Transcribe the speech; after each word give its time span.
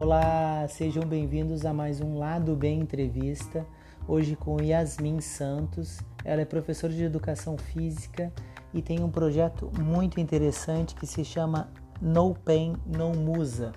Olá, 0.00 0.66
sejam 0.68 1.04
bem-vindos 1.04 1.64
a 1.64 1.72
mais 1.72 2.00
um 2.00 2.18
Lado 2.18 2.56
Bem 2.56 2.80
Entrevista. 2.80 3.64
Hoje 4.08 4.34
com 4.34 4.60
Yasmin 4.60 5.20
Santos. 5.20 6.00
Ela 6.24 6.40
é 6.40 6.44
professora 6.44 6.92
de 6.92 7.04
educação 7.04 7.56
física 7.56 8.32
e 8.74 8.82
tem 8.82 9.00
um 9.00 9.10
projeto 9.12 9.70
muito 9.80 10.18
interessante 10.18 10.96
que 10.96 11.06
se 11.06 11.24
chama 11.24 11.72
No 12.02 12.34
Pain, 12.34 12.74
No 12.84 13.12
Musa, 13.14 13.70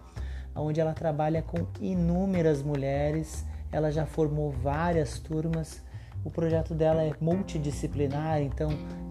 onde 0.56 0.80
ela 0.80 0.94
trabalha 0.94 1.42
com 1.42 1.66
inúmeras 1.82 2.62
mulheres. 2.62 3.46
Ela 3.72 3.92
já 3.92 4.06
formou 4.06 4.52
várias 4.52 5.20
turmas. 5.20 5.82
O 6.24 6.30
projeto 6.30 6.74
dela 6.74 7.04
é 7.04 7.14
multidisciplinar, 7.20 8.42
então 8.42 8.70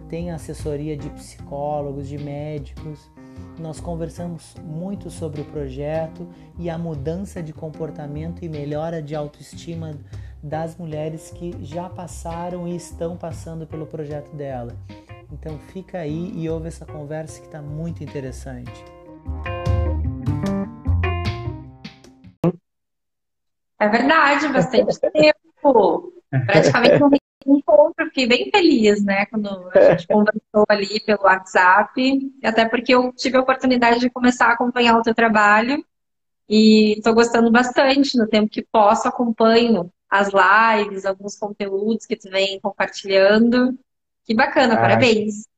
tem 0.09 0.30
assessoria 0.30 0.97
de 0.97 1.11
psicólogos, 1.11 2.09
de 2.09 2.19
médicos 2.19 3.11
nós 3.59 3.80
conversamos 3.80 4.55
muito 4.63 5.11
sobre 5.11 5.41
o 5.41 5.45
projeto 5.45 6.27
e 6.59 6.71
a 6.71 6.79
mudança 6.79 7.43
de 7.43 7.52
comportamento 7.52 8.45
e 8.45 8.49
melhora 8.49 9.02
de 9.02 9.15
autoestima 9.15 9.95
das 10.43 10.77
mulheres 10.77 11.30
que 11.30 11.55
já 11.65 11.88
passaram 11.88 12.66
e 12.66 12.74
estão 12.74 13.16
passando 13.16 13.66
pelo 13.66 13.87
projeto 13.87 14.35
dela. 14.35 14.74
Então 15.30 15.59
fica 15.59 15.99
aí 15.99 16.33
e 16.35 16.49
ouve 16.49 16.69
essa 16.69 16.85
conversa 16.85 17.41
que 17.41 17.47
está 17.47 17.63
muito 17.63 18.02
interessante. 18.02 18.85
É 23.83 23.89
verdade, 23.89 24.47
bastante 24.49 25.01
tempo. 25.01 26.13
Praticamente 26.47 27.03
um 27.45 27.57
encontro, 27.57 28.07
fiquei 28.07 28.29
bem 28.29 28.49
feliz, 28.49 29.05
né, 29.05 29.27
quando 29.27 29.49
a 29.74 29.91
gente 29.91 30.07
conversou 30.07 30.65
ali 30.69 31.01
pelo 31.01 31.24
WhatsApp, 31.24 32.33
até 32.45 32.69
porque 32.69 32.95
eu 32.95 33.13
tive 33.13 33.37
a 33.37 33.41
oportunidade 33.41 33.99
de 33.99 34.09
começar 34.09 34.47
a 34.47 34.52
acompanhar 34.52 34.97
o 34.97 35.02
teu 35.02 35.13
trabalho 35.13 35.85
e 36.49 36.93
estou 36.93 37.13
gostando 37.13 37.51
bastante 37.51 38.16
no 38.16 38.29
tempo 38.29 38.49
que 38.49 38.63
posso, 38.63 39.09
acompanho 39.09 39.91
as 40.09 40.29
lives, 40.29 41.05
alguns 41.05 41.37
conteúdos 41.37 42.07
que 42.07 42.15
tu 42.15 42.30
vem 42.30 42.61
compartilhando. 42.61 43.77
Que 44.24 44.33
bacana, 44.33 44.74
ah, 44.74 44.79
parabéns. 44.79 45.49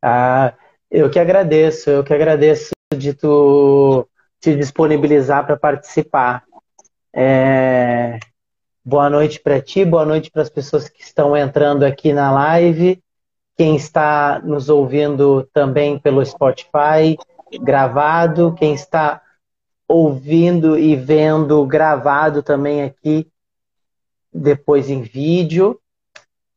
Ah, 0.00 0.54
eu 0.90 1.10
que 1.10 1.18
agradeço, 1.18 1.90
eu 1.90 2.02
que 2.02 2.14
agradeço 2.14 2.70
de 2.96 3.12
tu 3.12 4.08
te 4.40 4.54
disponibilizar 4.56 5.44
para 5.44 5.56
participar. 5.56 6.44
É, 7.12 8.18
Boa 8.88 9.10
noite 9.10 9.38
para 9.38 9.60
ti, 9.60 9.84
boa 9.84 10.06
noite 10.06 10.30
para 10.30 10.40
as 10.40 10.48
pessoas 10.48 10.88
que 10.88 11.02
estão 11.02 11.36
entrando 11.36 11.82
aqui 11.82 12.10
na 12.10 12.32
live, 12.32 13.02
quem 13.54 13.76
está 13.76 14.40
nos 14.42 14.70
ouvindo 14.70 15.46
também 15.52 15.98
pelo 15.98 16.24
Spotify 16.24 17.14
gravado, 17.60 18.54
quem 18.54 18.72
está 18.72 19.20
ouvindo 19.86 20.78
e 20.78 20.96
vendo 20.96 21.66
gravado 21.66 22.42
também 22.42 22.82
aqui 22.82 23.28
depois 24.32 24.88
em 24.88 25.02
vídeo. 25.02 25.78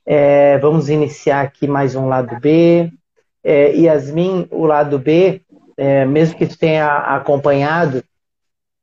É, 0.05 0.57
vamos 0.59 0.87
iniciar 0.87 1.41
aqui 1.41 1.67
mais 1.67 1.95
um 1.97 2.07
lado 2.07 2.39
B. 2.39 2.89
É, 3.43 3.75
Yasmin, 3.75 4.47
o 4.51 4.65
lado 4.65 4.97
B, 4.97 5.41
é, 5.75 6.05
mesmo 6.05 6.37
que 6.37 6.47
tu 6.47 6.57
tenha 6.57 6.95
acompanhado, 6.97 8.01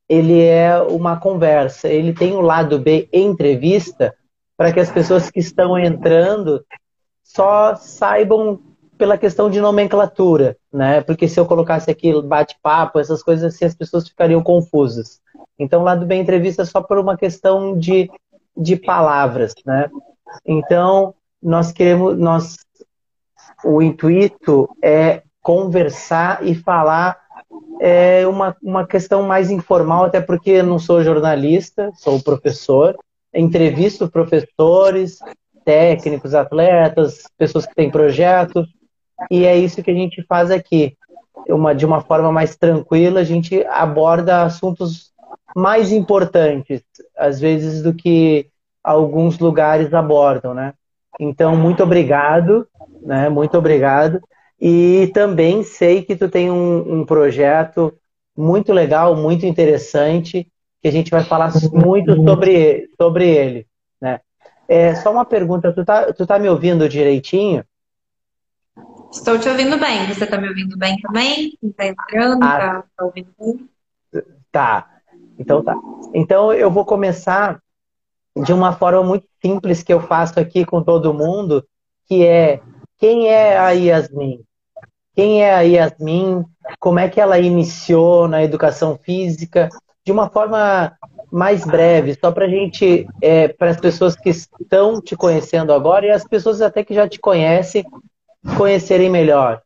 ele 0.09 0.41
é 0.43 0.81
uma 0.81 1.19
conversa, 1.19 1.89
ele 1.89 2.13
tem 2.13 2.33
o 2.33 2.41
lado 2.41 2.79
B 2.79 3.09
entrevista 3.13 4.15
para 4.57 4.73
que 4.73 4.81
as 4.81 4.91
pessoas 4.91 5.31
que 5.31 5.39
estão 5.39 5.79
entrando 5.79 6.65
só 7.23 7.77
saibam 7.77 8.61
pela 8.97 9.17
questão 9.17 9.49
de 9.49 9.61
nomenclatura, 9.61 10.57
né? 10.73 11.01
Porque 11.03 11.29
se 11.29 11.39
eu 11.39 11.47
colocasse 11.47 11.89
aqui 11.91 12.21
bate-papo, 12.23 12.99
essas 12.99 13.23
coisas 13.23 13.55
assim, 13.55 13.65
as 13.65 13.75
pessoas 13.75 14.09
ficariam 14.09 14.43
confusas. 14.43 15.21
Então, 15.57 15.85
lado 15.85 16.05
B 16.05 16.17
entrevista 16.17 16.63
é 16.63 16.65
só 16.65 16.83
por 16.83 16.99
uma 16.99 17.17
questão 17.17 17.79
de, 17.79 18.11
de 18.57 18.75
palavras, 18.77 19.55
né? 19.65 19.89
Então, 20.45 21.15
nós 21.41 21.71
queremos, 21.71 22.19
nós, 22.19 22.57
o 23.65 23.81
intuito 23.81 24.69
é 24.83 25.23
conversar 25.41 26.45
e 26.45 26.55
falar 26.55 27.19
é 27.81 28.27
uma, 28.27 28.57
uma 28.63 28.87
questão 28.87 29.23
mais 29.23 29.51
informal, 29.51 30.05
até 30.05 30.21
porque 30.21 30.63
não 30.63 30.79
sou 30.79 31.03
jornalista, 31.03 31.91
sou 31.95 32.23
professor. 32.23 32.97
Entrevisto 33.33 34.11
professores, 34.11 35.19
técnicos, 35.65 36.35
atletas, 36.35 37.25
pessoas 37.37 37.67
que 37.67 37.75
têm 37.75 37.91
projetos, 37.91 38.67
e 39.31 39.45
é 39.45 39.57
isso 39.57 39.83
que 39.83 39.91
a 39.91 39.95
gente 39.95 40.23
faz 40.23 40.51
aqui. 40.51 40.97
Uma, 41.49 41.75
de 41.75 41.87
uma 41.87 42.01
forma 42.01 42.33
mais 42.33 42.57
tranquila, 42.57 43.21
a 43.21 43.25
gente 43.25 43.65
aborda 43.67 44.43
assuntos 44.43 45.13
mais 45.55 45.93
importantes, 45.93 46.83
às 47.17 47.41
vezes, 47.41 47.83
do 47.83 47.95
que 47.95 48.49
alguns 48.83 49.39
lugares 49.39 49.93
abordam, 49.93 50.55
né? 50.55 50.73
Então, 51.21 51.57
muito 51.57 51.83
obrigado, 51.83 52.67
né? 53.03 53.29
Muito 53.29 53.57
obrigado. 53.57 54.21
E 54.61 55.11
também 55.15 55.63
sei 55.63 56.03
que 56.03 56.17
tu 56.17 56.29
tem 56.29 56.51
um, 56.51 57.01
um 57.01 57.07
projeto 57.07 57.97
muito 58.37 58.73
legal, 58.73 59.17
muito 59.17 59.47
interessante, 59.47 60.51
que 60.81 60.89
a 60.89 60.93
gente 60.93 61.11
vai 61.11 61.25
falar 61.25 61.53
muito 61.73 62.15
sobre, 62.23 62.89
sobre 63.01 63.29
ele. 63.29 63.67
Né? 64.01 64.21
É, 64.69 64.95
só 64.97 65.11
uma 65.13 65.25
pergunta, 65.25 65.73
tu 65.73 65.85
tá, 65.85 66.13
tu 66.13 66.27
tá 66.27 66.39
me 66.39 66.49
ouvindo 66.49 66.89
direitinho? 66.89 67.65
Estou 69.11 69.39
te 69.39 69.49
ouvindo 69.49 69.79
bem. 69.79 70.07
Você 70.07 70.25
está 70.25 70.39
me 70.39 70.49
ouvindo 70.49 70.77
bem 70.77 70.97
também? 71.01 71.57
Está 71.63 71.87
entrando? 71.87 72.45
Está 72.45 72.79
ah, 72.79 72.85
tá 72.97 73.05
ouvindo 73.05 73.31
bem? 73.39 73.69
Tá. 74.53 75.01
Então 75.39 75.63
tá. 75.63 75.75
Então 76.13 76.53
eu 76.53 76.71
vou 76.71 76.85
começar 76.85 77.61
de 78.37 78.53
uma 78.53 78.73
forma 78.73 79.03
muito 79.03 79.27
simples 79.41 79.83
que 79.83 79.93
eu 79.93 80.01
faço 80.01 80.39
aqui 80.39 80.65
com 80.65 80.83
todo 80.83 81.15
mundo, 81.15 81.67
que 82.07 82.25
é 82.25 82.61
quem 82.99 83.29
é 83.29 83.57
a 83.57 83.71
Yasmin? 83.71 84.45
Quem 85.19 85.43
é 85.43 85.53
a 85.53 85.63
Yasmin? 85.63 86.45
Como 86.79 87.01
é 87.01 87.09
que 87.09 87.21
ela 87.21 87.41
iniciou 87.41 88.29
na 88.29 88.45
educação 88.45 88.97
física? 88.97 89.69
De 90.07 90.13
uma 90.13 90.31
forma 90.31 90.97
mais 91.29 91.65
breve, 91.65 92.15
só 92.15 92.31
para 92.31 92.45
a 92.45 92.49
gente, 92.49 93.05
é, 93.21 93.49
para 93.49 93.71
as 93.71 93.81
pessoas 93.81 94.15
que 94.15 94.31
estão 94.31 95.01
te 95.01 95.17
conhecendo 95.17 95.73
agora 95.73 96.07
e 96.07 96.11
as 96.13 96.23
pessoas 96.23 96.63
até 96.63 96.85
que 96.85 96.95
já 96.95 97.09
te 97.09 97.19
conhecem, 97.19 97.85
conhecerem 98.57 99.11
melhor. 99.11 99.61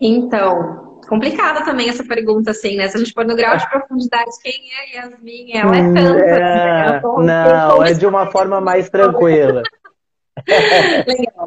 Então, 0.00 0.98
complicada 1.08 1.64
também 1.64 1.88
essa 1.88 2.02
pergunta, 2.02 2.50
assim, 2.50 2.74
né? 2.74 2.88
Se 2.88 2.96
a 2.96 2.98
gente 2.98 3.12
for 3.12 3.24
no 3.24 3.36
grau 3.36 3.56
de 3.56 3.70
profundidade, 3.70 4.28
quem 4.42 4.70
é 4.72 4.96
Yasmin? 4.96 5.52
Ela 5.52 5.76
é 5.76 5.82
tanta. 5.92 6.18
É, 6.18 6.92
né? 6.94 7.00
não, 7.04 7.84
é 7.84 7.94
de 7.94 8.06
uma 8.08 8.26
forma 8.26 8.60
mais 8.60 8.90
tranquila. 8.90 9.62
Legal. 11.06 11.46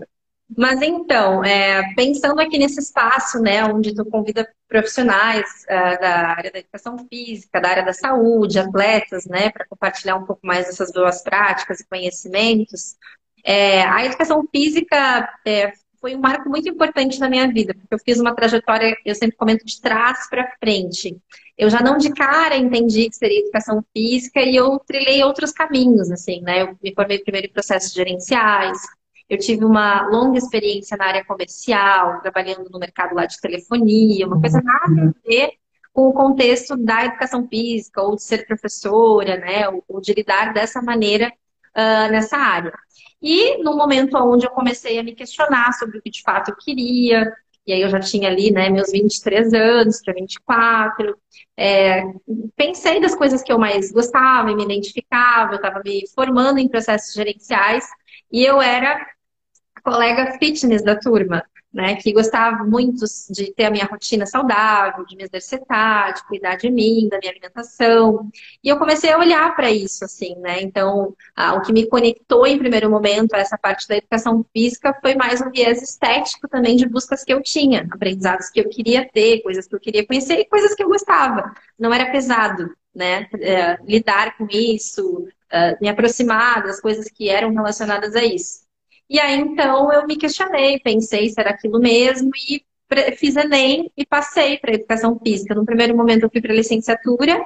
Mas 0.58 0.82
então, 0.82 1.44
é, 1.44 1.94
pensando 1.96 2.40
aqui 2.40 2.58
nesse 2.58 2.80
espaço, 2.80 3.40
né, 3.40 3.64
onde 3.64 3.96
tu 3.96 4.04
convida 4.06 4.48
profissionais 4.68 5.66
uh, 5.66 6.02
da 6.02 6.28
área 6.30 6.52
da 6.52 6.60
educação 6.60 6.98
física, 7.10 7.60
da 7.60 7.70
área 7.70 7.86
da 7.86 7.94
saúde, 7.94 8.60
atletas, 8.60 9.26
né, 9.26 9.50
para 9.50 9.66
compartilhar 9.66 10.16
um 10.18 10.26
pouco 10.26 10.46
mais 10.46 10.66
dessas 10.66 10.92
boas 10.92 11.24
práticas 11.24 11.80
e 11.80 11.88
conhecimentos, 11.88 12.96
é, 13.44 13.84
a 13.84 14.06
educação 14.06 14.46
física 14.52 15.30
é, 15.46 15.72
foi 16.00 16.16
um 16.16 16.20
marco 16.20 16.50
muito 16.50 16.68
importante 16.68 17.20
na 17.20 17.30
minha 17.30 17.48
vida, 17.48 17.74
porque 17.74 17.94
eu 17.94 18.00
fiz 18.00 18.20
uma 18.20 18.36
trajetória, 18.36 18.98
eu 19.06 19.16
sempre 19.16 19.38
comento, 19.38 19.66
de 19.66 19.80
trás 19.80 20.28
para 20.30 20.52
frente. 20.60 21.16
Eu 21.58 21.70
já 21.70 21.80
não 21.82 21.98
de 21.98 22.12
cara 22.12 22.58
entendi 22.58 23.08
que 23.08 23.16
seria 23.16 23.40
educação 23.40 23.84
física 23.96 24.42
e 24.42 24.56
eu 24.56 24.80
trilhei 24.80 25.24
outros 25.24 25.52
caminhos, 25.52 26.09
assim, 26.09 26.42
né? 26.42 26.64
Eu 26.64 26.78
me 26.82 26.94
formei 26.94 27.20
primeiro 27.20 27.47
em 27.47 27.52
processos 27.52 27.94
gerenciais, 27.94 28.80
eu 29.32 29.38
tive 29.38 29.64
uma 29.64 30.10
longa 30.10 30.38
experiência 30.38 30.98
na 30.98 31.06
área 31.06 31.24
comercial, 31.24 32.20
trabalhando 32.20 32.70
no 32.70 32.78
mercado 32.78 33.16
lá 33.16 33.26
de 33.26 33.40
telefonia, 33.40 34.28
uma 34.28 34.42
coisa 34.42 34.62
nada 34.62 35.08
a 35.08 35.28
ver 35.28 35.54
com 35.94 36.10
o 36.10 36.14
contexto 36.14 36.76
da 36.76 37.06
educação 37.06 37.48
física 37.48 38.02
ou 38.02 38.18
de 38.18 38.24
ser 38.24 38.46
professora, 38.46 39.38
né, 39.38 39.70
ou 39.88 40.02
de 40.02 40.14
lidar 40.14 40.54
dessa 40.54 40.82
maneira 40.82 41.30
uh, 41.30 42.12
nessa 42.12 42.36
área. 42.36 42.74
E 43.22 43.64
no 43.64 43.78
momento 43.78 44.18
onde 44.18 44.46
eu 44.46 44.52
comecei 44.52 45.00
a 45.00 45.04
me 45.04 45.16
questionar 45.16 45.72
sobre 45.76 46.00
o 46.00 46.02
que 46.02 46.10
de 46.10 46.22
fato 46.22 46.52
eu 46.52 46.58
queria, 46.58 47.32
e 47.66 47.72
aí 47.72 47.82
eu 47.82 47.90
já 47.90 48.02
tinha 48.02 48.28
ali, 48.28 48.52
né, 48.52 48.70
meus 48.70 48.92
23 48.92 49.54
anos 49.54 50.02
para 50.04 50.14
24, 50.14 51.18
é, 51.56 52.04
pensei 52.58 53.00
das 53.00 53.16
coisas 53.16 53.42
que 53.42 53.54
eu 53.54 53.58
mais 53.58 53.94
gostava 53.94 54.52
e 54.52 54.56
me 54.56 54.66
identificava, 54.66 55.54
eu 55.54 55.56
estava 55.56 55.82
me 55.86 56.04
formando 56.14 56.58
em 56.58 56.68
processos 56.68 57.14
gerenciais, 57.14 57.88
e 58.30 58.44
eu 58.44 58.62
era 58.62 59.06
colega 59.82 60.38
fitness 60.40 60.84
da 60.84 60.96
turma 60.96 61.44
né, 61.74 61.96
que 61.96 62.12
gostava 62.12 62.64
muito 62.66 63.06
de 63.30 63.54
ter 63.54 63.66
a 63.66 63.72
minha 63.72 63.86
rotina 63.86 64.26
saudável, 64.26 65.06
de 65.06 65.16
me 65.16 65.24
exercitar, 65.24 66.14
de 66.14 66.28
cuidar 66.28 66.56
de 66.56 66.70
mim, 66.70 67.08
da 67.10 67.18
minha 67.18 67.32
alimentação. 67.32 68.30
E 68.64 68.68
eu 68.68 68.78
comecei 68.78 69.12
a 69.12 69.18
olhar 69.18 69.56
para 69.56 69.72
isso, 69.72 70.04
assim, 70.04 70.36
né? 70.40 70.62
Então, 70.62 71.16
ah, 71.36 71.54
o 71.56 71.62
que 71.62 71.72
me 71.72 71.88
conectou 71.88 72.46
em 72.46 72.58
primeiro 72.58 72.90
momento 72.90 73.34
a 73.34 73.40
essa 73.40 73.58
parte 73.58 73.88
da 73.88 73.96
educação 73.96 74.46
física 74.54 74.94
foi 75.02 75.16
mais 75.16 75.42
um 75.42 75.50
viés 75.50 75.82
estético 75.82 76.48
também 76.50 76.76
de 76.76 76.88
buscas 76.88 77.24
que 77.24 77.34
eu 77.34 77.42
tinha, 77.42 77.88
aprendizados 77.92 78.50
que 78.50 78.60
eu 78.60 78.70
queria 78.70 79.08
ter, 79.08 79.42
coisas 79.42 79.66
que 79.66 79.76
eu 79.76 79.80
queria 79.80 80.06
conhecer 80.06 80.40
e 80.40 80.46
coisas 80.46 80.76
que 80.76 80.84
eu 80.84 80.90
gostava. 80.90 81.54
Não 81.80 81.94
era 81.94 82.12
pesado, 82.12 82.70
né? 82.94 83.28
É, 83.40 83.78
lidar 83.86 84.38
com 84.38 84.46
isso, 84.50 85.26
é, 85.50 85.78
me 85.80 85.88
aproximar 85.88 86.64
das 86.64 86.82
coisas 86.82 87.10
que 87.10 87.30
eram 87.30 87.54
relacionadas 87.54 88.14
a 88.14 88.24
isso. 88.26 88.71
E 89.11 89.19
aí, 89.19 89.37
então, 89.41 89.91
eu 89.91 90.08
me 90.08 90.16
questionei, 90.16 90.79
pensei 90.79 91.28
se 91.28 91.35
era 91.37 91.49
aquilo 91.49 91.81
mesmo 91.81 92.31
e 92.34 92.63
fiz 93.17 93.35
Enem 93.35 93.91
e 93.97 94.05
passei 94.05 94.58
para 94.58 94.73
educação 94.73 95.19
física. 95.19 95.53
No 95.53 95.66
primeiro 95.66 95.93
momento, 95.93 96.23
eu 96.23 96.29
fui 96.29 96.40
para 96.40 96.53
licenciatura, 96.53 97.43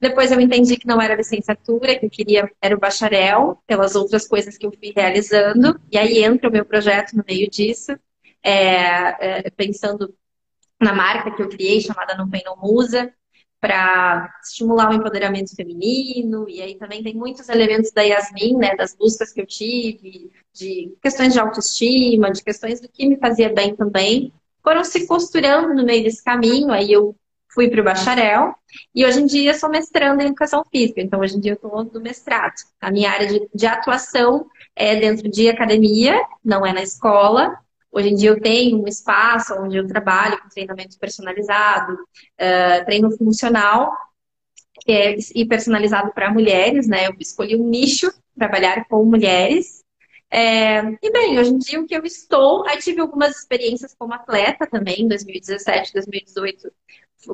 depois 0.00 0.30
eu 0.30 0.40
entendi 0.40 0.76
que 0.76 0.86
não 0.86 1.02
era 1.02 1.16
licenciatura, 1.16 1.98
que 1.98 2.06
eu 2.06 2.10
queria 2.10 2.48
era 2.62 2.76
o 2.76 2.78
bacharel, 2.78 3.60
pelas 3.66 3.96
outras 3.96 4.28
coisas 4.28 4.56
que 4.56 4.64
eu 4.64 4.70
fui 4.70 4.92
realizando. 4.94 5.80
E 5.90 5.98
aí 5.98 6.22
entra 6.22 6.48
o 6.48 6.52
meu 6.52 6.64
projeto 6.64 7.16
no 7.16 7.24
meio 7.26 7.50
disso, 7.50 7.90
é, 8.40 9.46
é, 9.46 9.50
pensando 9.50 10.14
na 10.80 10.94
marca 10.94 11.32
que 11.32 11.42
eu 11.42 11.48
criei, 11.48 11.80
chamada 11.80 12.16
Não 12.16 12.30
Pain 12.30 12.42
Não 12.44 12.56
Musa, 12.56 13.12
para 13.60 14.32
estimular 14.42 14.90
o 14.90 14.94
empoderamento 14.94 15.54
feminino, 15.54 16.48
e 16.48 16.62
aí 16.62 16.76
também 16.76 17.02
tem 17.02 17.14
muitos 17.14 17.48
elementos 17.48 17.92
da 17.92 18.00
Yasmin, 18.00 18.56
né, 18.56 18.74
das 18.74 18.94
buscas 18.94 19.32
que 19.32 19.40
eu 19.40 19.46
tive, 19.46 20.30
de 20.52 20.96
questões 21.02 21.34
de 21.34 21.38
autoestima, 21.38 22.32
de 22.32 22.42
questões 22.42 22.80
do 22.80 22.88
que 22.88 23.06
me 23.06 23.18
fazia 23.18 23.52
bem 23.52 23.76
também, 23.76 24.32
foram 24.62 24.82
se 24.82 25.06
costurando 25.06 25.74
no 25.74 25.84
meio 25.84 26.02
desse 26.02 26.24
caminho, 26.24 26.72
aí 26.72 26.90
eu 26.90 27.14
fui 27.52 27.68
para 27.68 27.80
o 27.80 27.84
bacharel, 27.84 28.54
e 28.94 29.04
hoje 29.04 29.20
em 29.20 29.26
dia 29.26 29.52
sou 29.52 29.68
mestrando 29.68 30.22
em 30.22 30.26
educação 30.26 30.64
física, 30.70 31.00
então 31.00 31.20
hoje 31.20 31.36
em 31.36 31.40
dia 31.40 31.52
eu 31.52 31.56
estou 31.56 31.84
no 31.84 32.00
mestrado. 32.00 32.54
A 32.80 32.90
minha 32.90 33.10
área 33.10 33.26
de, 33.26 33.48
de 33.52 33.66
atuação 33.66 34.46
é 34.74 34.96
dentro 34.96 35.28
de 35.28 35.48
academia, 35.50 36.18
não 36.44 36.64
é 36.64 36.72
na 36.72 36.82
escola, 36.82 37.58
Hoje 37.92 38.08
em 38.10 38.14
dia 38.14 38.30
eu 38.30 38.40
tenho 38.40 38.82
um 38.82 38.86
espaço 38.86 39.54
onde 39.54 39.76
eu 39.76 39.86
trabalho 39.86 40.40
com 40.40 40.48
treinamento 40.48 40.98
personalizado, 40.98 41.92
uh, 41.94 42.84
treino 42.84 43.10
funcional, 43.16 43.92
que 44.80 44.92
é 44.92 45.16
e 45.34 45.44
personalizado 45.44 46.12
para 46.12 46.32
mulheres, 46.32 46.86
né? 46.86 47.08
Eu 47.08 47.14
escolhi 47.18 47.56
um 47.56 47.68
nicho, 47.68 48.12
trabalhar 48.36 48.86
com 48.86 49.04
mulheres. 49.04 49.80
É, 50.30 50.80
e 51.02 51.10
bem, 51.10 51.38
hoje 51.38 51.50
em 51.50 51.58
dia 51.58 51.80
o 51.80 51.86
que 51.86 51.96
eu 51.96 52.04
estou, 52.04 52.64
aí 52.66 52.78
tive 52.78 53.00
algumas 53.00 53.36
experiências 53.36 53.94
como 53.98 54.14
atleta 54.14 54.64
também, 54.64 55.02
em 55.02 55.08
2017, 55.08 55.92
2018, 55.92 56.70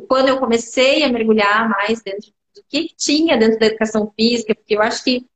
quando 0.09 0.29
eu 0.29 0.39
comecei 0.39 1.03
a 1.03 1.09
mergulhar 1.13 1.69
mais 1.69 2.01
dentro 2.03 2.33
do 2.55 2.65
que 2.67 2.89
tinha 2.97 3.37
dentro 3.37 3.59
da 3.59 3.67
educação 3.67 4.11
física, 4.17 4.55
porque 4.55 4.75
eu 4.75 4.83
acho 4.83 5.05
que 5.05 5.27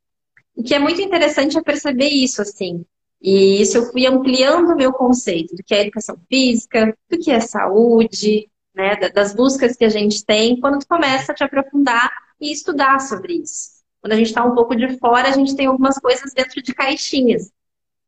o 0.56 0.62
que 0.62 0.74
é 0.74 0.78
muito 0.78 1.00
interessante 1.02 1.58
é 1.58 1.62
perceber 1.62 2.08
isso, 2.08 2.40
assim. 2.40 2.84
E 3.20 3.60
isso 3.60 3.76
eu 3.76 3.90
fui 3.90 4.06
ampliando 4.06 4.70
o 4.70 4.76
meu 4.76 4.92
conceito 4.92 5.54
do 5.54 5.62
que 5.62 5.74
é 5.74 5.82
educação 5.82 6.16
física, 6.28 6.96
do 7.08 7.18
que 7.18 7.30
é 7.30 7.40
saúde, 7.40 8.48
né, 8.74 8.96
das 9.10 9.34
buscas 9.34 9.76
que 9.76 9.84
a 9.84 9.88
gente 9.88 10.24
tem, 10.24 10.58
quando 10.58 10.78
tu 10.78 10.86
começa 10.86 11.32
a 11.32 11.34
te 11.34 11.44
aprofundar 11.44 12.10
e 12.40 12.50
estudar 12.50 12.98
sobre 13.00 13.34
isso. 13.34 13.80
Quando 14.00 14.14
a 14.14 14.16
gente 14.16 14.28
está 14.28 14.42
um 14.44 14.54
pouco 14.54 14.74
de 14.74 14.98
fora, 14.98 15.28
a 15.28 15.32
gente 15.32 15.54
tem 15.54 15.66
algumas 15.66 15.98
coisas 15.98 16.32
dentro 16.32 16.62
de 16.62 16.72
caixinhas. 16.72 17.50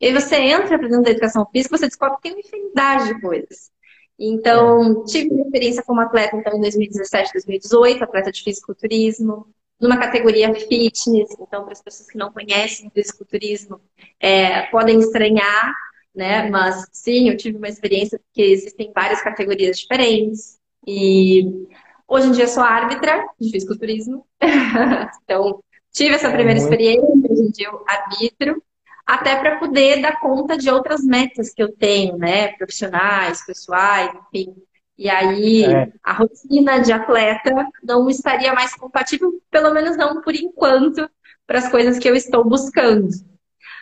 E 0.00 0.06
aí 0.06 0.12
você 0.12 0.36
entra 0.36 0.78
para 0.78 0.88
dentro 0.88 1.02
da 1.02 1.10
educação 1.10 1.46
física, 1.52 1.76
você 1.76 1.86
descobre 1.86 2.16
que 2.16 2.22
tem 2.22 2.32
uma 2.32 2.40
infinidade 2.40 3.14
de 3.14 3.20
coisas. 3.20 3.70
Então, 4.18 5.04
tive 5.04 5.30
uma 5.30 5.42
experiência 5.42 5.82
como 5.82 6.00
atleta 6.00 6.36
então, 6.36 6.56
em 6.56 6.60
2017, 6.60 7.32
2018, 7.34 8.04
atleta 8.04 8.32
de 8.32 8.42
fisiculturismo, 8.42 9.46
numa 9.82 9.98
categoria 9.98 10.54
fitness, 10.54 11.28
então 11.40 11.64
para 11.64 11.72
as 11.72 11.82
pessoas 11.82 12.08
que 12.08 12.16
não 12.16 12.32
conhecem 12.32 12.86
o 12.86 12.90
fisiculturismo 12.92 13.80
é, 14.20 14.62
podem 14.66 15.00
estranhar, 15.00 15.74
né? 16.14 16.48
Mas 16.48 16.86
sim, 16.92 17.28
eu 17.28 17.36
tive 17.36 17.58
uma 17.58 17.68
experiência 17.68 18.18
porque 18.18 18.42
existem 18.42 18.92
várias 18.94 19.20
categorias 19.20 19.80
diferentes 19.80 20.60
e 20.86 21.66
hoje 22.06 22.28
em 22.28 22.32
dia 22.32 22.46
sou 22.46 22.62
árbitra 22.62 23.26
de 23.40 23.50
fisiculturismo, 23.50 24.24
então 25.24 25.60
tive 25.92 26.14
essa 26.14 26.30
primeira 26.30 26.60
experiência, 26.60 27.02
hoje 27.04 27.42
em 27.42 27.50
dia 27.50 27.66
eu 27.66 27.84
arbitro 27.88 28.62
até 29.04 29.34
para 29.34 29.58
poder 29.58 30.00
dar 30.00 30.20
conta 30.20 30.56
de 30.56 30.70
outras 30.70 31.02
metas 31.02 31.52
que 31.52 31.60
eu 31.60 31.72
tenho, 31.76 32.16
né? 32.16 32.52
Profissionais, 32.56 33.44
pessoais, 33.44 34.12
enfim. 34.14 34.54
E 35.02 35.10
aí 35.10 35.64
é. 35.64 35.88
a 36.04 36.12
rotina 36.12 36.80
de 36.80 36.92
atleta 36.92 37.66
não 37.82 38.08
estaria 38.08 38.54
mais 38.54 38.72
compatível, 38.72 39.32
pelo 39.50 39.74
menos 39.74 39.96
não 39.96 40.22
por 40.22 40.32
enquanto, 40.32 41.10
para 41.44 41.58
as 41.58 41.68
coisas 41.68 41.98
que 41.98 42.08
eu 42.08 42.14
estou 42.14 42.44
buscando. 42.44 43.08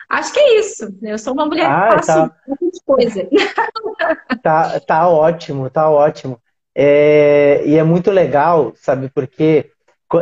Acho 0.09 0.33
que 0.33 0.39
é 0.39 0.59
isso. 0.59 0.91
Né? 0.99 1.13
Eu 1.13 1.19
sou 1.19 1.33
uma 1.33 1.45
mulher 1.45 1.67
ah, 1.69 1.89
que 1.89 1.93
faço 1.93 2.07
tá. 2.07 2.35
muita 2.59 2.79
coisa. 2.83 3.29
Tá, 4.41 4.79
tá 4.79 5.07
ótimo, 5.07 5.69
tá 5.69 5.87
ótimo. 5.87 6.41
É, 6.73 7.61
e 7.63 7.75
é 7.75 7.83
muito 7.83 8.09
legal, 8.09 8.73
sabe, 8.75 9.11
porque 9.13 9.69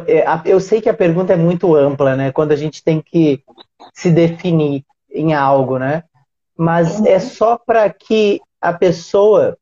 é, 0.06 0.26
eu 0.44 0.60
sei 0.60 0.82
que 0.82 0.90
a 0.90 0.94
pergunta 0.94 1.32
é 1.32 1.38
muito 1.38 1.74
ampla, 1.74 2.18
né? 2.18 2.30
Quando 2.34 2.52
a 2.52 2.58
gente 2.58 2.84
tem 2.84 3.02
que 3.02 3.42
se 3.94 4.12
definir 4.12 4.84
em 5.10 5.34
algo, 5.34 5.80
né? 5.80 6.04
Mas 6.58 7.02
é 7.06 7.20
só 7.20 7.58
para 7.58 7.90
que 7.90 8.42
a 8.60 8.74
pessoa 8.74 9.58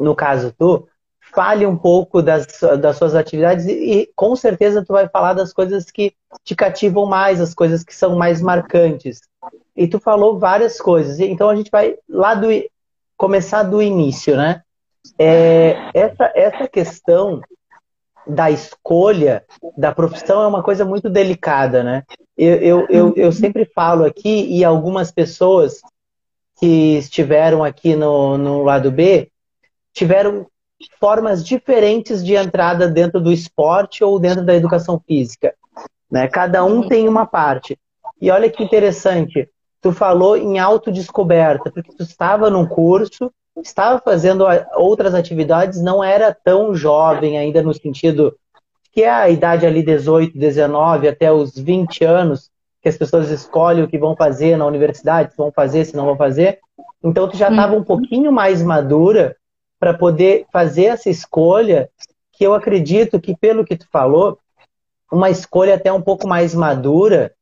no 0.00 0.14
caso 0.14 0.52
tu, 0.58 0.88
fale 1.32 1.64
um 1.66 1.76
pouco 1.76 2.22
das, 2.22 2.46
das 2.80 2.96
suas 2.96 3.14
atividades 3.14 3.66
e, 3.66 3.72
e, 3.72 4.10
com 4.16 4.34
certeza 4.34 4.84
tu 4.84 4.92
vai 4.92 5.08
falar 5.08 5.34
das 5.34 5.52
coisas 5.52 5.90
que 5.90 6.12
te 6.44 6.54
cativam 6.54 7.06
mais, 7.06 7.40
as 7.40 7.54
coisas 7.54 7.84
que 7.84 7.94
são 7.94 8.16
mais 8.16 8.40
marcantes. 8.40 9.20
E 9.76 9.86
tu 9.86 10.00
falou 10.00 10.38
várias 10.38 10.80
coisas, 10.80 11.20
então 11.20 11.48
a 11.48 11.56
gente 11.56 11.70
vai 11.70 11.96
lá 12.08 12.34
do 12.34 12.48
começar 13.16 13.62
do 13.62 13.80
início, 13.82 14.36
né? 14.36 14.62
É, 15.18 15.90
essa, 15.94 16.32
essa 16.34 16.68
questão 16.68 17.40
da 18.26 18.50
escolha 18.50 19.44
da 19.76 19.92
profissão 19.92 20.42
é 20.42 20.46
uma 20.46 20.62
coisa 20.62 20.84
muito 20.84 21.08
delicada, 21.08 21.82
né? 21.82 22.02
Eu, 22.36 22.56
eu, 22.56 22.86
eu, 22.88 23.14
eu 23.16 23.32
sempre 23.32 23.64
falo 23.64 24.04
aqui, 24.04 24.46
e 24.46 24.64
algumas 24.64 25.10
pessoas 25.10 25.80
que 26.58 26.98
estiveram 26.98 27.64
aqui 27.64 27.96
no, 27.96 28.36
no 28.36 28.62
lado 28.62 28.90
B 28.90 29.29
tiveram 29.92 30.46
formas 30.98 31.44
diferentes 31.44 32.24
de 32.24 32.34
entrada 32.34 32.88
dentro 32.88 33.20
do 33.20 33.32
esporte 33.32 34.02
ou 34.02 34.18
dentro 34.18 34.44
da 34.44 34.54
educação 34.54 35.00
física. 35.06 35.54
Né? 36.10 36.28
Cada 36.28 36.64
um 36.64 36.86
tem 36.88 37.08
uma 37.08 37.26
parte. 37.26 37.78
E 38.20 38.30
olha 38.30 38.50
que 38.50 38.62
interessante, 38.62 39.48
tu 39.80 39.92
falou 39.92 40.36
em 40.36 40.58
autodescoberta, 40.58 41.70
porque 41.70 41.92
tu 41.92 42.02
estava 42.02 42.50
num 42.50 42.66
curso, 42.66 43.30
estava 43.62 44.00
fazendo 44.00 44.44
outras 44.74 45.14
atividades, 45.14 45.82
não 45.82 46.02
era 46.02 46.34
tão 46.34 46.74
jovem 46.74 47.38
ainda 47.38 47.62
no 47.62 47.74
sentido 47.74 48.34
que 48.92 49.02
é 49.02 49.10
a 49.10 49.30
idade 49.30 49.66
ali 49.66 49.82
18, 49.82 50.36
19 50.36 51.08
até 51.08 51.32
os 51.32 51.56
20 51.56 52.04
anos, 52.04 52.50
que 52.82 52.88
as 52.88 52.96
pessoas 52.96 53.30
escolhem 53.30 53.84
o 53.84 53.88
que 53.88 53.98
vão 53.98 54.16
fazer 54.16 54.56
na 54.56 54.66
universidade, 54.66 55.30
se 55.30 55.36
vão 55.36 55.52
fazer, 55.52 55.84
se 55.84 55.96
não 55.96 56.06
vão 56.06 56.16
fazer. 56.16 56.58
Então 57.02 57.28
tu 57.28 57.36
já 57.36 57.50
estava 57.50 57.76
um 57.76 57.84
pouquinho 57.84 58.32
mais 58.32 58.62
madura 58.62 59.36
para 59.80 59.94
poder 59.94 60.44
fazer 60.52 60.84
essa 60.84 61.08
escolha, 61.08 61.88
que 62.30 62.46
eu 62.46 62.52
acredito 62.52 63.18
que, 63.18 63.34
pelo 63.34 63.64
que 63.64 63.76
tu 63.76 63.88
falou, 63.90 64.38
uma 65.10 65.30
escolha 65.30 65.74
até 65.74 65.90
um 65.90 66.02
pouco 66.02 66.28
mais 66.28 66.54
madura, 66.54 67.32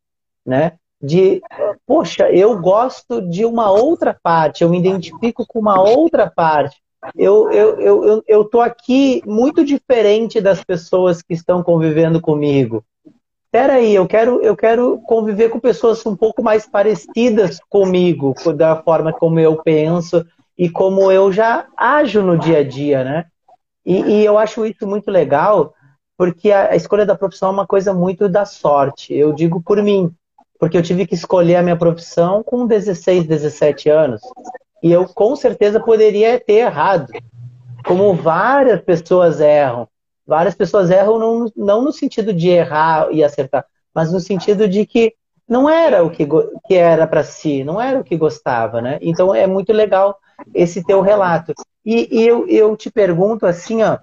né? 0.47 0.75
De, 1.00 1.42
poxa, 1.87 2.30
eu 2.30 2.59
gosto 2.61 3.21
de 3.21 3.45
uma 3.45 3.71
outra 3.71 4.16
parte, 4.21 4.62
eu 4.62 4.71
me 4.71 4.78
identifico 4.78 5.45
com 5.47 5.59
uma 5.59 5.80
outra 5.80 6.30
parte. 6.30 6.76
Eu, 7.16 7.50
eu, 7.52 7.80
eu, 7.80 8.25
eu, 8.26 8.45
tô 8.45 8.61
aqui 8.61 9.23
muito 9.25 9.64
diferente 9.64 10.40
das 10.40 10.64
pessoas 10.64 11.23
que 11.23 11.35
estão 11.35 11.62
convivendo 11.62 12.21
comigo. 12.21 12.85
Peraí, 13.52 13.95
eu 13.95 14.07
quero, 14.07 14.42
eu 14.42 14.57
quero 14.57 14.99
conviver 15.02 15.49
com 15.49 15.61
pessoas 15.61 16.04
um 16.04 16.16
pouco 16.16 16.42
mais 16.42 16.66
parecidas 16.66 17.61
comigo, 17.68 18.35
da 18.52 18.83
forma 18.83 19.12
como 19.12 19.38
eu 19.38 19.57
penso, 19.62 20.26
e 20.59 20.69
como 20.69 21.12
eu 21.12 21.33
já 21.33 21.67
ajo 21.77 22.21
no 22.21 22.37
dia 22.37 22.59
a 22.59 22.65
dia, 22.65 23.05
né? 23.05 23.27
E, 23.87 24.00
e 24.00 24.25
eu 24.25 24.37
acho 24.37 24.67
isso 24.67 24.87
muito 24.87 25.09
legal, 25.09 25.73
porque 26.17 26.50
a, 26.50 26.73
a, 26.73 26.77
escolha 26.77 27.07
da 27.07 27.15
profissão 27.15 27.50
é 27.50 27.53
uma 27.53 27.67
coisa 27.67 27.95
muito 27.95 28.29
da 28.29 28.45
sorte. 28.45 29.15
Eu 29.15 29.33
digo 29.33 29.62
por 29.62 29.81
mim, 29.81 30.12
porque 30.59 30.77
eu 30.77 30.83
tive 30.83 31.07
que 31.07 31.15
escolher 31.15 31.57
a 31.57 31.62
minha 31.62 31.77
profissão 31.77 32.43
com 32.43 32.67
16, 32.67 33.25
17 33.25 33.88
anos. 33.88 34.21
E 34.83 34.91
eu 34.91 35.07
com 35.07 35.37
certeza 35.37 35.79
poderia 35.79 36.41
ter 36.41 36.55
errado, 36.55 37.12
como 37.87 38.12
várias 38.15 38.81
pessoas 38.81 39.41
erram. 39.41 39.88
Várias 40.27 40.55
pessoas 40.55 40.91
erram 40.91 41.19
não, 41.19 41.53
não 41.57 41.83
no 41.83 41.93
sentido 41.93 42.33
de 42.35 42.49
errar 42.49 43.09
e 43.12 43.25
acertar, 43.25 43.65
mas 43.95 44.12
no 44.12 44.21
sentido 44.21 44.69
de 44.69 44.85
que 44.85 45.15
não 45.49 45.71
era 45.71 46.05
o 46.05 46.11
que, 46.11 46.29
que 46.67 46.75
era 46.75 47.07
para 47.07 47.25
si, 47.25 47.65
não 47.65 47.81
era 47.81 47.99
o 47.99 48.05
que 48.05 48.17
gostava, 48.17 48.83
né? 48.83 48.99
Então 49.00 49.35
é 49.35 49.47
muito 49.47 49.73
legal 49.73 50.19
esse 50.54 50.85
teu 50.85 51.00
relato. 51.00 51.52
E, 51.85 52.09
e 52.11 52.26
eu, 52.26 52.47
eu 52.49 52.76
te 52.76 52.90
pergunto 52.90 53.47
assim, 53.47 53.83
ó, 53.83 53.99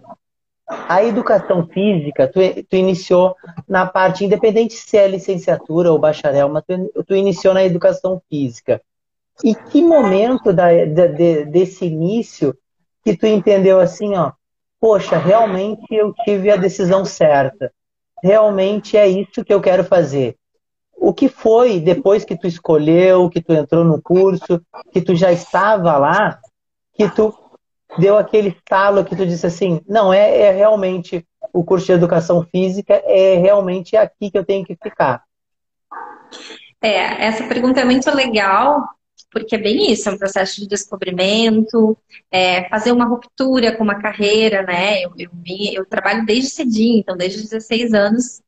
a 0.67 1.03
educação 1.03 1.67
física, 1.67 2.27
tu, 2.27 2.39
tu, 2.67 2.75
iniciou 2.75 3.35
na 3.67 3.85
parte, 3.85 4.25
independente 4.25 4.73
se 4.73 4.97
é 4.97 5.07
licenciatura 5.07 5.91
ou 5.91 5.99
bacharel, 5.99 6.49
mas 6.49 6.63
tu, 6.67 7.03
tu 7.03 7.15
iniciou 7.15 7.53
na 7.53 7.63
educação 7.63 8.21
física. 8.29 8.81
E 9.43 9.53
que 9.53 9.83
momento 9.83 10.51
da, 10.51 10.71
de, 10.85 11.45
desse 11.45 11.85
início 11.85 12.57
que 13.03 13.15
tu 13.15 13.27
entendeu 13.27 13.79
assim, 13.79 14.15
ó, 14.15 14.31
poxa, 14.79 15.17
realmente 15.17 15.85
eu 15.91 16.13
tive 16.23 16.49
a 16.49 16.55
decisão 16.55 17.05
certa. 17.05 17.71
Realmente 18.23 18.97
é 18.97 19.07
isso 19.07 19.43
que 19.45 19.53
eu 19.53 19.61
quero 19.61 19.83
fazer. 19.83 20.35
O 21.05 21.13
que 21.13 21.29
foi 21.29 21.79
depois 21.79 22.25
que 22.25 22.35
tu 22.35 22.47
escolheu, 22.47 23.29
que 23.29 23.39
tu 23.39 23.53
entrou 23.53 23.83
no 23.83 24.01
curso, 24.01 24.59
que 24.91 24.99
tu 24.99 25.13
já 25.13 25.31
estava 25.31 25.95
lá, 25.99 26.39
que 26.95 27.07
tu 27.11 27.31
deu 27.99 28.17
aquele 28.17 28.49
estalo 28.49 29.05
que 29.05 29.15
tu 29.15 29.23
disse 29.23 29.45
assim, 29.45 29.79
não, 29.87 30.11
é, 30.11 30.35
é 30.35 30.51
realmente 30.51 31.23
o 31.53 31.63
curso 31.63 31.85
de 31.85 31.91
educação 31.91 32.41
física, 32.51 32.95
é 33.05 33.37
realmente 33.37 33.95
aqui 33.95 34.31
que 34.31 34.37
eu 34.39 34.43
tenho 34.43 34.65
que 34.65 34.75
ficar? 34.81 35.21
É, 36.81 37.27
essa 37.27 37.47
pergunta 37.47 37.81
é 37.81 37.85
muito 37.85 38.09
legal, 38.09 38.81
porque 39.31 39.57
é 39.57 39.59
bem 39.59 39.91
isso, 39.91 40.09
é 40.09 40.11
um 40.11 40.17
processo 40.17 40.59
de 40.59 40.67
descobrimento, 40.67 41.95
é, 42.31 42.67
fazer 42.67 42.91
uma 42.91 43.05
ruptura 43.05 43.77
com 43.77 43.83
uma 43.83 44.01
carreira, 44.01 44.63
né? 44.63 45.03
Eu, 45.03 45.13
eu, 45.19 45.29
eu, 45.71 45.85
trabalho 45.85 46.25
desde 46.25 46.49
cedinho, 46.49 46.97
então 46.97 47.15
desde 47.15 47.43
16 47.43 47.93
anos 47.93 48.41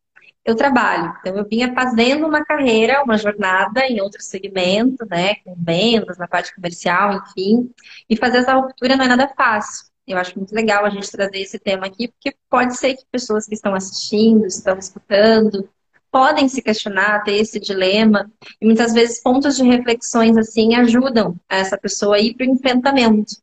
eu 0.48 0.56
trabalho. 0.56 1.14
Então 1.20 1.38
eu 1.38 1.46
vinha 1.46 1.74
fazendo 1.74 2.26
uma 2.26 2.44
carreira, 2.44 3.04
uma 3.04 3.18
jornada 3.18 3.86
em 3.86 4.00
outro 4.00 4.22
segmento, 4.22 5.06
né? 5.06 5.36
Com 5.44 5.54
vendas, 5.58 6.18
na 6.18 6.26
parte 6.26 6.56
comercial, 6.56 7.14
enfim. 7.16 7.70
E 8.10 8.16
fazer 8.16 8.38
essa 8.38 8.54
ruptura 8.54 8.96
não 8.96 9.04
é 9.04 9.10
nada 9.10 9.28
fácil. 9.36 9.88
Eu 10.08 10.18
acho 10.18 10.38
muito 10.38 10.56
legal 10.56 10.86
a 10.86 10.90
gente 10.90 11.12
trazer 11.12 11.40
esse 11.42 11.60
tema 11.60 11.86
aqui, 11.86 12.08
porque 12.08 12.34
pode 12.50 12.78
ser 12.78 12.96
que 12.96 13.04
pessoas 13.12 13.46
que 13.46 13.56
estão 13.56 13.76
assistindo, 13.76 14.46
estão 14.46 14.78
escutando, 14.78 15.70
podem 16.10 16.48
se 16.48 16.62
questionar, 16.62 17.26
ter 17.26 17.36
esse 17.36 17.60
dilema, 17.60 18.32
e 18.62 18.66
muitas 18.66 18.94
vezes 18.94 19.22
pontos 19.22 19.58
de 19.58 19.64
reflexões 19.64 20.38
assim 20.38 20.76
ajudam 20.76 21.36
essa 21.50 21.78
pessoa 21.78 22.16
a 22.16 22.20
ir 22.22 22.36
para 22.36 22.48
o 22.48 22.50
enfrentamento, 22.50 23.36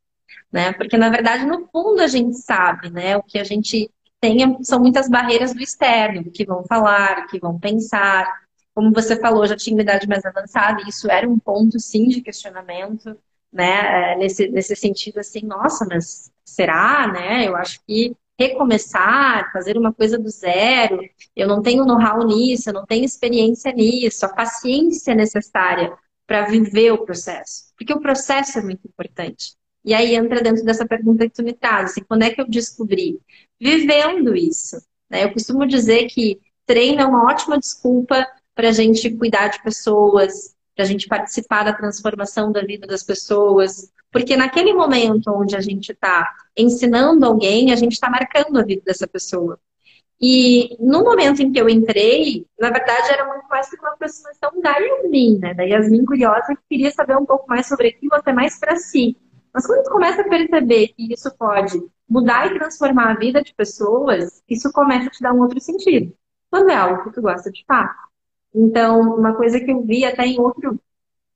né? 0.50 0.73
Porque 0.73 0.96
na 0.96 1.11
verdade, 1.11 1.44
no 1.44 1.68
fundo, 1.70 2.00
a 2.00 2.06
gente 2.06 2.34
sabe, 2.38 2.88
né? 2.88 3.14
O 3.14 3.23
que 3.23 3.38
a 3.38 3.44
gente 3.44 3.90
tem 4.25 4.64
são 4.64 4.81
muitas 4.81 5.07
barreiras 5.09 5.52
do 5.52 5.62
externo, 5.62 6.25
do 6.25 6.31
que 6.31 6.47
vão 6.47 6.64
falar, 6.64 7.23
do 7.23 7.28
que 7.28 7.38
vão 7.38 7.59
pensar. 7.59 8.26
Como 8.75 8.90
você 8.90 9.21
falou, 9.21 9.47
já 9.47 9.54
tinha 9.54 9.76
uma 9.76 9.83
idade 9.83 10.09
mais 10.09 10.25
avançada, 10.25 10.83
e 10.83 10.88
isso 10.88 11.11
era 11.11 11.28
um 11.28 11.38
ponto, 11.38 11.78
sim, 11.78 12.09
de 12.09 12.23
questionamento, 12.23 13.16
né? 13.52 14.12
É, 14.12 14.16
nesse, 14.16 14.49
nesse 14.49 14.75
sentido, 14.75 15.19
assim, 15.19 15.43
nossa, 15.43 15.85
mas 15.85 16.33
será, 16.45 17.07
né? 17.12 17.47
Eu 17.47 17.54
acho 17.54 17.81
que 17.87 18.16
recomeçar, 18.38 19.52
fazer 19.52 19.76
uma 19.76 19.93
coisa 19.93 20.19
do 20.19 20.28
zero. 20.31 20.99
Eu 21.37 21.47
não 21.47 21.61
tenho 21.62 21.85
know-how 21.85 22.26
nisso, 22.26 22.71
eu 22.71 22.75
não 22.75 22.87
tenho 22.87 23.04
experiência 23.04 23.73
nisso, 23.73 24.25
a 24.25 24.31
paciência 24.31 25.14
necessária 25.14 25.93
para 26.26 26.47
viver 26.47 26.93
o 26.93 27.04
processo. 27.04 27.64
Porque 27.76 27.93
o 27.93 28.00
processo 28.00 28.59
é 28.59 28.62
muito 28.62 28.88
importante. 28.88 29.54
E 29.85 29.93
aí 29.93 30.14
entra 30.14 30.41
dentro 30.41 30.64
dessa 30.64 30.87
pergunta 30.87 31.25
que 31.25 31.35
tu 31.35 31.43
me 31.43 31.53
traz, 31.53 31.91
assim, 31.91 32.03
quando 32.03 32.23
é 32.23 32.31
que 32.31 32.41
eu 32.41 32.49
descobri? 32.49 33.21
Vivendo 33.61 34.35
isso. 34.35 34.76
Né? 35.11 35.25
Eu 35.25 35.33
costumo 35.33 35.67
dizer 35.67 36.07
que 36.07 36.41
treino 36.67 37.03
é 37.03 37.05
uma 37.07 37.25
ótima 37.31 37.59
desculpa 37.59 38.26
para 38.55 38.69
a 38.69 38.73
gente 38.73 39.11
cuidar 39.11 39.49
de 39.49 39.62
pessoas, 39.62 40.55
para 40.75 40.85
a 40.85 40.88
gente 40.88 41.07
participar 41.07 41.64
da 41.64 41.73
transformação 41.73 42.50
da 42.50 42.62
vida 42.62 42.87
das 42.87 43.03
pessoas, 43.03 43.93
porque 44.11 44.37
naquele 44.37 44.73
momento 44.73 45.31
onde 45.31 45.57
a 45.57 45.61
gente 45.61 45.93
está 45.93 46.33
ensinando 46.57 47.26
alguém, 47.26 47.73
a 47.73 47.76
gente 47.76 47.93
está 47.93 48.09
marcando 48.09 48.59
a 48.59 48.62
vida 48.62 48.83
dessa 48.87 49.07
pessoa. 49.07 49.59
E 50.21 50.76
no 50.81 51.03
momento 51.03 51.43
em 51.43 51.50
que 51.53 51.61
eu 51.61 51.69
entrei, 51.69 52.47
na 52.59 52.71
verdade 52.71 53.12
era 53.12 53.26
muito 53.26 53.47
mais 53.49 53.69
que 53.69 53.76
uma 53.76 53.91
aproximação 53.91 54.61
da 54.62 54.76
Yasmin, 54.79 55.38
né? 55.38 55.55
Da 55.55 55.64
Yasmin 55.64 56.05
curiosa 56.05 56.55
que 56.55 56.62
queria 56.71 56.91
saber 56.93 57.17
um 57.17 57.26
pouco 57.26 57.49
mais 57.49 57.67
sobre 57.67 57.88
aquilo, 57.88 58.14
até 58.14 58.33
mais 58.33 58.59
para 58.59 58.76
si. 58.76 59.17
Mas 59.54 59.66
quando 59.66 59.84
tu 59.84 59.90
começa 59.90 60.20
a 60.23 60.28
perceber 60.28 60.88
que 60.88 61.14
isso 61.14 61.32
pode 61.37 61.80
mudar 62.08 62.46
e 62.49 62.58
transformar 62.58 63.12
a 63.12 63.18
vida 63.18 63.40
de 63.40 63.54
pessoas, 63.54 64.42
isso 64.49 64.73
começa 64.73 65.06
a 65.06 65.11
te 65.11 65.23
dar 65.23 65.32
um 65.32 65.40
outro 65.40 65.61
sentido. 65.61 66.12
Quando 66.50 66.70
é 66.70 66.75
algo 66.75 67.04
que 67.04 67.12
tu 67.12 67.23
gosta 67.23 67.50
de 67.52 67.64
fato. 67.64 67.94
Então, 68.52 69.00
uma 69.00 69.34
coisa 69.34 69.61
que 69.61 69.70
eu 69.70 69.82
vi 69.82 70.04
até 70.04 70.26
em 70.26 70.40
outro 70.40 70.78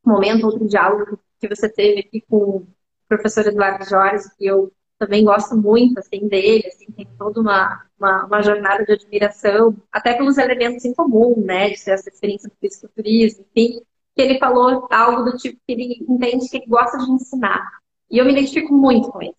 momento, 0.05 0.47
outro 0.47 0.67
diálogo 0.67 1.19
que 1.41 1.49
você 1.49 1.69
teve 1.69 2.01
aqui 2.01 2.21
com 2.29 2.37
o 2.37 2.69
professor 3.09 3.47
Eduardo 3.47 3.89
Jorge, 3.89 4.29
que 4.37 4.47
eu 4.47 4.73
também 4.99 5.25
gosto 5.25 5.57
muito 5.57 5.99
assim 5.99 6.27
dele, 6.27 6.67
assim, 6.67 6.91
tem 6.91 7.09
toda 7.17 7.41
uma, 7.41 7.85
uma, 7.99 8.25
uma, 8.27 8.43
jornada 8.43 8.85
de 8.85 8.93
admiração, 8.93 9.77
até 9.93 10.15
pelos 10.15 10.39
elementos 10.39 10.85
em 10.85 10.93
comum, 10.93 11.41
né, 11.45 11.71
de 11.71 11.77
ser 11.77 11.93
essa 11.93 12.09
experiência 12.09 12.49
do 12.49 12.57
fisiculturismo, 12.57 13.45
enfim, 13.55 13.81
que 14.15 14.23
ele 14.23 14.39
falou 14.41 14.89
algo 14.91 15.31
do 15.31 15.37
tipo 15.37 15.61
que 15.65 15.73
ele 15.73 16.05
entende 16.09 16.49
que 16.49 16.57
ele 16.57 16.67
gosta 16.67 16.99
de 16.99 17.11
ensinar. 17.13 17.79
E 18.11 18.19
eu 18.19 18.25
me 18.25 18.33
identifico 18.33 18.73
muito 18.73 19.11
com 19.11 19.23
isso, 19.23 19.35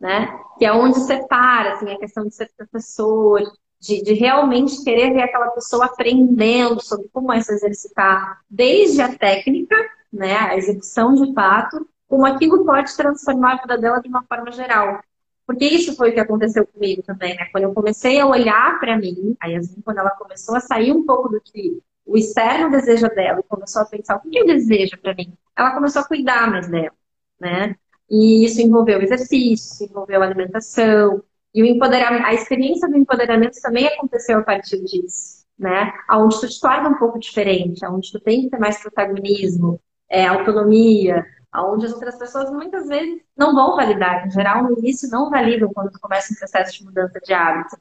né? 0.00 0.28
Que 0.58 0.64
é 0.64 0.72
onde 0.72 1.00
separa, 1.00 1.74
assim, 1.74 1.90
a 1.90 1.98
questão 1.98 2.24
de 2.24 2.34
ser 2.34 2.50
professor, 2.56 3.40
de, 3.80 4.02
de 4.02 4.12
realmente 4.14 4.82
querer 4.84 5.12
ver 5.12 5.22
aquela 5.22 5.50
pessoa 5.50 5.86
aprendendo 5.86 6.80
sobre 6.80 7.08
como 7.12 7.32
é 7.32 7.40
se 7.40 7.52
exercitar, 7.52 8.40
desde 8.48 9.02
a 9.02 9.16
técnica 9.16 9.76
né, 10.12 10.36
a 10.36 10.56
execução 10.56 11.14
de 11.14 11.32
fato, 11.32 11.88
como 12.06 12.26
aquilo 12.26 12.64
pode 12.64 12.94
transformar 12.94 13.54
a 13.54 13.62
vida 13.62 13.78
dela 13.78 14.00
de 14.00 14.08
uma 14.08 14.22
forma 14.24 14.52
geral. 14.52 15.02
Porque 15.46 15.64
isso 15.64 15.96
foi 15.96 16.10
o 16.10 16.14
que 16.14 16.20
aconteceu 16.20 16.66
comigo 16.66 17.02
também, 17.02 17.34
né? 17.34 17.46
Quando 17.50 17.64
eu 17.64 17.74
comecei 17.74 18.20
a 18.20 18.26
olhar 18.26 18.78
para 18.78 18.96
mim, 18.96 19.36
aí 19.40 19.56
assim, 19.56 19.80
quando 19.80 19.98
ela 19.98 20.10
começou 20.10 20.54
a 20.54 20.60
sair 20.60 20.92
um 20.92 21.04
pouco 21.04 21.30
do 21.30 21.40
que 21.40 21.82
o 22.04 22.16
externo 22.16 22.70
deseja 22.70 23.08
dela 23.08 23.40
e 23.40 23.42
começou 23.42 23.82
a 23.82 23.86
pensar 23.86 24.16
o 24.16 24.20
que 24.20 24.36
ele 24.38 24.54
deseja 24.54 24.96
para 24.96 25.14
mim, 25.14 25.32
ela 25.56 25.72
começou 25.72 26.02
a 26.02 26.06
cuidar 26.06 26.48
mais 26.50 26.68
dela, 26.68 26.92
né? 27.40 27.76
E 28.12 28.44
isso 28.44 28.60
envolveu 28.60 29.00
exercício, 29.00 29.86
envolveu 29.86 30.22
alimentação, 30.22 31.24
e 31.54 31.62
o 31.62 31.66
empoderamento, 31.66 32.26
a 32.26 32.34
experiência 32.34 32.86
do 32.86 32.98
empoderamento 32.98 33.58
também 33.62 33.86
aconteceu 33.86 34.38
a 34.38 34.42
partir 34.42 34.84
disso, 34.84 35.46
né? 35.58 35.92
Onde 36.10 36.38
tu 36.38 36.46
te 36.46 36.60
torna 36.60 36.90
um 36.90 36.98
pouco 36.98 37.18
diferente, 37.18 37.84
onde 37.86 38.12
tu 38.12 38.20
tem 38.20 38.42
que 38.42 38.50
ter 38.50 38.58
mais 38.58 38.80
protagonismo, 38.82 39.80
é, 40.10 40.26
autonomia, 40.26 41.24
onde 41.54 41.86
as 41.86 41.92
outras 41.94 42.16
pessoas 42.18 42.50
muitas 42.50 42.86
vezes 42.86 43.22
não 43.34 43.54
vão 43.54 43.76
validar. 43.76 44.26
Em 44.26 44.30
geral, 44.30 44.64
no 44.64 44.78
início, 44.78 45.08
não 45.10 45.30
validam 45.30 45.72
quando 45.72 45.90
tu 45.90 45.98
começa 45.98 46.34
um 46.34 46.36
processo 46.36 46.78
de 46.78 46.84
mudança 46.84 47.18
de 47.18 47.32
hábito. 47.32 47.76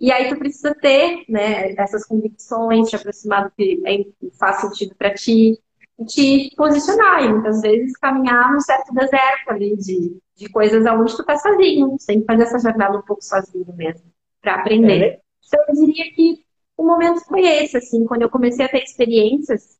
E 0.00 0.10
aí 0.10 0.28
tu 0.28 0.36
precisa 0.36 0.74
ter 0.74 1.24
né, 1.28 1.74
essas 1.74 2.04
convicções, 2.06 2.88
te 2.88 2.96
aproximar 2.96 3.44
do 3.44 3.50
que 3.50 3.82
é, 3.86 4.30
faz 4.38 4.62
sentido 4.62 4.96
para 4.96 5.14
ti, 5.14 5.60
te 6.06 6.52
posicionar. 6.56 7.24
E 7.24 7.28
muitas 7.28 7.60
vezes 7.60 7.96
caminhar 7.98 8.52
num 8.52 8.60
certo 8.60 8.92
deserto 8.94 9.50
ali 9.50 9.76
de, 9.76 10.18
de 10.36 10.48
coisas 10.48 10.84
aonde 10.86 11.16
tu 11.16 11.24
tá 11.24 11.36
sozinho. 11.36 11.96
Sem 11.98 12.24
fazer 12.24 12.44
essa 12.44 12.58
jornada 12.58 12.98
um 12.98 13.02
pouco 13.02 13.22
sozinho 13.22 13.72
mesmo, 13.74 14.10
para 14.40 14.56
aprender. 14.56 15.02
É. 15.02 15.20
Então 15.46 15.64
eu 15.68 15.86
diria 15.86 16.12
que 16.14 16.44
o 16.76 16.86
momento 16.86 17.20
foi 17.26 17.42
esse, 17.42 17.76
assim, 17.76 18.06
quando 18.06 18.22
eu 18.22 18.30
comecei 18.30 18.64
a 18.64 18.68
ter 18.68 18.82
experiências 18.82 19.78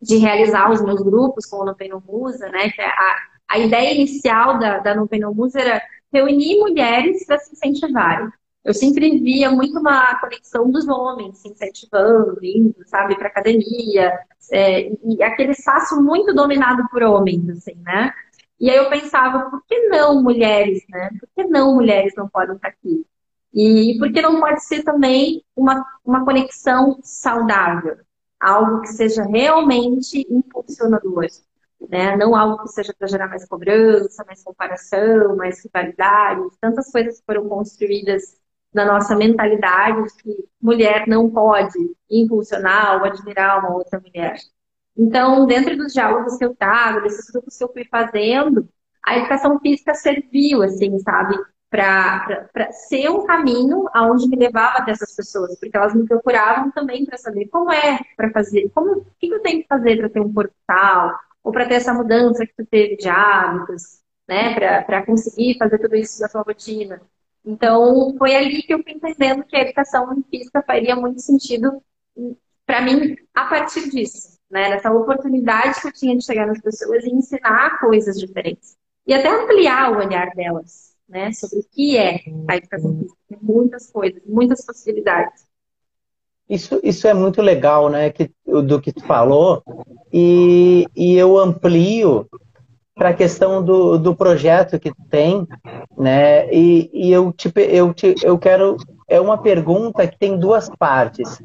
de 0.00 0.16
realizar 0.16 0.70
os 0.70 0.82
meus 0.82 1.00
grupos 1.02 1.46
com 1.46 1.56
o 1.58 1.64
Nupenomusa, 1.64 2.48
né? 2.48 2.70
Que 2.70 2.82
a, 2.82 3.16
a 3.48 3.58
ideia 3.58 3.94
inicial 3.94 4.58
da, 4.58 4.78
da 4.78 4.94
Nupenomusa 4.94 5.60
era 5.60 5.82
reunir 6.12 6.58
mulheres 6.58 7.24
para 7.26 7.38
se 7.38 7.52
incentivarem. 7.52 8.28
Eu 8.64 8.74
sempre 8.74 9.18
via 9.20 9.50
muito 9.50 9.78
uma 9.78 10.18
conexão 10.20 10.70
dos 10.70 10.86
homens 10.88 11.38
se 11.38 11.48
incentivando, 11.48 12.38
indo, 12.42 12.74
sabe, 12.86 13.16
para 13.16 13.28
academia, 13.28 14.12
é, 14.52 14.90
e 15.04 15.22
aquele 15.22 15.52
espaço 15.52 16.02
muito 16.02 16.34
dominado 16.34 16.86
por 16.90 17.02
homens, 17.02 17.48
assim, 17.48 17.74
né? 17.82 18.12
E 18.60 18.70
aí 18.70 18.76
eu 18.76 18.90
pensava, 18.90 19.50
por 19.50 19.64
que 19.66 19.88
não 19.88 20.22
mulheres, 20.22 20.82
né? 20.90 21.10
Por 21.20 21.28
que 21.34 21.44
não 21.48 21.74
mulheres 21.76 22.12
não 22.16 22.28
podem 22.28 22.56
estar 22.56 22.68
aqui? 22.68 23.06
E 23.54 23.96
por 23.98 24.12
que 24.12 24.20
não 24.20 24.40
pode 24.40 24.64
ser 24.64 24.82
também 24.82 25.42
uma, 25.56 25.84
uma 26.04 26.24
conexão 26.24 26.98
saudável? 27.02 27.98
algo 28.40 28.80
que 28.82 28.88
seja 28.88 29.22
realmente 29.24 30.26
impulsionador, 30.30 31.26
né? 31.88 32.16
Não 32.16 32.34
algo 32.34 32.62
que 32.62 32.68
seja 32.68 32.94
para 32.96 33.08
gerar 33.08 33.28
mais 33.28 33.46
cobrança, 33.46 34.24
mais 34.24 34.42
comparação, 34.42 35.36
mais 35.36 35.62
rivalidade, 35.64 36.42
tantas 36.60 36.90
coisas 36.90 37.22
foram 37.24 37.48
construídas 37.48 38.38
na 38.78 38.84
nossa 38.84 39.16
mentalidade 39.16 40.04
de 40.04 40.22
que 40.22 40.48
mulher 40.62 41.08
não 41.08 41.28
pode 41.28 41.76
impulsionar 42.08 42.98
ou 42.98 43.04
admirar 43.04 43.58
uma 43.58 43.74
outra 43.74 44.00
mulher. 44.00 44.36
Então, 44.96 45.46
dentro 45.46 45.76
dos 45.76 45.92
diálogos 45.92 46.36
que 46.36 46.44
eu 46.44 46.54
trago, 46.54 47.02
desses 47.02 47.28
grupos 47.30 47.56
que 47.56 47.64
eu 47.64 47.72
fui 47.72 47.84
fazendo, 47.84 48.68
a 49.04 49.18
educação 49.18 49.58
física 49.58 49.94
serviu, 49.94 50.62
assim, 50.62 50.96
sabe, 51.00 51.36
para 51.68 52.70
ser 52.70 53.10
um 53.10 53.26
caminho 53.26 53.88
aonde 53.92 54.28
me 54.28 54.36
levava 54.36 54.78
até 54.78 54.92
essas 54.92 55.14
pessoas, 55.14 55.58
porque 55.58 55.76
elas 55.76 55.94
me 55.94 56.06
procuravam 56.06 56.70
também 56.70 57.04
para 57.04 57.18
saber 57.18 57.46
como 57.48 57.72
é 57.72 57.98
para 58.16 58.30
fazer, 58.30 58.70
como 58.72 58.92
o 58.92 59.06
que 59.18 59.28
eu 59.28 59.40
tenho 59.40 59.62
que 59.62 59.68
fazer 59.68 59.98
para 59.98 60.08
ter 60.08 60.20
um 60.20 60.32
corpo 60.32 60.54
tal, 60.66 61.18
ou 61.42 61.50
para 61.52 61.66
ter 61.66 61.74
essa 61.74 61.92
mudança 61.92 62.46
que 62.46 62.54
tu 62.56 62.64
teve 62.64 62.96
de 62.96 63.08
hábitos, 63.08 64.00
né, 64.28 64.82
para 64.82 65.04
conseguir 65.04 65.58
fazer 65.58 65.78
tudo 65.78 65.96
isso 65.96 66.20
na 66.20 66.28
sua 66.28 66.42
rotina. 66.42 67.00
Então, 67.48 68.14
foi 68.18 68.36
ali 68.36 68.62
que 68.62 68.74
eu 68.74 68.82
fui 68.82 68.92
entendendo 68.92 69.42
que 69.42 69.56
a 69.56 69.62
educação 69.62 70.22
física 70.30 70.62
faria 70.66 70.94
muito 70.94 71.22
sentido 71.22 71.82
para 72.66 72.82
mim 72.82 73.16
a 73.34 73.46
partir 73.46 73.88
disso, 73.88 74.38
né, 74.50 74.68
dessa 74.68 74.92
oportunidade 74.92 75.80
que 75.80 75.88
eu 75.88 75.92
tinha 75.92 76.14
de 76.14 76.22
chegar 76.22 76.46
nas 76.46 76.60
pessoas 76.60 77.02
e 77.04 77.10
ensinar 77.10 77.80
coisas 77.80 78.18
diferentes. 78.20 78.76
E 79.06 79.14
até 79.14 79.30
ampliar 79.30 79.92
o 79.92 79.96
olhar 79.96 80.28
delas, 80.34 80.94
né, 81.08 81.32
sobre 81.32 81.60
o 81.60 81.64
que 81.72 81.96
é 81.96 82.20
a 82.46 82.58
educação 82.58 82.98
física. 82.98 83.18
Tem 83.26 83.38
muitas 83.40 83.90
coisas, 83.90 84.22
muitas 84.26 84.66
possibilidades. 84.66 85.48
Isso, 86.50 86.78
isso 86.82 87.08
é 87.08 87.14
muito 87.14 87.40
legal, 87.40 87.88
né, 87.88 88.10
que, 88.10 88.30
do 88.44 88.78
que 88.78 88.92
tu 88.92 89.02
falou, 89.06 89.62
e, 90.12 90.86
e 90.94 91.16
eu 91.16 91.38
amplio 91.38 92.28
para 92.98 93.10
a 93.10 93.14
questão 93.14 93.64
do, 93.64 93.96
do 93.96 94.14
projeto 94.14 94.78
que 94.78 94.92
tem, 95.08 95.46
né, 95.96 96.52
e, 96.52 96.90
e 96.92 97.12
eu, 97.12 97.32
te, 97.32 97.50
eu, 97.56 97.94
te, 97.94 98.16
eu 98.24 98.36
quero, 98.36 98.76
é 99.08 99.20
uma 99.20 99.38
pergunta 99.38 100.06
que 100.06 100.18
tem 100.18 100.36
duas 100.36 100.68
partes. 100.68 101.40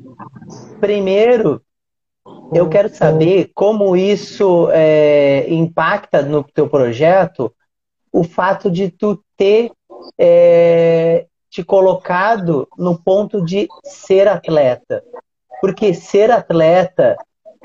Primeiro, 0.80 1.62
eu 2.52 2.68
quero 2.68 2.90
saber 2.90 3.52
como 3.54 3.96
isso 3.96 4.68
é, 4.72 5.46
impacta 5.48 6.24
no 6.24 6.44
teu 6.44 6.68
projeto 6.68 7.54
o 8.12 8.24
fato 8.24 8.70
de 8.72 8.90
tu 8.90 9.24
ter 9.38 9.72
é, 10.18 11.28
te 11.52 11.64
colocado 11.64 12.68
no 12.78 12.98
ponto 12.98 13.46
de 13.46 13.68
ser 13.84 14.28
atleta. 14.28 15.04
Porque 15.62 15.94
ser 15.94 16.32
atleta 16.32 17.16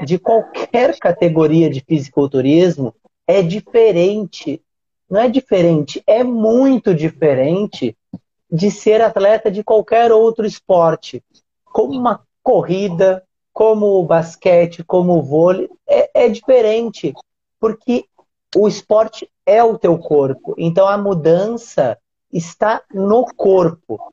de 0.04 0.18
qualquer 0.18 0.98
categoria 0.98 1.68
de 1.70 1.80
fisiculturismo 1.80 2.94
é 3.28 3.42
diferente. 3.42 4.60
Não 5.08 5.20
é 5.20 5.28
diferente, 5.28 6.02
é 6.06 6.24
muito 6.24 6.94
diferente 6.94 7.96
de 8.50 8.70
ser 8.70 9.02
atleta 9.02 9.50
de 9.50 9.62
qualquer 9.62 10.10
outro 10.10 10.46
esporte. 10.46 11.22
Como 11.64 11.92
uma 11.92 12.22
corrida, 12.42 13.22
como 13.52 13.86
o 13.86 14.04
basquete, 14.04 14.82
como 14.82 15.18
o 15.18 15.22
vôlei, 15.22 15.68
é, 15.86 16.24
é 16.24 16.28
diferente. 16.28 17.14
Porque 17.60 18.06
o 18.56 18.66
esporte 18.66 19.30
é 19.44 19.62
o 19.62 19.78
teu 19.78 19.98
corpo. 19.98 20.54
Então 20.58 20.86
a 20.86 20.96
mudança 20.96 21.98
está 22.32 22.82
no 22.92 23.24
corpo. 23.34 24.12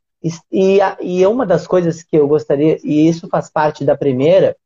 E, 0.51 0.79
e 1.01 1.23
é 1.23 1.27
uma 1.27 1.45
das 1.45 1.67
coisas 1.67 2.01
que 2.03 2.17
eu 2.17 2.27
gostaria, 2.27 2.79
e 2.83 3.07
isso 3.07 3.27
faz 3.27 3.49
parte 3.49 3.85
da 3.85 3.95
primeira, 3.95 4.57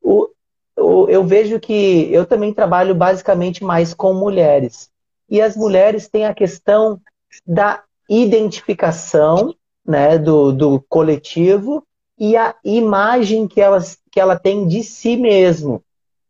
o, 0.00 0.28
o, 0.76 1.08
eu 1.08 1.24
vejo 1.24 1.60
que 1.60 2.12
eu 2.12 2.26
também 2.26 2.52
trabalho 2.52 2.94
basicamente 2.94 3.62
mais 3.64 3.94
com 3.94 4.14
mulheres. 4.14 4.90
E 5.28 5.40
as 5.40 5.56
mulheres 5.56 6.08
têm 6.08 6.26
a 6.26 6.34
questão 6.34 7.00
da 7.46 7.82
identificação 8.08 9.54
né, 9.86 10.18
do, 10.18 10.52
do 10.52 10.80
coletivo 10.88 11.86
e 12.18 12.36
a 12.36 12.54
imagem 12.64 13.48
que, 13.48 13.60
elas, 13.60 13.98
que 14.10 14.20
ela 14.20 14.38
tem 14.38 14.66
de 14.66 14.82
si 14.82 15.16
mesmo. 15.16 15.82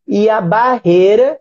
E 0.07 0.29
a 0.29 0.41
barreira 0.41 1.39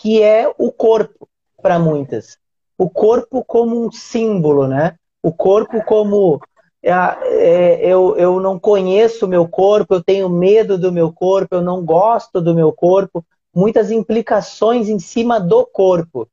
que 0.00 0.22
é 0.22 0.52
o 0.56 0.70
corpo 0.70 1.28
para 1.60 1.78
muitas 1.78 2.40
o 2.80 2.88
corpo 2.88 3.44
como 3.44 3.84
um 3.84 3.92
símbolo, 3.92 4.66
né? 4.66 4.96
O 5.22 5.30
corpo 5.30 5.84
como 5.84 6.40
eu, 6.82 8.16
eu 8.16 8.40
não 8.40 8.58
conheço 8.58 9.26
o 9.26 9.28
meu 9.28 9.46
corpo, 9.46 9.94
eu 9.94 10.02
tenho 10.02 10.28
medo 10.28 10.78
do 10.78 10.90
meu 10.90 11.12
corpo, 11.12 11.54
eu 11.54 11.62
não 11.62 11.84
gosto 11.84 12.40
do 12.40 12.54
meu 12.54 12.72
corpo, 12.72 13.24
muitas 13.54 13.90
implicações 13.90 14.88
em 14.88 14.98
cima 14.98 15.38
do 15.38 15.66
corpo. 15.66 16.28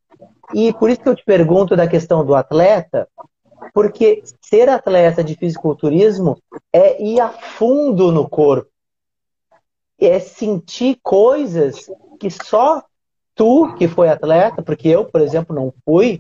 E 0.53 0.71
por 0.73 0.89
isso 0.89 1.01
que 1.01 1.09
eu 1.09 1.15
te 1.15 1.25
pergunto 1.25 1.75
da 1.75 1.87
questão 1.87 2.25
do 2.25 2.33
atleta, 2.33 3.07
porque 3.73 4.23
ser 4.41 4.69
atleta 4.69 5.23
de 5.23 5.35
fisiculturismo 5.35 6.37
é 6.71 7.03
ir 7.03 7.19
a 7.19 7.29
fundo 7.29 8.11
no 8.11 8.29
corpo. 8.29 8.69
É 9.99 10.19
sentir 10.19 10.99
coisas 11.03 11.89
que 12.19 12.29
só 12.29 12.83
tu, 13.35 13.73
que 13.75 13.87
foi 13.87 14.09
atleta, 14.09 14.61
porque 14.61 14.87
eu, 14.87 15.05
por 15.05 15.21
exemplo, 15.21 15.55
não 15.55 15.73
fui, 15.83 16.19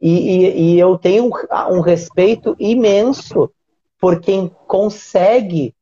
e, 0.00 0.10
e, 0.10 0.60
e 0.74 0.78
eu 0.78 0.98
tenho 0.98 1.30
um 1.70 1.80
respeito 1.80 2.56
imenso 2.58 3.50
por 3.98 4.20
quem 4.20 4.50
consegue, 4.66 5.74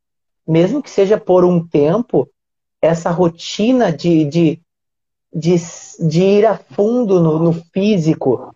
mesmo 0.47 0.83
que 0.83 0.91
seja 0.91 1.19
por 1.19 1.45
um 1.45 1.67
tempo, 1.67 2.29
essa 2.81 3.11
rotina 3.11 3.93
de, 3.93 4.25
de, 4.25 4.61
de, 5.33 5.57
de 6.01 6.23
ir 6.23 6.47
a 6.47 6.57
fundo 6.57 7.21
no, 7.21 7.39
no 7.39 7.53
físico. 7.53 8.53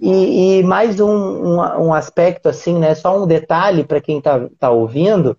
E, 0.00 0.58
e 0.58 0.62
mais 0.62 1.00
um, 1.00 1.08
um, 1.08 1.86
um, 1.86 1.94
aspecto, 1.94 2.48
assim, 2.48 2.78
né? 2.78 2.94
Só 2.94 3.22
um 3.22 3.26
detalhe 3.26 3.84
para 3.84 4.00
quem 4.00 4.18
está 4.18 4.48
tá 4.58 4.70
ouvindo, 4.70 5.36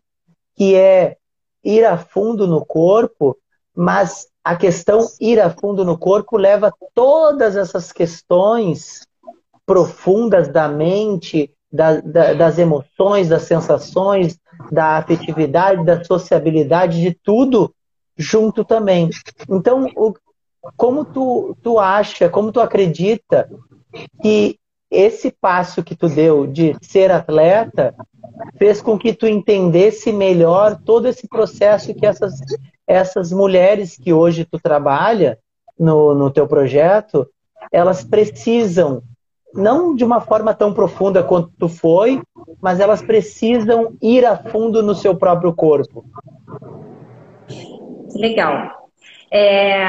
que 0.55 0.75
é 0.75 1.15
ir 1.63 1.86
a 1.86 1.97
fundo 1.97 2.47
no 2.47 2.65
corpo, 2.65 3.38
mas 3.75 4.27
a 4.43 4.55
questão 4.55 5.08
ir 5.21 5.39
a 5.39 5.49
fundo 5.49 5.86
no 5.86 5.97
corpo 5.97 6.38
leva 6.38 6.73
todas 6.93 7.55
essas 7.55 7.91
questões 7.91 9.08
profundas 9.65 10.47
da 10.47 10.67
mente, 10.67 11.53
da, 11.71 12.01
da, 12.01 12.34
das 12.34 12.58
emoções, 12.58 13.29
das 13.29 13.43
sensações, 13.43 14.38
da 14.71 14.97
afetividade, 14.97 15.86
da 15.86 16.03
sociabilidade, 16.03 17.01
de 17.01 17.13
tudo 17.13 17.73
junto 18.17 18.65
também. 18.65 19.10
Então, 19.49 19.86
o, 19.95 20.13
como 20.75 21.05
tu, 21.05 21.55
tu 21.62 21.79
acha, 21.79 22.29
como 22.29 22.51
tu 22.51 22.60
acredita 22.60 23.49
que 24.21 24.58
esse 24.91 25.32
passo 25.32 25.84
que 25.84 25.95
tu 25.95 26.10
deu 26.10 26.47
de 26.47 26.75
ser 26.82 27.12
atleta 27.12 27.93
fez 28.58 28.82
com 28.82 28.97
que 28.97 29.13
tu 29.13 29.27
entendesse 29.27 30.12
melhor 30.12 30.79
todo 30.84 31.08
esse 31.08 31.27
processo 31.27 31.93
que 31.93 32.05
essas, 32.05 32.39
essas 32.88 33.32
mulheres 33.32 33.95
que 33.95 34.12
hoje 34.12 34.45
tu 34.45 34.60
trabalha 34.60 35.38
no, 35.77 36.15
no 36.15 36.32
teu 36.32 36.47
projeto, 36.47 37.27
elas 37.71 38.03
precisam 38.03 39.03
não 39.53 39.95
de 39.95 40.03
uma 40.03 40.21
forma 40.21 40.53
tão 40.53 40.73
profunda 40.73 41.23
quanto 41.23 41.67
foi, 41.67 42.21
mas 42.62 42.79
elas 42.79 43.01
precisam 43.01 43.95
ir 44.01 44.25
a 44.25 44.38
fundo 44.38 44.83
no 44.83 44.95
seu 44.95 45.15
próprio 45.15 45.53
corpo. 45.53 46.05
Legal. 48.15 48.89
É... 49.31 49.85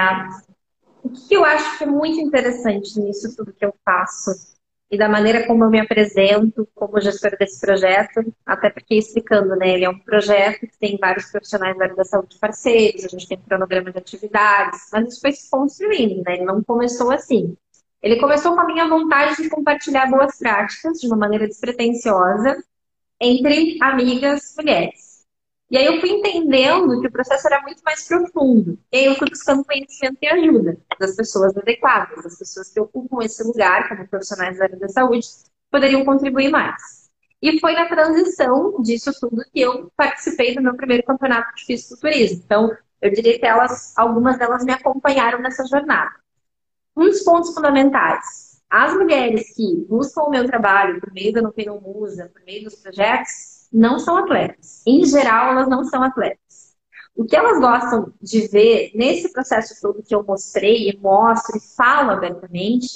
O 1.02 1.08
que 1.10 1.34
eu 1.34 1.44
acho 1.44 1.78
que 1.78 1.84
é 1.84 1.86
muito 1.86 2.20
interessante 2.20 3.00
nisso 3.00 3.34
tudo 3.34 3.54
que 3.54 3.64
eu 3.64 3.74
faço 3.84 4.50
e 4.90 4.98
da 4.98 5.08
maneira 5.08 5.46
como 5.46 5.64
eu 5.64 5.70
me 5.70 5.78
apresento 5.78 6.68
como 6.74 7.00
gestora 7.00 7.36
desse 7.36 7.60
projeto, 7.60 8.34
até 8.44 8.68
porque 8.68 8.96
explicando, 8.96 9.54
né, 9.54 9.70
ele 9.70 9.84
é 9.84 9.90
um 9.90 9.98
projeto 9.98 10.66
que 10.66 10.78
tem 10.78 10.98
vários 11.00 11.26
profissionais 11.30 11.78
da 11.78 11.84
área 11.84 11.94
da 11.96 12.04
saúde 12.04 12.36
parceiros, 12.40 13.04
a 13.04 13.08
gente 13.08 13.28
tem 13.28 13.38
um 13.38 13.42
cronograma 13.42 13.92
de 13.92 13.98
atividades, 13.98 14.88
mas 14.92 15.08
isso 15.08 15.20
foi 15.20 15.30
se 15.30 15.48
construindo, 15.48 16.22
né, 16.24 16.34
ele 16.34 16.44
não 16.44 16.62
começou 16.62 17.12
assim. 17.12 17.56
Ele 18.02 18.18
começou 18.18 18.54
com 18.54 18.60
a 18.60 18.66
minha 18.66 18.88
vontade 18.88 19.42
de 19.42 19.50
compartilhar 19.50 20.06
boas 20.06 20.38
práticas 20.38 20.98
de 20.98 21.06
uma 21.06 21.16
maneira 21.16 21.46
despretensiosa 21.46 22.62
entre 23.20 23.76
amigas 23.82 24.54
mulheres. 24.56 25.26
E 25.70 25.76
aí 25.76 25.86
eu 25.86 26.00
fui 26.00 26.10
entendendo 26.10 27.00
que 27.00 27.06
o 27.06 27.12
processo 27.12 27.46
era 27.46 27.60
muito 27.60 27.82
mais 27.84 28.08
profundo. 28.08 28.78
E 28.90 28.96
aí 28.96 29.04
eu 29.04 29.14
fui 29.14 29.28
buscando 29.28 29.64
conhecimento 29.64 30.18
e 30.20 30.26
ajuda 30.26 30.78
das 30.98 31.14
pessoas 31.14 31.56
adequadas, 31.56 32.24
das 32.24 32.38
pessoas 32.38 32.72
que 32.72 32.80
ocupam 32.80 33.22
esse 33.22 33.42
lugar 33.44 33.88
como 33.88 34.08
profissionais 34.08 34.58
da 34.58 34.64
área 34.64 34.78
da 34.78 34.88
saúde, 34.88 35.28
poderiam 35.70 36.04
contribuir 36.04 36.50
mais. 36.50 37.10
E 37.40 37.60
foi 37.60 37.74
na 37.74 37.86
transição 37.86 38.82
disso 38.82 39.12
tudo 39.20 39.44
que 39.52 39.60
eu 39.60 39.92
participei 39.96 40.54
do 40.54 40.62
meu 40.62 40.74
primeiro 40.74 41.04
campeonato 41.04 41.54
de 41.54 41.66
fisiculturismo. 41.66 42.42
Então, 42.44 42.76
eu 43.00 43.12
diria 43.12 43.38
que 43.38 43.46
elas, 43.46 43.96
algumas 43.96 44.38
delas 44.38 44.64
me 44.64 44.72
acompanharam 44.72 45.40
nessa 45.40 45.64
jornada 45.66 46.10
um 46.96 47.04
dos 47.04 47.22
pontos 47.22 47.54
fundamentais. 47.54 48.60
As 48.68 48.94
mulheres 48.94 49.54
que 49.54 49.84
buscam 49.88 50.22
o 50.22 50.30
meu 50.30 50.46
trabalho 50.46 51.00
por 51.00 51.12
meio 51.12 51.32
da 51.32 51.42
Nupenon 51.42 51.80
Musa, 51.80 52.30
por 52.32 52.42
meio 52.44 52.64
dos 52.64 52.76
projetos, 52.76 53.68
não 53.72 53.98
são 53.98 54.16
atletas. 54.16 54.82
Em 54.86 55.04
geral, 55.04 55.52
elas 55.52 55.68
não 55.68 55.84
são 55.84 56.02
atletas. 56.02 56.76
O 57.14 57.24
que 57.24 57.36
elas 57.36 57.58
gostam 57.60 58.12
de 58.20 58.46
ver 58.48 58.92
nesse 58.94 59.32
processo 59.32 59.74
todo 59.80 60.02
que 60.02 60.14
eu 60.14 60.22
mostrei 60.22 60.88
e 60.88 60.96
mostro 60.96 61.56
e 61.56 61.76
falo 61.76 62.12
abertamente 62.12 62.88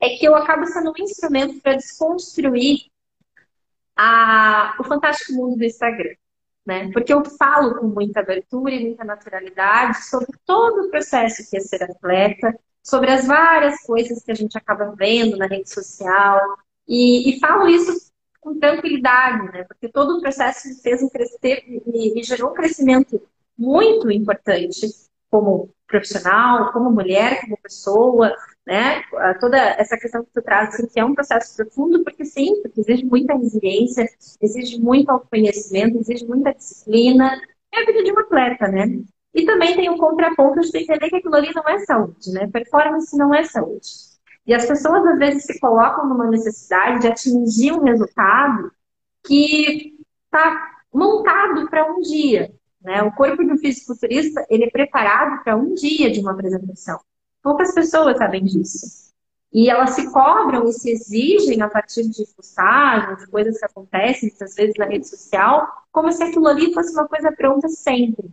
é 0.00 0.10
que 0.10 0.26
eu 0.26 0.34
acabo 0.34 0.66
sendo 0.66 0.90
um 0.90 1.02
instrumento 1.02 1.60
para 1.60 1.74
desconstruir 1.74 2.82
a... 3.96 4.76
o 4.78 4.84
fantástico 4.84 5.32
mundo 5.32 5.56
do 5.56 5.64
Instagram. 5.64 6.14
Né? 6.64 6.90
Porque 6.92 7.12
eu 7.12 7.24
falo 7.24 7.76
com 7.80 7.86
muita 7.86 8.20
abertura 8.20 8.74
e 8.74 8.84
muita 8.88 9.02
naturalidade 9.02 10.04
sobre 10.04 10.38
todo 10.44 10.82
o 10.82 10.90
processo 10.90 11.48
que 11.48 11.56
é 11.56 11.60
ser 11.60 11.82
atleta, 11.82 12.54
sobre 12.82 13.10
as 13.10 13.26
várias 13.26 13.82
coisas 13.82 14.22
que 14.22 14.30
a 14.32 14.34
gente 14.34 14.56
acaba 14.56 14.94
vendo 14.96 15.36
na 15.36 15.46
rede 15.46 15.70
social 15.70 16.40
E, 16.86 17.30
e 17.30 17.40
falo 17.40 17.68
isso 17.68 18.10
com 18.40 18.58
tranquilidade, 18.58 19.52
né? 19.52 19.64
Porque 19.64 19.88
todo 19.88 20.16
o 20.16 20.20
processo 20.20 20.68
me 20.68 20.74
fez 20.76 21.02
um 21.02 21.08
crescer, 21.08 21.64
me, 21.68 22.14
me 22.14 22.22
gerou 22.22 22.50
um 22.50 22.54
crescimento 22.54 23.20
muito 23.56 24.10
importante 24.10 24.86
como 25.30 25.70
profissional, 25.86 26.72
como 26.72 26.90
mulher, 26.90 27.40
como 27.42 27.58
pessoa, 27.58 28.34
né? 28.66 29.02
Toda 29.40 29.58
essa 29.58 29.96
questão 29.98 30.24
que 30.24 30.30
tu 30.32 30.42
traz, 30.42 30.74
assim, 30.74 30.86
que 30.86 31.00
é 31.00 31.04
um 31.04 31.14
processo 31.14 31.56
profundo, 31.56 32.04
porque 32.04 32.24
sim, 32.24 32.62
porque 32.62 32.80
exige 32.80 33.04
muita 33.04 33.34
resiliência, 33.34 34.06
exige 34.40 34.80
muito 34.80 35.10
autoconhecimento, 35.10 35.98
exige 35.98 36.26
muita 36.26 36.54
disciplina. 36.54 37.40
É 37.72 37.82
a 37.82 37.86
vida 37.86 38.02
de 38.04 38.12
um 38.12 38.18
atleta, 38.18 38.68
né? 38.68 38.86
E 39.34 39.44
também 39.44 39.76
tem 39.76 39.90
um 39.90 39.98
contraponto 39.98 40.60
de 40.60 40.78
entender 40.78 41.08
que 41.08 41.16
aquilo 41.16 41.34
ali 41.34 41.52
não 41.54 41.68
é 41.68 41.78
saúde, 41.80 42.32
né? 42.32 42.46
Performance 42.46 43.16
não 43.16 43.34
é 43.34 43.44
saúde. 43.44 43.88
E 44.46 44.54
as 44.54 44.66
pessoas 44.66 45.06
às 45.06 45.18
vezes 45.18 45.44
se 45.44 45.60
colocam 45.60 46.08
numa 46.08 46.26
necessidade 46.26 47.00
de 47.00 47.08
atingir 47.08 47.72
um 47.72 47.84
resultado 47.84 48.72
que 49.22 49.94
está 50.24 50.70
montado 50.92 51.68
para 51.68 51.90
um 51.92 52.00
dia. 52.00 52.50
Né? 52.80 53.02
O 53.02 53.12
corpo 53.12 53.42
um 53.42 53.58
fisiculturista 53.58 54.46
ele 54.48 54.64
é 54.64 54.70
preparado 54.70 55.42
para 55.42 55.56
um 55.56 55.74
dia 55.74 56.10
de 56.10 56.20
uma 56.20 56.32
apresentação. 56.32 56.98
Poucas 57.42 57.74
pessoas 57.74 58.16
sabem 58.16 58.44
disso. 58.44 59.08
E 59.52 59.70
elas 59.70 59.90
se 59.90 60.10
cobram 60.12 60.66
e 60.68 60.72
se 60.72 60.90
exigem 60.90 61.62
a 61.62 61.68
partir 61.68 62.08
de 62.08 62.26
postagens, 62.34 63.18
de 63.18 63.26
coisas 63.28 63.58
que 63.58 63.64
acontecem, 63.64 64.28
muitas 64.28 64.54
vezes 64.54 64.74
na 64.78 64.86
rede 64.86 65.08
social, 65.08 65.66
como 65.90 66.12
se 66.12 66.22
aquilo 66.22 66.46
ali 66.46 66.72
fosse 66.74 66.92
uma 66.92 67.08
coisa 67.08 67.32
pronta 67.32 67.68
sempre. 67.68 68.30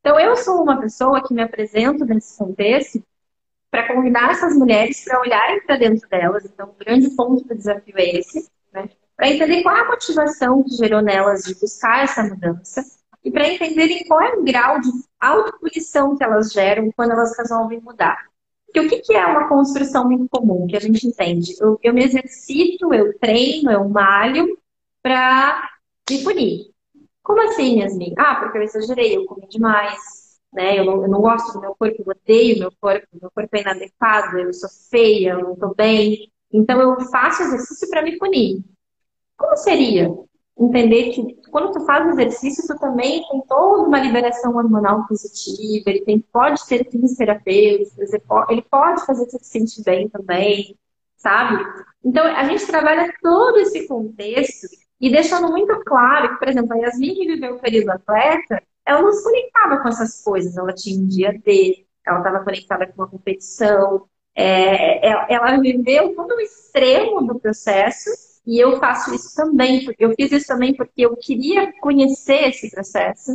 Então, 0.00 0.18
eu 0.18 0.36
sou 0.36 0.62
uma 0.62 0.80
pessoa 0.80 1.22
que 1.22 1.34
me 1.34 1.42
apresento 1.42 2.04
nesse 2.04 2.38
contexto 2.38 3.02
para 3.70 3.86
convidar 3.86 4.30
essas 4.30 4.56
mulheres 4.56 5.04
para 5.04 5.20
olharem 5.20 5.60
para 5.64 5.76
dentro 5.76 6.08
delas. 6.08 6.44
Então, 6.44 6.70
o 6.70 6.84
grande 6.84 7.10
ponto 7.10 7.44
do 7.44 7.54
desafio 7.54 7.94
é 7.96 8.16
esse, 8.16 8.50
né? 8.72 8.88
para 9.16 9.28
entender 9.28 9.62
qual 9.62 9.76
é 9.76 9.80
a 9.80 9.88
motivação 9.88 10.62
que 10.64 10.70
gerou 10.76 11.02
nelas 11.02 11.42
de 11.42 11.54
buscar 11.54 12.02
essa 12.02 12.22
mudança 12.22 12.82
e 13.22 13.30
para 13.30 13.52
entenderem 13.52 14.02
qual 14.06 14.20
é 14.20 14.34
o 14.34 14.42
grau 14.42 14.80
de 14.80 14.88
autopunição 15.20 16.16
que 16.16 16.24
elas 16.24 16.50
geram 16.50 16.90
quando 16.96 17.12
elas 17.12 17.36
resolvem 17.36 17.80
mudar. 17.80 18.16
Porque 18.64 18.80
o 18.80 18.88
que, 18.88 19.00
que 19.00 19.14
é 19.14 19.26
uma 19.26 19.46
construção 19.46 20.08
muito 20.08 20.26
comum 20.30 20.66
que 20.66 20.76
a 20.76 20.80
gente 20.80 21.06
entende? 21.06 21.54
Eu, 21.60 21.78
eu 21.82 21.92
me 21.92 22.02
exercito, 22.02 22.94
eu 22.94 23.18
treino, 23.18 23.70
eu 23.70 23.86
malho 23.88 24.56
para 25.02 25.68
me 26.08 26.24
punir. 26.24 26.70
Como 27.22 27.42
assim, 27.42 27.80
Yasmin? 27.80 28.14
Ah, 28.18 28.36
porque 28.36 28.58
eu 28.58 28.62
exagerei, 28.62 29.16
eu 29.16 29.26
comi 29.26 29.46
demais, 29.48 29.98
né? 30.52 30.78
Eu 30.78 30.84
não, 30.84 31.02
eu 31.02 31.08
não 31.08 31.20
gosto 31.20 31.52
do 31.52 31.60
meu 31.60 31.74
corpo, 31.74 31.96
eu 31.98 32.06
odeio 32.08 32.58
meu 32.58 32.72
corpo, 32.80 33.06
meu 33.20 33.30
corpo 33.30 33.56
é 33.56 33.60
inadequado, 33.60 34.38
eu 34.38 34.52
sou 34.52 34.68
feia, 34.90 35.30
eu 35.32 35.40
não 35.40 35.52
estou 35.54 35.74
bem. 35.74 36.32
Então 36.52 36.80
eu 36.80 37.00
faço 37.10 37.42
exercício 37.42 37.88
para 37.88 38.02
me 38.02 38.18
punir. 38.18 38.64
Como 39.36 39.56
seria 39.56 40.10
entender 40.58 41.10
que 41.10 41.40
quando 41.50 41.72
tu 41.72 41.80
faz 41.86 42.06
exercício, 42.08 42.66
tu 42.66 42.78
também 42.78 43.22
tem 43.30 43.42
toda 43.48 43.82
uma 43.84 43.98
liberação 43.98 44.54
hormonal 44.54 45.06
positiva, 45.06 45.84
ele 45.88 46.04
tem, 46.04 46.20
pode 46.20 46.66
ter 46.66 46.88
fins 46.90 47.16
terapêuticos, 47.16 48.12
ele 48.50 48.62
pode 48.62 49.06
fazer 49.06 49.24
você 49.24 49.38
se 49.38 49.50
sentir 49.50 49.82
bem 49.82 50.08
também, 50.08 50.76
sabe? 51.16 51.64
Então, 52.04 52.24
a 52.24 52.44
gente 52.44 52.66
trabalha 52.66 53.12
todo 53.22 53.58
esse 53.58 53.88
contexto 53.88 54.66
e 55.00 55.10
deixando 55.10 55.48
muito 55.48 55.82
claro 55.84 56.30
que, 56.30 56.38
por 56.38 56.48
exemplo, 56.48 56.74
a 56.74 56.78
Yasmin 56.78 57.14
que 57.14 57.26
viveu 57.26 57.54
o 57.54 57.60
período 57.60 57.90
atleta, 57.90 58.62
ela 58.84 59.02
não 59.02 59.12
se 59.12 59.22
conectava 59.22 59.78
com 59.78 59.88
essas 59.88 60.22
coisas, 60.22 60.56
ela 60.56 60.74
tinha 60.74 61.00
um 61.00 61.06
dia 61.06 61.32
D, 61.32 61.86
ela 62.06 62.18
estava 62.18 62.44
conectada 62.44 62.86
com 62.86 63.02
uma 63.02 63.08
competição, 63.08 64.06
é, 64.34 65.08
é 65.08 65.34
ela 65.34 65.56
viveu 65.58 66.14
todo 66.14 66.34
o 66.34 66.40
extremo 66.40 67.26
do 67.26 67.38
processo 67.40 68.10
e 68.46 68.58
eu 68.58 68.78
faço 68.78 69.14
isso 69.14 69.34
também, 69.34 69.86
eu 69.98 70.14
fiz 70.14 70.32
isso 70.32 70.46
também 70.46 70.74
porque 70.74 71.02
eu 71.02 71.16
queria 71.16 71.72
conhecer 71.80 72.48
esse 72.48 72.70
processo. 72.70 73.32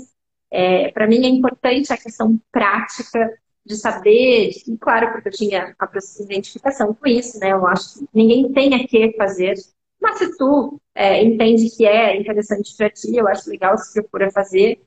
É, 0.51 0.91
Para 0.91 1.07
mim 1.07 1.25
é 1.25 1.29
importante 1.29 1.91
a 1.91 1.97
questão 1.97 2.39
prática 2.51 3.33
de 3.65 3.75
saber, 3.75 4.51
e 4.67 4.77
claro, 4.77 5.11
porque 5.11 5.29
eu 5.29 5.33
tinha 5.33 5.75
a 5.79 5.89
identificação 6.23 6.93
com 6.93 7.07
isso, 7.07 7.39
né? 7.39 7.51
Eu 7.51 7.65
acho 7.65 7.99
que 7.99 8.07
ninguém 8.13 8.51
tem 8.53 8.75
a 8.75 8.87
que 8.87 9.15
fazer, 9.17 9.55
mas 9.99 10.19
se 10.19 10.37
tu 10.37 10.79
é, 10.95 11.23
entende 11.23 11.69
que 11.75 11.85
é 11.85 12.19
interessante 12.19 12.75
para 12.77 12.89
ti, 12.89 13.15
eu 13.15 13.27
acho 13.27 13.49
legal 13.49 13.77
se 13.77 13.93
procura 13.93 14.31
fazer. 14.31 14.81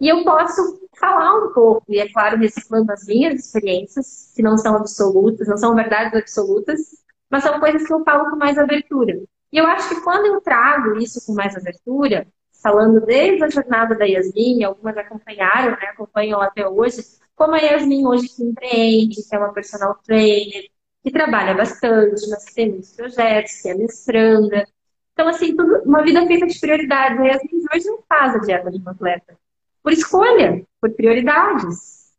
E 0.00 0.08
eu 0.08 0.24
posso 0.24 0.80
falar 0.98 1.34
um 1.36 1.52
pouco, 1.52 1.84
e 1.88 1.98
é 2.00 2.10
claro, 2.10 2.38
reciclando 2.38 2.90
as 2.92 3.06
minhas 3.06 3.38
experiências, 3.38 4.32
que 4.34 4.42
não 4.42 4.56
são 4.56 4.76
absolutas, 4.76 5.46
não 5.46 5.58
são 5.58 5.74
verdades 5.74 6.14
absolutas, 6.18 6.80
mas 7.30 7.44
são 7.44 7.60
coisas 7.60 7.86
que 7.86 7.92
eu 7.92 8.02
falo 8.04 8.30
com 8.30 8.36
mais 8.36 8.58
abertura. 8.58 9.20
E 9.52 9.58
eu 9.58 9.66
acho 9.66 9.88
que 9.90 10.00
quando 10.02 10.26
eu 10.26 10.40
trago 10.40 10.96
isso 10.98 11.24
com 11.26 11.34
mais 11.34 11.54
abertura, 11.56 12.26
falando 12.62 13.04
desde 13.04 13.44
a 13.44 13.50
jornada 13.50 13.94
da 13.96 14.04
Yasmin, 14.04 14.64
algumas 14.64 14.96
acompanharam, 14.96 15.72
né, 15.72 15.88
acompanham 15.92 16.40
até 16.40 16.66
hoje, 16.66 17.02
como 17.34 17.54
a 17.54 17.58
Yasmin 17.58 18.06
hoje 18.06 18.28
que 18.28 18.42
empreende, 18.42 19.22
que 19.28 19.34
é 19.34 19.38
uma 19.38 19.52
personal 19.52 19.94
trainer, 20.04 20.64
que 21.02 21.10
trabalha 21.10 21.54
bastante, 21.54 22.28
mas 22.28 22.44
que 22.44 22.54
tem 22.54 22.70
muitos 22.70 22.92
projetos, 22.92 23.60
que 23.62 23.68
é 23.68 23.74
mestranda. 23.74 24.66
Então, 25.20 25.28
assim, 25.28 25.54
tudo, 25.54 25.82
uma 25.84 26.02
vida 26.02 26.26
feita 26.26 26.46
de 26.46 26.58
prioridades. 26.58 27.20
A 27.20 27.24
Yasmin 27.24 27.64
hoje 27.74 27.86
não 27.88 27.98
faz 28.08 28.34
a 28.34 28.38
dieta 28.38 28.70
de 28.70 28.78
uma 28.78 28.92
atleta. 28.92 29.36
Por 29.82 29.92
escolha, 29.92 30.64
por 30.80 30.90
prioridades. 30.92 32.14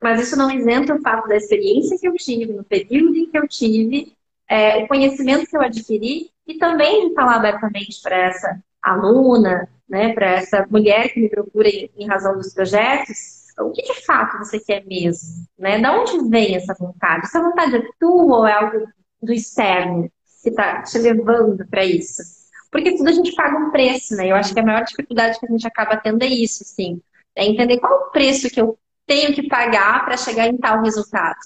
Mas 0.00 0.20
isso 0.20 0.36
não 0.36 0.48
isenta 0.48 0.94
o 0.94 1.02
fato 1.02 1.26
da 1.26 1.34
experiência 1.34 1.98
que 1.98 2.06
eu 2.06 2.14
tive, 2.14 2.52
no 2.52 2.62
período 2.62 3.16
em 3.16 3.28
que 3.28 3.36
eu 3.36 3.48
tive, 3.48 4.12
é, 4.48 4.76
o 4.76 4.86
conhecimento 4.86 5.46
que 5.46 5.56
eu 5.56 5.60
adquiri 5.60 6.30
e 6.46 6.56
também 6.56 7.08
de 7.08 7.14
falar 7.16 7.36
abertamente 7.36 8.00
para 8.00 8.16
essa 8.16 8.62
aluna, 8.80 9.68
né, 9.88 10.12
para 10.12 10.30
essa 10.34 10.64
mulher 10.70 11.12
que 11.12 11.18
me 11.18 11.28
procura 11.28 11.68
em, 11.68 11.90
em 11.96 12.06
razão 12.06 12.36
dos 12.36 12.54
projetos, 12.54 13.46
o 13.58 13.72
que 13.72 13.82
de 13.82 14.06
fato 14.06 14.38
você 14.38 14.60
quer 14.60 14.86
mesmo? 14.86 15.46
Né? 15.58 15.80
Da 15.80 16.00
onde 16.00 16.28
vem 16.28 16.54
essa 16.54 16.74
vontade? 16.74 17.24
Essa 17.24 17.42
vontade 17.42 17.74
é 17.74 17.88
tua 17.98 18.38
ou 18.38 18.46
é 18.46 18.52
algo 18.52 18.86
do 19.20 19.32
externo 19.32 20.08
que 20.46 20.50
está 20.50 20.80
te 20.82 20.96
levando 20.98 21.66
para 21.66 21.84
isso? 21.84 22.22
Porque 22.70 22.96
tudo 22.96 23.08
a 23.08 23.12
gente 23.12 23.34
paga 23.34 23.58
um 23.58 23.72
preço, 23.72 24.14
né? 24.14 24.30
Eu 24.30 24.36
acho 24.36 24.54
que 24.54 24.60
a 24.60 24.64
maior 24.64 24.84
dificuldade 24.84 25.40
que 25.40 25.46
a 25.46 25.50
gente 25.50 25.66
acaba 25.66 25.96
tendo 25.96 26.22
é 26.22 26.28
isso, 26.28 26.62
assim. 26.62 27.02
É 27.34 27.44
entender 27.44 27.80
qual 27.80 27.92
o 27.92 28.10
preço 28.10 28.48
que 28.48 28.60
eu 28.60 28.78
tenho 29.04 29.34
que 29.34 29.48
pagar 29.48 30.04
para 30.04 30.16
chegar 30.16 30.46
em 30.46 30.56
tal 30.56 30.82
resultado. 30.82 31.36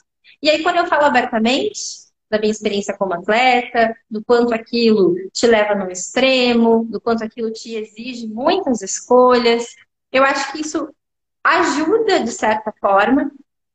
E 0.42 0.50
aí, 0.50 0.62
quando 0.62 0.76
eu 0.76 0.86
falo 0.86 1.04
abertamente, 1.04 2.10
da 2.28 2.38
minha 2.38 2.50
experiência 2.50 2.96
como 2.96 3.14
atleta, 3.14 3.96
do 4.10 4.22
quanto 4.22 4.52
aquilo 4.52 5.14
te 5.32 5.46
leva 5.46 5.74
no 5.74 5.90
extremo, 5.90 6.84
do 6.84 7.00
quanto 7.00 7.24
aquilo 7.24 7.50
te 7.50 7.74
exige 7.74 8.28
muitas 8.28 8.82
escolhas. 8.82 9.66
Eu 10.12 10.24
acho 10.24 10.52
que 10.52 10.60
isso 10.60 10.94
ajuda, 11.42 12.20
de 12.20 12.32
certa 12.32 12.70
forma, 12.78 13.30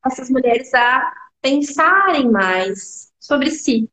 essas 0.05 0.29
mulheres 0.29 0.71
a 0.73 1.11
pensarem 1.41 2.29
mais 2.29 3.11
sobre 3.19 3.49
si. 3.49 3.89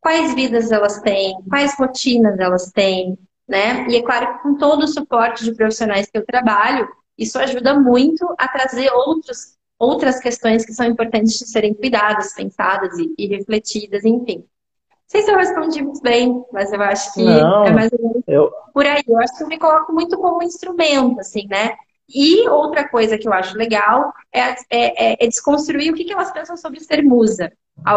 Quais 0.00 0.34
vidas 0.34 0.70
elas 0.70 1.00
têm, 1.00 1.36
quais 1.48 1.74
rotinas 1.76 2.38
elas 2.38 2.70
têm, 2.70 3.18
né? 3.48 3.86
E 3.88 3.96
é 3.96 4.02
claro 4.02 4.34
que 4.34 4.42
com 4.42 4.56
todo 4.56 4.84
o 4.84 4.88
suporte 4.88 5.44
de 5.44 5.54
profissionais 5.54 6.08
que 6.10 6.16
eu 6.18 6.24
trabalho, 6.24 6.88
isso 7.16 7.38
ajuda 7.38 7.78
muito 7.78 8.26
a 8.38 8.46
trazer 8.46 8.90
outros 8.92 9.58
outras 9.78 10.18
questões 10.18 10.64
que 10.64 10.72
são 10.72 10.86
importantes 10.86 11.38
de 11.38 11.46
serem 11.46 11.72
cuidadas, 11.72 12.34
pensadas 12.34 12.98
e, 12.98 13.14
e 13.16 13.26
refletidas, 13.28 14.04
enfim. 14.04 14.38
Não 14.38 15.06
sei 15.06 15.22
se 15.22 15.30
eu 15.30 15.36
respondi 15.38 15.82
muito 15.82 16.02
bem, 16.02 16.44
mas 16.52 16.72
eu 16.72 16.82
acho 16.82 17.14
que 17.14 17.22
Não, 17.22 17.64
é 17.64 17.72
mais 17.72 17.90
ou 17.92 17.98
menos 18.02 18.22
eu... 18.26 18.50
por 18.74 18.84
aí. 18.84 19.02
Eu 19.06 19.18
acho 19.20 19.38
que 19.38 19.44
eu 19.44 19.48
me 19.48 19.58
coloco 19.58 19.92
muito 19.92 20.18
como 20.18 20.42
instrumento, 20.42 21.20
assim, 21.20 21.46
né? 21.46 21.76
E 22.08 22.48
outra 22.48 22.88
coisa 22.88 23.16
que 23.16 23.28
eu 23.28 23.32
acho 23.32 23.56
legal 23.56 24.12
é, 24.32 24.40
é, 24.40 24.56
é, 24.70 25.24
é 25.24 25.26
desconstruir 25.26 25.92
o 25.92 25.94
que, 25.94 26.04
que 26.04 26.12
elas 26.12 26.32
pensam 26.32 26.56
sobre 26.56 26.80
ser 26.80 27.02
musa. 27.02 27.52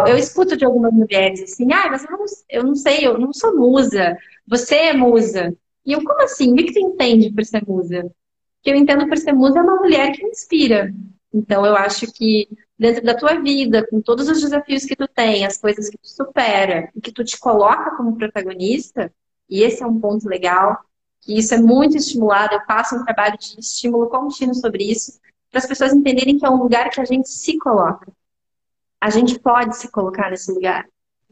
Eu 0.07 0.17
escuto 0.17 0.55
de 0.55 0.63
algumas 0.63 0.93
mulheres 0.93 1.41
assim, 1.41 1.71
ah, 1.73 1.89
mas 1.89 2.03
eu 2.03 2.11
não, 2.11 2.25
eu 2.49 2.63
não 2.63 2.75
sei, 2.75 3.05
eu 3.05 3.17
não 3.17 3.33
sou 3.33 3.57
musa, 3.57 4.17
você 4.47 4.75
é 4.75 4.93
musa. 4.93 5.53
E 5.85 5.93
eu, 5.93 6.03
como 6.03 6.21
assim? 6.21 6.53
O 6.53 6.55
que, 6.55 6.71
tu 6.71 6.79
entende 6.79 7.31
por 7.31 7.43
ser 7.43 7.63
musa? 7.67 8.09
Que 8.61 8.71
eu 8.71 8.75
entendo 8.75 9.07
por 9.07 9.17
ser 9.17 9.33
musa 9.33 9.59
é 9.59 9.61
uma 9.61 9.77
mulher 9.77 10.11
que 10.11 10.23
inspira, 10.23 10.93
então, 11.33 11.65
eu 11.65 11.75
acho 11.75 12.11
que 12.11 12.49
dentro 12.77 13.03
da 13.03 13.15
tua 13.15 13.39
vida, 13.41 13.87
com 13.87 14.01
todos 14.01 14.27
os 14.27 14.41
desafios 14.41 14.83
que 14.83 14.95
tu 14.95 15.07
tem, 15.07 15.45
as 15.45 15.57
coisas 15.57 15.89
que 15.89 15.97
tu 15.97 16.07
supera 16.07 16.89
e 16.95 16.99
que 16.99 17.11
tu 17.11 17.23
te 17.23 17.39
coloca 17.39 17.95
como 17.95 18.17
protagonista, 18.17 19.13
e 19.49 19.63
esse 19.63 19.81
é 19.81 19.87
um 19.87 19.99
ponto 19.99 20.27
legal, 20.27 20.77
que 21.21 21.37
isso 21.37 21.53
é 21.53 21.57
muito 21.57 21.95
estimulado, 21.95 22.55
eu 22.55 22.61
faço 22.65 22.95
um 22.95 23.05
trabalho 23.05 23.37
de 23.37 23.59
estímulo 23.59 24.09
contínuo 24.09 24.55
sobre 24.55 24.91
isso, 24.91 25.19
para 25.49 25.59
as 25.59 25.65
pessoas 25.65 25.93
entenderem 25.93 26.37
que 26.37 26.45
é 26.45 26.49
um 26.49 26.61
lugar 26.61 26.89
que 26.89 26.99
a 26.99 27.05
gente 27.05 27.29
se 27.29 27.57
coloca. 27.57 28.11
A 29.01 29.09
gente 29.09 29.39
pode 29.39 29.75
se 29.75 29.89
colocar 29.89 30.29
nesse 30.29 30.51
lugar. 30.51 30.85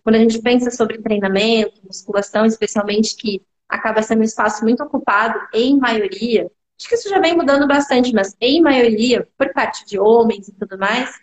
Quando 0.04 0.16
a 0.16 0.20
gente 0.20 0.42
pensa 0.42 0.72
sobre 0.72 1.02
treinamento, 1.02 1.86
musculação, 1.86 2.46
especialmente 2.46 3.16
que 3.16 3.42
acaba 3.68 4.02
sendo 4.02 4.22
um 4.22 4.24
espaço 4.24 4.64
muito 4.64 4.84
ocupado, 4.84 5.40
em 5.54 5.78
maioria, 5.78 6.50
Acho 6.80 6.88
que 6.88 6.96
isso 6.96 7.10
já 7.10 7.20
vem 7.20 7.36
mudando 7.36 7.68
bastante, 7.68 8.14
mas 8.14 8.36
em 8.40 8.62
maioria, 8.62 9.28
por 9.38 9.52
parte 9.52 9.86
de 9.86 10.00
homens 10.00 10.48
e 10.48 10.54
tudo 10.54 10.78
mais, 10.78 11.14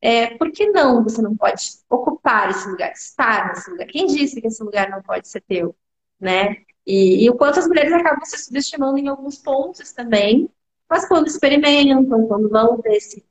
é, 0.00 0.38
por 0.38 0.50
que 0.50 0.70
não 0.70 1.04
você 1.04 1.20
não 1.20 1.36
pode 1.36 1.62
ocupar 1.88 2.48
esse 2.48 2.66
lugar, 2.66 2.90
estar 2.92 3.48
nesse 3.48 3.70
lugar? 3.70 3.86
Quem 3.88 4.06
disse 4.06 4.40
que 4.40 4.46
esse 4.46 4.62
lugar 4.64 4.88
não 4.88 5.02
pode 5.02 5.28
ser 5.28 5.42
teu? 5.42 5.76
Né? 6.18 6.56
E, 6.86 7.24
e 7.24 7.30
o 7.30 7.34
quanto 7.34 7.58
as 7.58 7.68
mulheres 7.68 7.92
acabam 7.92 8.24
se 8.24 8.38
subestimando 8.38 8.96
em 8.98 9.08
alguns 9.08 9.36
pontos 9.36 9.92
também, 9.92 10.48
mas 10.88 11.06
quando 11.06 11.26
experimentam, 11.26 12.26
quando 12.26 12.48
vão 12.48 12.80
ter 12.80 12.96
esse 12.96 13.22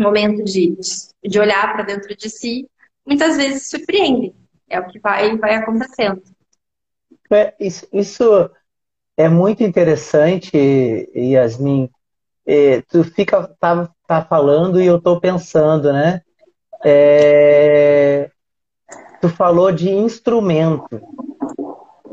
momento 0.00 0.44
de, 0.44 0.76
de 1.22 1.40
olhar 1.40 1.72
para 1.72 1.84
dentro 1.84 2.14
de 2.16 2.30
si, 2.30 2.68
muitas 3.06 3.36
vezes 3.36 3.68
surpreendem. 3.68 4.34
É 4.68 4.78
o 4.78 4.86
que 4.86 4.98
vai, 4.98 5.36
vai 5.36 5.54
acontecendo. 5.54 6.22
É, 7.30 7.54
isso, 7.58 7.86
isso 7.92 8.50
é 9.16 9.28
muito 9.28 9.62
interessante, 9.62 10.50
Yasmin. 11.14 11.90
É, 12.46 12.82
tu 12.82 13.04
fica 13.04 13.48
tá, 13.60 13.90
tá 14.06 14.24
falando 14.24 14.80
e 14.80 14.86
eu 14.86 14.96
estou 14.96 15.20
pensando, 15.20 15.92
né? 15.92 16.22
É, 16.84 18.30
tu 19.20 19.28
falou 19.28 19.72
de 19.72 19.90
instrumento. 19.90 21.00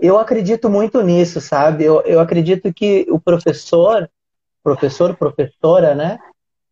Eu 0.02 0.18
acredito 0.18 0.70
muito 0.70 1.02
nisso, 1.02 1.40
sabe? 1.40 1.86
Eu, 1.86 2.02
eu 2.02 2.20
acredito 2.20 2.74
que 2.74 3.06
o 3.10 3.20
professor, 3.20 4.10
professor, 4.64 5.16
professora, 5.16 5.96
né? 5.96 6.20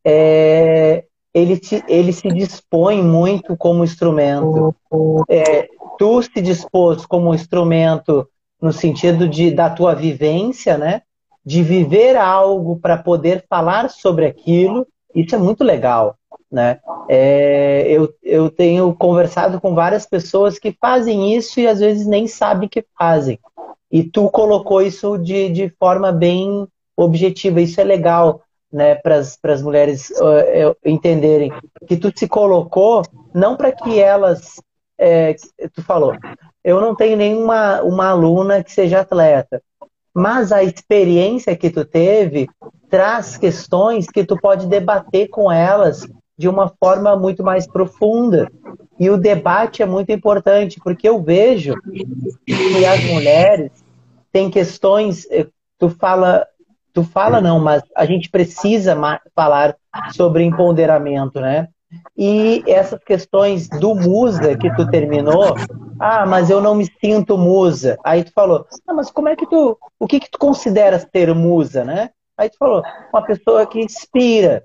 É, 0.05 1.05
ele, 1.33 1.57
te, 1.57 1.83
ele 1.87 2.13
se 2.13 2.27
dispõe 2.29 3.01
muito 3.01 3.57
como 3.57 3.83
instrumento. 3.83 4.75
É, 5.29 5.67
tu 5.97 6.21
se 6.21 6.41
dispôs 6.41 7.05
como 7.05 7.33
instrumento 7.33 8.27
no 8.61 8.71
sentido 8.71 9.27
de 9.27 9.51
da 9.51 9.69
tua 9.69 9.93
vivência, 9.93 10.77
né? 10.77 11.01
De 11.45 11.61
viver 11.61 12.15
algo 12.15 12.77
para 12.77 12.97
poder 12.97 13.43
falar 13.49 13.89
sobre 13.89 14.25
aquilo, 14.25 14.87
isso 15.13 15.35
é 15.35 15.37
muito 15.37 15.63
legal, 15.63 16.15
né? 16.51 16.79
É, 17.09 17.85
eu, 17.89 18.13
eu 18.23 18.49
tenho 18.49 18.93
conversado 18.95 19.59
com 19.59 19.75
várias 19.75 20.05
pessoas 20.05 20.57
que 20.57 20.71
fazem 20.79 21.35
isso 21.35 21.59
e 21.59 21.67
às 21.67 21.79
vezes 21.79 22.07
nem 22.07 22.27
sabem 22.27 22.69
que 22.69 22.85
fazem. 22.97 23.37
E 23.91 24.03
tu 24.03 24.29
colocou 24.29 24.81
isso 24.81 25.17
de, 25.17 25.49
de 25.49 25.69
forma 25.77 26.11
bem 26.11 26.67
objetiva, 26.95 27.59
isso 27.59 27.81
é 27.81 27.83
legal, 27.83 28.41
né? 28.73 28.95
Para 28.95 29.17
as 29.17 29.61
mulheres 29.61 30.09
uh, 30.09 30.75
entenderem 30.83 31.53
que 31.87 31.95
tu 31.95 32.11
se 32.13 32.27
colocou 32.27 33.03
não 33.33 33.55
para 33.55 33.71
que 33.71 33.99
elas, 33.99 34.61
é, 34.97 35.35
tu 35.73 35.83
falou, 35.83 36.15
eu 36.63 36.81
não 36.81 36.95
tenho 36.95 37.15
nenhuma 37.15 37.81
uma 37.81 38.09
aluna 38.09 38.63
que 38.63 38.71
seja 38.71 39.01
atleta. 39.01 39.61
Mas 40.13 40.51
a 40.51 40.63
experiência 40.63 41.55
que 41.55 41.69
tu 41.69 41.85
teve 41.85 42.47
traz 42.89 43.37
questões 43.37 44.07
que 44.07 44.23
tu 44.23 44.39
pode 44.39 44.67
debater 44.67 45.27
com 45.29 45.51
elas 45.51 46.07
de 46.37 46.47
uma 46.47 46.71
forma 46.79 47.15
muito 47.15 47.43
mais 47.43 47.65
profunda. 47.65 48.51
E 48.99 49.09
o 49.09 49.17
debate 49.17 49.81
é 49.81 49.85
muito 49.85 50.11
importante, 50.11 50.79
porque 50.83 51.09
eu 51.09 51.21
vejo 51.21 51.73
que 52.45 52.85
as 52.85 53.03
mulheres 53.05 53.71
têm 54.31 54.49
questões, 54.49 55.27
eh, 55.31 55.47
tu 55.79 55.89
fala, 55.89 56.45
tu 56.93 57.03
fala 57.03 57.41
não, 57.41 57.59
mas 57.59 57.83
a 57.95 58.05
gente 58.05 58.29
precisa 58.29 58.95
falar 59.35 59.75
sobre 60.13 60.43
empoderamento, 60.43 61.39
né? 61.39 61.67
E 62.17 62.63
essas 62.67 62.99
questões 63.03 63.67
do 63.67 63.93
musa 63.95 64.55
que 64.55 64.73
tu 64.75 64.89
terminou, 64.89 65.55
ah, 65.99 66.25
mas 66.25 66.49
eu 66.49 66.61
não 66.61 66.75
me 66.75 66.87
sinto 66.99 67.37
musa. 67.37 67.97
Aí 68.03 68.23
tu 68.23 68.31
falou, 68.33 68.65
ah, 68.87 68.93
mas 68.93 69.11
como 69.11 69.29
é 69.29 69.35
que 69.35 69.47
tu, 69.47 69.77
o 69.99 70.07
que 70.07 70.19
que 70.19 70.29
tu 70.29 70.37
consideras 70.37 71.05
ter 71.05 71.33
musa, 71.33 71.83
né? 71.83 72.11
Aí 72.37 72.49
tu 72.49 72.57
falou, 72.57 72.81
uma 73.11 73.21
pessoa 73.23 73.65
que 73.65 73.79
inspira. 73.79 74.63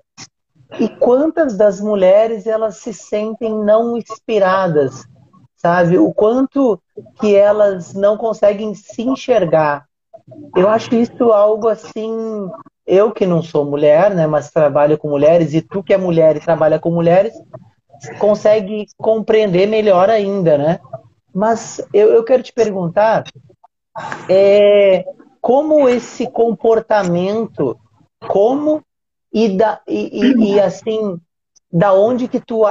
E 0.79 0.87
quantas 0.87 1.57
das 1.57 1.81
mulheres 1.81 2.45
elas 2.45 2.77
se 2.77 2.93
sentem 2.93 3.53
não 3.53 3.97
inspiradas, 3.97 5.03
sabe? 5.55 5.97
O 5.97 6.13
quanto 6.13 6.79
que 7.19 7.35
elas 7.35 7.93
não 7.93 8.17
conseguem 8.17 8.73
se 8.75 9.01
enxergar. 9.01 9.88
Eu 10.55 10.69
acho 10.69 10.93
isso 10.95 11.31
algo 11.31 11.67
assim 11.67 12.49
eu 12.89 13.11
que 13.11 13.25
não 13.25 13.43
sou 13.43 13.63
mulher, 13.63 14.15
né, 14.15 14.25
mas 14.25 14.49
trabalho 14.49 14.97
com 14.97 15.07
mulheres, 15.07 15.53
e 15.53 15.61
tu 15.61 15.83
que 15.83 15.93
é 15.93 15.97
mulher 15.97 16.35
e 16.35 16.39
trabalha 16.39 16.79
com 16.79 16.89
mulheres, 16.89 17.33
consegue 18.17 18.87
compreender 18.97 19.67
melhor 19.67 20.09
ainda, 20.09 20.57
né? 20.57 20.79
Mas 21.33 21.79
eu, 21.93 22.09
eu 22.09 22.23
quero 22.23 22.41
te 22.41 22.51
perguntar 22.51 23.25
é, 24.27 25.05
como 25.39 25.87
esse 25.87 26.25
comportamento, 26.31 27.77
como 28.27 28.81
e, 29.31 29.49
da, 29.49 29.79
e, 29.87 30.19
e, 30.19 30.53
e 30.53 30.59
assim, 30.59 31.19
da 31.71 31.93
onde 31.93 32.27
que 32.27 32.39
tu, 32.39 32.63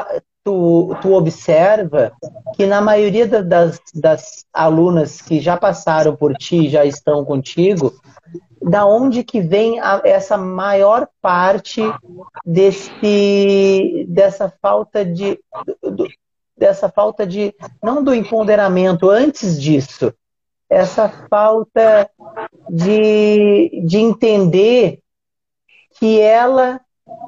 tu, 0.48 0.96
tu 1.02 1.12
observa 1.12 2.10
que 2.54 2.64
na 2.64 2.80
maioria 2.80 3.26
das, 3.26 3.78
das 3.94 4.46
alunas 4.50 5.20
que 5.20 5.40
já 5.40 5.58
passaram 5.58 6.16
por 6.16 6.34
ti, 6.34 6.70
já 6.70 6.86
estão 6.86 7.22
contigo, 7.22 7.92
da 8.62 8.86
onde 8.86 9.22
que 9.22 9.42
vem 9.42 9.78
a, 9.78 10.00
essa 10.04 10.38
maior 10.38 11.06
parte 11.20 11.82
desse, 12.46 14.06
dessa 14.08 14.50
falta 14.62 15.04
de 15.04 15.38
do, 15.82 16.08
dessa 16.56 16.88
falta 16.88 17.26
de 17.26 17.54
não 17.82 18.02
do 18.02 18.14
empoderamento 18.14 19.10
antes 19.10 19.60
disso 19.60 20.12
essa 20.68 21.08
falta 21.30 22.10
de, 22.68 23.82
de 23.86 23.98
entender 23.98 25.00
que 25.98 26.20
ela 26.20 26.80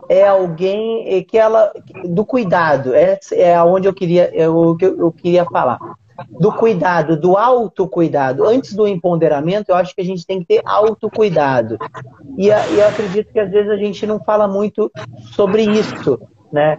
é 0.09 0.27
alguém 0.27 1.25
que 1.25 1.39
ela 1.39 1.73
do 2.05 2.25
cuidado 2.25 2.95
é 2.95 3.19
é 3.33 3.55
aonde 3.55 3.87
eu 3.87 3.95
queria 3.95 4.31
eu, 4.35 4.77
eu 4.81 5.13
queria 5.13 5.45
falar 5.45 5.79
do 6.29 6.53
cuidado, 6.53 7.19
do 7.19 7.37
autocuidado. 7.37 8.47
Antes 8.47 8.75
do 8.75 8.87
empoderamento, 8.87 9.71
eu 9.71 9.75
acho 9.75 9.95
que 9.95 10.01
a 10.01 10.05
gente 10.05 10.27
tem 10.27 10.41
que 10.41 10.47
ter 10.47 10.63
autocuidado. 10.65 11.79
E, 12.37 12.49
e 12.49 12.79
eu 12.79 12.89
acredito 12.89 13.33
que 13.33 13.41
às 13.41 13.51
vezes 13.51 13.71
a 13.71 13.77
gente 13.77 14.07
não 14.07 14.23
fala 14.23 14.47
muito 14.47 14.91
sobre 15.33 15.63
isso, 15.63 16.21
né? 16.53 16.79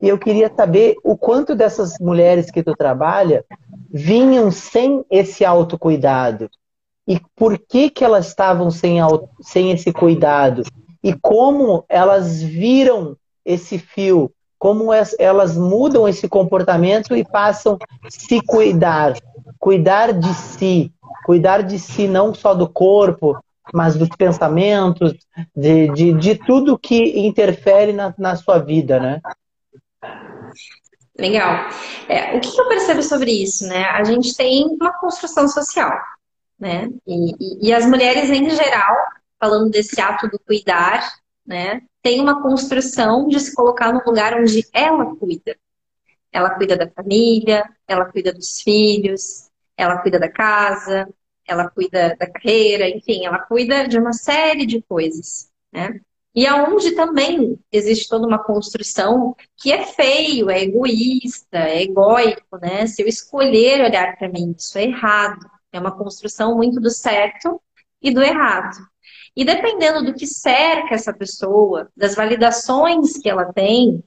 E 0.00 0.08
eu 0.08 0.16
queria 0.16 0.50
saber 0.54 0.96
o 1.02 1.16
quanto 1.16 1.54
dessas 1.54 1.98
mulheres 1.98 2.50
que 2.50 2.62
tu 2.62 2.74
trabalha 2.74 3.44
vinham 3.90 4.50
sem 4.50 5.04
esse 5.10 5.44
autocuidado. 5.44 6.48
E 7.06 7.20
por 7.34 7.58
que, 7.58 7.90
que 7.90 8.04
elas 8.04 8.28
estavam 8.28 8.70
sem, 8.70 8.98
sem 9.40 9.72
esse 9.72 9.92
cuidado? 9.92 10.62
E 11.02 11.12
como 11.14 11.84
elas 11.88 12.42
viram 12.42 13.16
esse 13.44 13.78
fio 13.78 14.32
como 14.58 14.90
elas 15.18 15.56
mudam 15.56 16.08
esse 16.08 16.28
comportamento 16.28 17.16
e 17.16 17.24
passam 17.24 17.78
a 18.04 18.10
se 18.10 18.40
cuidar, 18.42 19.14
cuidar 19.58 20.12
de 20.12 20.34
si, 20.34 20.92
cuidar 21.24 21.62
de 21.62 21.78
si 21.78 22.08
não 22.08 22.34
só 22.34 22.54
do 22.54 22.68
corpo, 22.68 23.38
mas 23.72 23.96
dos 23.96 24.08
pensamentos, 24.08 25.14
de, 25.54 25.88
de, 25.92 26.12
de 26.12 26.34
tudo 26.34 26.78
que 26.78 27.20
interfere 27.20 27.92
na, 27.92 28.12
na 28.18 28.34
sua 28.34 28.58
vida, 28.58 28.98
né? 28.98 29.20
Legal. 31.16 31.68
É, 32.08 32.36
o 32.36 32.40
que 32.40 32.60
eu 32.60 32.68
percebo 32.68 33.02
sobre 33.02 33.30
isso, 33.30 33.66
né? 33.66 33.84
A 33.84 34.02
gente 34.04 34.34
tem 34.34 34.64
uma 34.80 34.92
construção 34.98 35.46
social, 35.48 35.92
né? 36.58 36.88
E, 37.06 37.30
e, 37.38 37.68
e 37.68 37.72
as 37.74 37.86
mulheres 37.86 38.30
em 38.30 38.48
geral, 38.50 38.96
falando 39.38 39.70
desse 39.70 40.00
ato 40.00 40.28
do 40.28 40.38
cuidar, 40.38 41.12
né? 41.46 41.82
Tem 42.02 42.20
uma 42.20 42.42
construção 42.42 43.28
de 43.28 43.40
se 43.40 43.54
colocar 43.54 43.92
no 43.92 44.02
lugar 44.04 44.34
onde 44.38 44.66
ela 44.72 45.14
cuida. 45.16 45.56
Ela 46.32 46.50
cuida 46.50 46.76
da 46.76 46.88
família, 46.90 47.64
ela 47.86 48.04
cuida 48.04 48.32
dos 48.32 48.60
filhos, 48.60 49.48
ela 49.76 49.98
cuida 50.02 50.18
da 50.18 50.30
casa, 50.30 51.08
ela 51.46 51.70
cuida 51.70 52.14
da 52.18 52.30
carreira, 52.30 52.88
enfim, 52.88 53.24
ela 53.24 53.38
cuida 53.38 53.88
de 53.88 53.98
uma 53.98 54.12
série 54.12 54.66
de 54.66 54.82
coisas, 54.82 55.50
né? 55.72 56.00
E 56.34 56.46
aonde 56.46 56.92
também 56.92 57.58
existe 57.72 58.08
toda 58.08 58.26
uma 58.26 58.38
construção 58.38 59.34
que 59.56 59.72
é 59.72 59.84
feio, 59.86 60.50
é 60.50 60.62
egoísta, 60.62 61.58
é 61.58 61.82
egóico, 61.82 62.58
né? 62.60 62.86
Se 62.86 63.02
eu 63.02 63.08
escolher 63.08 63.80
olhar 63.82 64.16
para 64.16 64.28
mim, 64.28 64.54
isso 64.56 64.78
é 64.78 64.84
errado. 64.84 65.44
É 65.72 65.80
uma 65.80 65.90
construção 65.90 66.54
muito 66.54 66.80
do 66.80 66.90
certo 66.90 67.60
e 68.00 68.12
do 68.12 68.22
errado. 68.22 68.76
E 69.36 69.44
dependendo 69.44 70.04
do 70.04 70.14
que 70.14 70.26
cerca 70.26 70.94
essa 70.94 71.12
pessoa, 71.12 71.88
das 71.96 72.14
validações 72.14 73.18
que 73.18 73.28
ela 73.28 73.52
tem, 73.52 74.02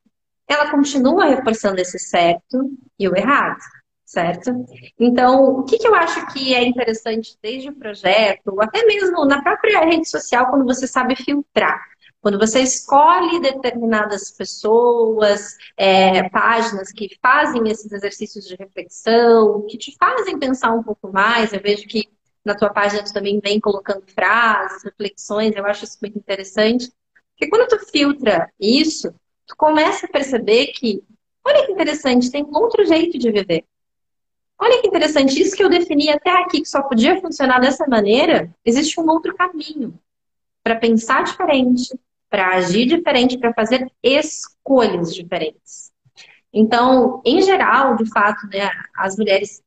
ela 0.47 0.69
continua 0.69 1.25
reforçando 1.25 1.79
esse 1.79 1.97
certo 1.97 2.71
e 2.99 3.07
o 3.07 3.15
errado, 3.15 3.59
certo? 4.05 4.51
Então, 4.99 5.59
o 5.59 5.63
que, 5.63 5.77
que 5.77 5.87
eu 5.87 5.95
acho 5.95 6.27
que 6.33 6.53
é 6.53 6.63
interessante 6.63 7.37
desde 7.41 7.69
o 7.69 7.75
projeto, 7.75 8.61
até 8.61 8.85
mesmo 8.85 9.25
na 9.25 9.41
própria 9.41 9.85
rede 9.85 10.09
social, 10.09 10.47
quando 10.47 10.65
você 10.65 10.85
sabe 10.85 11.15
filtrar. 11.15 11.81
Quando 12.21 12.37
você 12.37 12.59
escolhe 12.59 13.41
determinadas 13.41 14.29
pessoas, 14.29 15.57
é, 15.75 16.29
páginas 16.29 16.91
que 16.91 17.17
fazem 17.19 17.67
esses 17.67 17.91
exercícios 17.91 18.45
de 18.45 18.55
reflexão, 18.55 19.65
que 19.67 19.75
te 19.75 19.95
fazem 19.97 20.37
pensar 20.37 20.71
um 20.71 20.83
pouco 20.83 21.11
mais, 21.11 21.51
eu 21.51 21.59
vejo 21.59 21.87
que 21.87 22.07
na 22.43 22.55
tua 22.55 22.69
página 22.69 23.03
tu 23.03 23.13
também 23.13 23.39
vem 23.39 23.59
colocando 23.59 24.03
frases, 24.07 24.83
reflexões, 24.83 25.55
eu 25.55 25.65
acho 25.65 25.83
isso 25.83 25.97
muito 26.01 26.17
interessante. 26.17 26.91
Porque 27.33 27.49
quando 27.49 27.67
tu 27.67 27.79
filtra 27.91 28.51
isso, 28.59 29.13
tu 29.47 29.55
começa 29.55 30.05
a 30.05 30.09
perceber 30.09 30.67
que, 30.67 31.03
olha 31.45 31.65
que 31.65 31.71
interessante, 31.71 32.31
tem 32.31 32.43
um 32.43 32.55
outro 32.55 32.85
jeito 32.85 33.17
de 33.17 33.31
viver. 33.31 33.65
Olha 34.59 34.79
que 34.79 34.87
interessante, 34.87 35.41
isso 35.41 35.55
que 35.55 35.63
eu 35.63 35.69
defini 35.69 36.09
até 36.09 36.29
aqui, 36.29 36.61
que 36.61 36.69
só 36.69 36.83
podia 36.83 37.19
funcionar 37.19 37.59
dessa 37.59 37.87
maneira, 37.87 38.53
existe 38.63 38.99
um 38.99 39.09
outro 39.09 39.35
caminho 39.35 39.99
para 40.63 40.75
pensar 40.75 41.23
diferente, 41.23 41.89
para 42.29 42.55
agir 42.55 42.85
diferente, 42.85 43.39
para 43.39 43.53
fazer 43.53 43.91
escolhas 44.03 45.15
diferentes. 45.15 45.91
Então, 46.53 47.21
em 47.25 47.41
geral, 47.41 47.95
de 47.95 48.05
fato, 48.09 48.45
né, 48.47 48.69
as 48.95 49.17
mulheres 49.17 49.63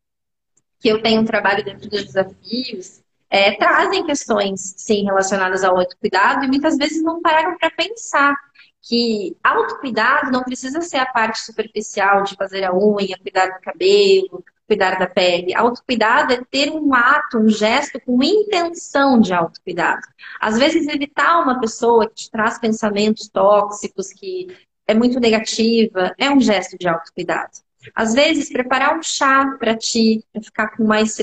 que 0.84 0.90
eu 0.90 1.00
tenho 1.00 1.24
trabalho 1.24 1.64
dentro 1.64 1.88
dos 1.88 2.04
desafios 2.04 3.02
é, 3.30 3.52
trazem 3.52 4.04
questões, 4.04 4.74
sim, 4.76 5.02
relacionadas 5.06 5.64
ao 5.64 5.78
autocuidado 5.78 6.44
e 6.44 6.48
muitas 6.48 6.76
vezes 6.76 7.02
não 7.02 7.22
param 7.22 7.56
para 7.56 7.70
pensar 7.70 8.36
que 8.82 9.34
autocuidado 9.42 10.30
não 10.30 10.42
precisa 10.44 10.82
ser 10.82 10.98
a 10.98 11.06
parte 11.06 11.40
superficial 11.40 12.22
de 12.22 12.36
fazer 12.36 12.64
a 12.64 12.74
unha, 12.74 13.18
cuidar 13.18 13.46
do 13.46 13.62
cabelo, 13.62 14.44
cuidar 14.68 14.98
da 14.98 15.06
pele. 15.06 15.54
Autocuidado 15.54 16.34
é 16.34 16.44
ter 16.50 16.70
um 16.70 16.94
ato, 16.94 17.38
um 17.38 17.48
gesto 17.48 17.98
com 17.98 18.22
intenção 18.22 19.18
de 19.18 19.32
autocuidado. 19.32 20.06
Às 20.38 20.58
vezes, 20.58 20.86
evitar 20.86 21.42
uma 21.42 21.58
pessoa 21.60 22.06
que 22.06 22.14
te 22.14 22.30
traz 22.30 22.58
pensamentos 22.58 23.26
tóxicos, 23.30 24.12
que 24.12 24.54
é 24.86 24.92
muito 24.92 25.18
negativa, 25.18 26.14
é 26.18 26.30
um 26.30 26.40
gesto 26.40 26.76
de 26.76 26.86
autocuidado. 26.86 27.64
Às 27.94 28.14
vezes, 28.14 28.50
preparar 28.50 28.98
um 28.98 29.02
chá 29.02 29.56
para 29.58 29.76
ti, 29.76 30.24
para 30.32 30.42
ficar 30.42 30.76
com 30.76 30.84
mais, 30.84 31.16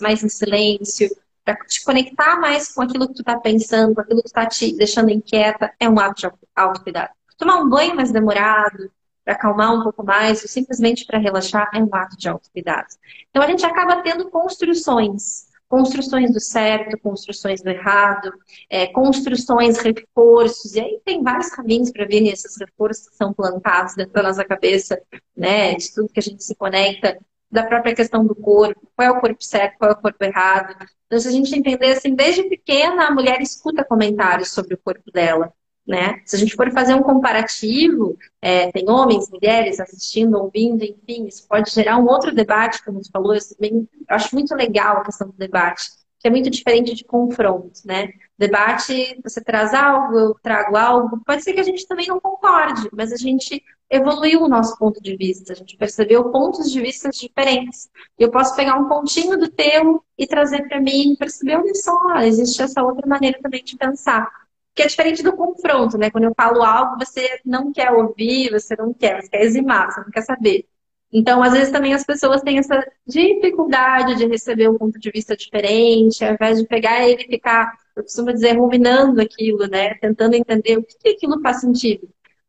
mais 0.00 0.22
em 0.22 0.28
silêncio, 0.28 1.08
para 1.44 1.56
te 1.66 1.84
conectar 1.84 2.40
mais 2.40 2.72
com 2.72 2.82
aquilo 2.82 3.08
que 3.08 3.14
tu 3.14 3.20
está 3.20 3.38
pensando, 3.38 3.94
com 3.94 4.00
aquilo 4.00 4.22
que 4.22 4.28
está 4.28 4.46
te 4.46 4.74
deixando 4.76 5.10
inquieta, 5.10 5.72
é 5.78 5.88
um 5.88 5.98
ato 5.98 6.20
de 6.20 6.30
autocuidado. 6.54 7.10
Tomar 7.36 7.56
um 7.60 7.68
banho 7.68 7.94
mais 7.94 8.12
demorado, 8.12 8.90
para 9.24 9.34
acalmar 9.34 9.74
um 9.74 9.82
pouco 9.82 10.04
mais, 10.04 10.42
ou 10.42 10.48
simplesmente 10.48 11.06
para 11.06 11.18
relaxar, 11.18 11.70
é 11.72 11.78
um 11.78 11.88
ato 11.92 12.16
de 12.16 12.28
autocuidado. 12.28 12.88
Então 13.30 13.42
a 13.42 13.46
gente 13.46 13.64
acaba 13.64 14.02
tendo 14.02 14.30
construções. 14.30 15.48
Construções 15.76 16.32
do 16.32 16.40
certo, 16.40 16.98
construções 16.98 17.60
do 17.60 17.68
errado, 17.68 18.32
é, 18.70 18.86
construções, 18.86 19.78
reforços, 19.78 20.74
e 20.74 20.80
aí 20.80 21.00
tem 21.04 21.22
vários 21.22 21.48
caminhos 21.48 21.90
para 21.90 22.06
ver 22.06 22.22
esses 22.28 22.56
reforços 22.56 23.08
que 23.08 23.16
são 23.16 23.32
plantados 23.32 23.94
dentro 23.94 24.12
da 24.12 24.22
nossa 24.22 24.44
cabeça, 24.44 25.00
né? 25.36 25.74
De 25.74 25.92
tudo 25.92 26.08
que 26.08 26.20
a 26.20 26.22
gente 26.22 26.44
se 26.44 26.54
conecta, 26.54 27.18
da 27.50 27.64
própria 27.64 27.94
questão 27.94 28.26
do 28.26 28.34
corpo, 28.34 28.88
qual 28.96 29.08
é 29.08 29.10
o 29.10 29.20
corpo 29.20 29.42
certo, 29.42 29.78
qual 29.78 29.90
é 29.90 29.94
o 29.94 30.00
corpo 30.00 30.24
errado. 30.24 30.74
Então, 31.06 31.20
se 31.20 31.28
a 31.28 31.30
gente 31.30 31.56
entender 31.56 31.92
assim, 31.92 32.14
desde 32.14 32.48
pequena, 32.48 33.06
a 33.06 33.10
mulher 33.12 33.40
escuta 33.40 33.84
comentários 33.84 34.52
sobre 34.52 34.74
o 34.74 34.78
corpo 34.78 35.10
dela. 35.12 35.52
Né? 35.86 36.22
Se 36.24 36.34
a 36.34 36.38
gente 36.38 36.54
for 36.54 36.70
fazer 36.72 36.94
um 36.94 37.02
comparativo, 37.02 38.16
é, 38.40 38.72
tem 38.72 38.88
homens, 38.88 39.28
mulheres 39.30 39.78
assistindo, 39.78 40.38
ouvindo, 40.38 40.82
enfim, 40.82 41.26
isso 41.26 41.46
pode 41.46 41.70
gerar 41.70 41.98
um 41.98 42.06
outro 42.06 42.34
debate, 42.34 42.82
como 42.82 43.04
você 43.04 43.10
falou, 43.10 43.34
eu, 43.34 43.40
também, 43.54 43.86
eu 44.08 44.16
acho 44.16 44.34
muito 44.34 44.54
legal 44.54 44.96
a 44.96 45.04
questão 45.04 45.28
do 45.28 45.34
debate, 45.36 45.90
que 46.18 46.28
é 46.28 46.30
muito 46.30 46.48
diferente 46.48 46.94
de 46.94 47.04
confronto, 47.04 47.80
né? 47.84 48.08
Debate, 48.38 49.20
você 49.22 49.44
traz 49.44 49.74
algo, 49.74 50.18
eu 50.18 50.34
trago 50.42 50.74
algo, 50.74 51.20
pode 51.22 51.44
ser 51.44 51.52
que 51.52 51.60
a 51.60 51.64
gente 51.64 51.86
também 51.86 52.06
não 52.06 52.18
concorde, 52.18 52.88
mas 52.90 53.12
a 53.12 53.16
gente 53.16 53.62
evoluiu 53.90 54.42
o 54.42 54.48
nosso 54.48 54.78
ponto 54.78 55.02
de 55.02 55.14
vista, 55.18 55.52
a 55.52 55.56
gente 55.56 55.76
percebeu 55.76 56.30
pontos 56.30 56.72
de 56.72 56.80
vista 56.80 57.10
diferentes. 57.10 57.90
Eu 58.18 58.30
posso 58.30 58.56
pegar 58.56 58.76
um 58.78 58.88
pontinho 58.88 59.38
do 59.38 59.50
teu 59.50 60.02
e 60.16 60.26
trazer 60.26 60.66
para 60.66 60.80
mim, 60.80 61.14
perceber, 61.18 61.56
olha 61.56 61.74
só, 61.74 62.16
existe 62.20 62.62
essa 62.62 62.82
outra 62.82 63.06
maneira 63.06 63.38
também 63.42 63.62
de 63.62 63.76
pensar 63.76 64.43
que 64.74 64.82
é 64.82 64.86
diferente 64.86 65.22
do 65.22 65.36
confronto, 65.36 65.96
né? 65.96 66.10
Quando 66.10 66.24
eu 66.24 66.34
falo 66.34 66.62
algo, 66.62 66.98
você 66.98 67.40
não 67.44 67.72
quer 67.72 67.92
ouvir, 67.92 68.50
você 68.50 68.74
não 68.76 68.92
quer, 68.92 69.22
você 69.22 69.28
quer 69.28 69.42
eximar, 69.42 69.92
você 69.92 70.00
não 70.00 70.10
quer 70.10 70.22
saber. 70.22 70.66
Então, 71.12 71.42
às 71.42 71.52
vezes 71.52 71.70
também 71.70 71.94
as 71.94 72.04
pessoas 72.04 72.42
têm 72.42 72.58
essa 72.58 72.84
dificuldade 73.06 74.16
de 74.16 74.26
receber 74.26 74.68
um 74.68 74.76
ponto 74.76 74.98
de 74.98 75.10
vista 75.12 75.36
diferente, 75.36 76.24
ao 76.24 76.34
invés 76.34 76.58
de 76.58 76.66
pegar 76.66 77.08
ele 77.08 77.22
e 77.22 77.28
ficar, 77.28 77.72
eu 77.94 78.02
costumo 78.02 78.32
dizer, 78.32 78.58
ruminando 78.58 79.20
aquilo, 79.20 79.68
né? 79.68 79.94
Tentando 79.94 80.34
entender 80.34 80.76
o 80.76 80.82
que, 80.82 80.96
que 80.98 81.08
aquilo 81.10 81.40
faz 81.40 81.60
sentido. 81.60 82.08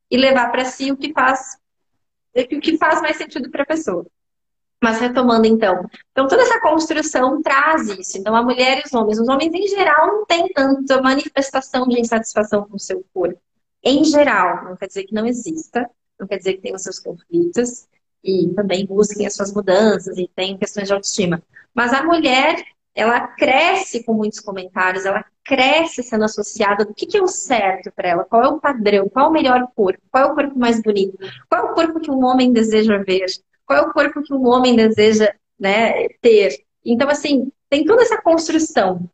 E 0.10 0.18
levar 0.18 0.52
para 0.52 0.66
si 0.66 0.92
o 0.92 0.98
que 0.98 1.14
faz 1.14 1.58
o 2.36 2.60
que 2.60 2.78
faz 2.78 3.02
mais 3.02 3.18
sentido 3.18 3.50
para 3.50 3.64
a 3.64 3.66
pessoa. 3.66 4.06
Mas 4.86 5.00
retomando 5.00 5.48
então. 5.48 5.90
Então, 6.12 6.28
toda 6.28 6.44
essa 6.44 6.62
construção 6.62 7.42
traz 7.42 7.90
isso. 7.90 8.20
Então, 8.20 8.36
a 8.36 8.44
mulher 8.44 8.78
e 8.78 8.84
os 8.86 8.94
homens. 8.94 9.20
Os 9.20 9.28
homens, 9.28 9.52
em 9.52 9.68
geral, 9.68 10.06
não 10.06 10.26
têm 10.28 10.48
tanta 10.54 11.02
manifestação 11.02 11.88
de 11.88 12.00
insatisfação 12.00 12.68
com 12.68 12.76
o 12.76 12.80
seu 12.80 13.04
corpo. 13.12 13.42
Em 13.84 14.04
geral, 14.04 14.64
não 14.64 14.76
quer 14.76 14.86
dizer 14.86 15.06
que 15.06 15.14
não 15.16 15.26
exista, 15.26 15.90
não 16.20 16.28
quer 16.28 16.38
dizer 16.38 16.54
que 16.54 16.62
tenham 16.62 16.78
seus 16.78 17.00
conflitos 17.00 17.88
e 18.24 18.54
também 18.56 18.86
busquem 18.86 19.26
as 19.26 19.34
suas 19.34 19.52
mudanças 19.52 20.20
e 20.20 20.30
tem 20.36 20.56
questões 20.56 20.88
de 20.88 20.94
autoestima. 20.94 21.42
Mas 21.74 21.92
a 21.92 22.04
mulher, 22.04 22.64
ela 22.94 23.22
cresce 23.22 24.04
com 24.04 24.14
muitos 24.14 24.40
comentários, 24.40 25.04
ela 25.04 25.26
cresce 25.44 26.04
sendo 26.04 26.26
associada 26.26 26.86
do 26.86 26.94
que, 26.94 27.08
que 27.08 27.18
é 27.18 27.24
o 27.24 27.28
certo 27.28 27.92
para 27.92 28.10
ela, 28.10 28.24
qual 28.24 28.44
é 28.44 28.48
o 28.50 28.60
padrão, 28.60 29.10
qual 29.10 29.26
é 29.26 29.30
o 29.30 29.34
melhor 29.34 29.68
corpo, 29.76 30.02
qual 30.12 30.26
é 30.26 30.32
o 30.32 30.36
corpo 30.36 30.60
mais 30.60 30.80
bonito, 30.80 31.18
qual 31.50 31.66
é 31.66 31.72
o 31.72 31.74
corpo 31.74 32.00
que 32.00 32.12
um 32.12 32.24
homem 32.24 32.54
deseja 32.54 33.00
ver, 33.00 33.26
qual 33.66 33.80
é 33.80 33.82
o 33.82 33.94
corpo 33.94 34.22
que 34.22 34.34
um 34.34 34.48
homem 34.48 34.76
deseja 34.76 35.34
né, 35.60 36.08
ter. 36.22 36.56
Então, 36.84 37.10
assim, 37.10 37.52
tem 37.70 37.86
toda 37.86 38.04
essa 38.04 38.22
construção. 38.22 39.10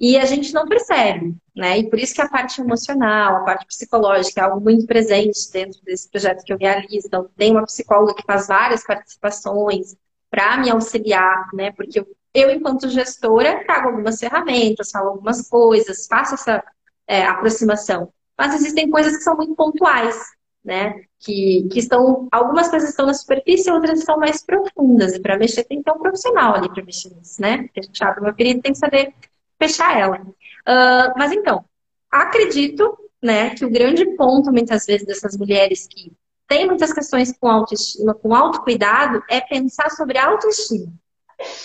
E 0.00 0.16
a 0.18 0.24
gente 0.24 0.52
não 0.52 0.66
percebe, 0.66 1.36
né? 1.54 1.78
E 1.78 1.88
por 1.88 1.98
isso 1.98 2.14
que 2.14 2.20
a 2.20 2.28
parte 2.28 2.60
emocional, 2.60 3.36
a 3.36 3.44
parte 3.44 3.66
psicológica 3.66 4.40
é 4.40 4.44
algo 4.44 4.60
muito 4.60 4.84
presente 4.84 5.38
dentro 5.52 5.80
desse 5.84 6.10
projeto 6.10 6.42
que 6.42 6.52
eu 6.52 6.58
realizo. 6.58 7.06
Então, 7.06 7.28
tem 7.36 7.52
uma 7.52 7.64
psicóloga 7.64 8.14
que 8.14 8.24
faz 8.26 8.48
várias 8.48 8.84
participações 8.84 9.94
para 10.28 10.56
me 10.58 10.70
auxiliar, 10.70 11.48
né? 11.54 11.70
Porque 11.70 12.04
eu, 12.34 12.50
enquanto 12.50 12.88
gestora, 12.88 13.64
trago 13.64 13.90
algumas 13.90 14.18
ferramentas, 14.18 14.90
falo 14.90 15.10
algumas 15.10 15.48
coisas, 15.48 16.06
faço 16.06 16.34
essa 16.34 16.64
é, 17.06 17.24
aproximação. 17.24 18.12
Mas 18.36 18.54
existem 18.54 18.90
coisas 18.90 19.16
que 19.16 19.22
são 19.22 19.36
muito 19.36 19.54
pontuais, 19.54 20.16
né? 20.64 21.04
Que, 21.18 21.68
que 21.70 21.78
estão, 21.78 22.28
algumas 22.30 22.68
coisas 22.68 22.90
estão 22.90 23.06
na 23.06 23.14
superfície, 23.14 23.70
outras 23.70 23.98
estão 24.00 24.16
mais 24.16 24.44
profundas. 24.44 25.14
E 25.14 25.20
para 25.20 25.38
mexer 25.38 25.64
tem 25.64 25.78
que 25.78 25.84
ter 25.84 25.92
um 25.92 25.98
profissional 25.98 26.54
ali 26.54 26.68
para 26.68 26.84
mexer 26.84 27.10
nisso, 27.10 27.40
né? 27.40 27.62
Porque 27.62 27.80
a 27.80 27.82
gente 27.82 28.04
abre 28.04 28.20
uma 28.20 28.34
ferida 28.34 28.62
tem 28.62 28.72
que 28.72 28.78
saber 28.78 29.14
fechar 29.58 29.98
ela. 29.98 30.20
Uh, 30.20 31.12
mas 31.16 31.32
então, 31.32 31.64
acredito, 32.10 32.96
né, 33.22 33.54
que 33.54 33.64
o 33.64 33.70
grande 33.70 34.04
ponto 34.16 34.52
muitas 34.52 34.84
vezes 34.86 35.06
dessas 35.06 35.36
mulheres 35.36 35.86
que 35.86 36.12
têm 36.48 36.66
muitas 36.66 36.92
questões 36.92 37.32
com 37.38 37.48
autoestima, 37.48 38.14
com 38.14 38.34
autocuidado, 38.34 39.22
é 39.28 39.40
pensar 39.40 39.90
sobre 39.90 40.18
autoestima. 40.18 40.92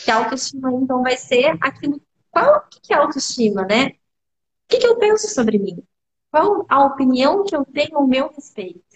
Que 0.06 0.12
a 0.12 0.18
autoestima, 0.18 0.72
então, 0.74 1.04
vai 1.04 1.18
ser 1.18 1.58
aquilo. 1.62 2.02
Qual 2.32 2.64
que 2.70 2.94
é 2.94 2.98
autoestima, 2.98 3.64
né? 3.64 3.88
O 3.88 3.94
que, 4.70 4.78
que 4.78 4.88
eu 4.88 4.98
penso 4.98 5.28
sobre 5.28 5.60
mim? 5.60 5.84
Qual 6.32 6.66
a 6.70 6.86
opinião 6.86 7.44
que 7.44 7.56
eu 7.56 7.66
tenho 7.66 7.98
ao 7.98 8.08
meu 8.08 8.30
respeito? 8.30 8.87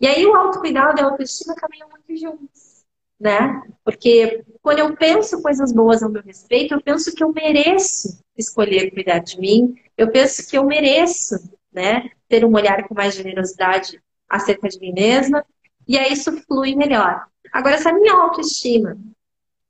E 0.00 0.06
aí 0.06 0.26
o 0.26 0.34
autocuidado 0.34 1.00
e 1.00 1.02
a 1.02 1.06
autoestima 1.06 1.54
caminham 1.54 1.88
muito 1.88 2.16
juntos, 2.16 2.84
né? 3.18 3.62
Porque 3.84 4.44
quando 4.60 4.80
eu 4.80 4.96
penso 4.96 5.40
coisas 5.42 5.72
boas 5.72 6.02
ao 6.02 6.10
meu 6.10 6.22
respeito, 6.22 6.74
eu 6.74 6.82
penso 6.82 7.14
que 7.14 7.24
eu 7.24 7.32
mereço 7.32 8.22
escolher 8.36 8.90
cuidar 8.90 9.20
de 9.20 9.40
mim, 9.40 9.74
eu 9.96 10.10
penso 10.10 10.46
que 10.48 10.58
eu 10.58 10.64
mereço, 10.64 11.36
né, 11.72 12.10
ter 12.28 12.44
um 12.44 12.54
olhar 12.54 12.86
com 12.86 12.94
mais 12.94 13.14
generosidade 13.14 14.00
acerca 14.28 14.68
de 14.68 14.78
mim 14.78 14.92
mesma, 14.92 15.44
e 15.88 15.96
aí 15.96 16.12
isso 16.12 16.32
flui 16.42 16.74
melhor. 16.74 17.26
Agora, 17.52 17.78
se 17.78 17.88
a 17.88 17.92
minha 17.92 18.12
autoestima 18.12 18.98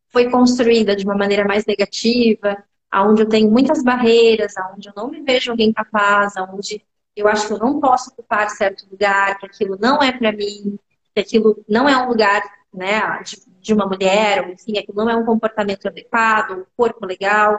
foi 0.08 0.30
construída 0.30 0.96
de 0.96 1.04
uma 1.04 1.14
maneira 1.14 1.44
mais 1.44 1.64
negativa, 1.66 2.56
aonde 2.90 3.22
eu 3.22 3.28
tenho 3.28 3.50
muitas 3.50 3.82
barreiras, 3.82 4.56
aonde 4.56 4.88
eu 4.88 4.92
não 4.96 5.10
me 5.10 5.20
vejo 5.20 5.50
alguém 5.50 5.72
capaz, 5.72 6.36
aonde 6.36 6.82
eu 7.16 7.26
acho 7.26 7.46
que 7.46 7.52
eu 7.55 7.59
não 7.59 7.81
posso 7.81 8.11
ocupar 8.11 8.50
certo 8.50 8.87
lugar, 8.90 9.38
que 9.38 9.46
aquilo 9.46 9.79
não 9.81 10.02
é 10.02 10.12
para 10.12 10.31
mim, 10.33 10.79
que 11.14 11.20
aquilo 11.20 11.64
não 11.66 11.88
é 11.88 11.96
um 11.96 12.09
lugar 12.09 12.42
né, 12.72 13.22
de, 13.22 13.42
de, 13.61 13.72
uma 13.72 13.87
mulher, 13.87 14.44
ou 14.44 14.52
enfim, 14.52 14.79
aquilo 14.79 14.98
não 14.98 15.11
é 15.11 15.16
um 15.16 15.24
comportamento 15.24 15.87
adequado, 15.87 16.59
um 16.59 16.64
corpo 16.76 17.07
legal. 17.07 17.59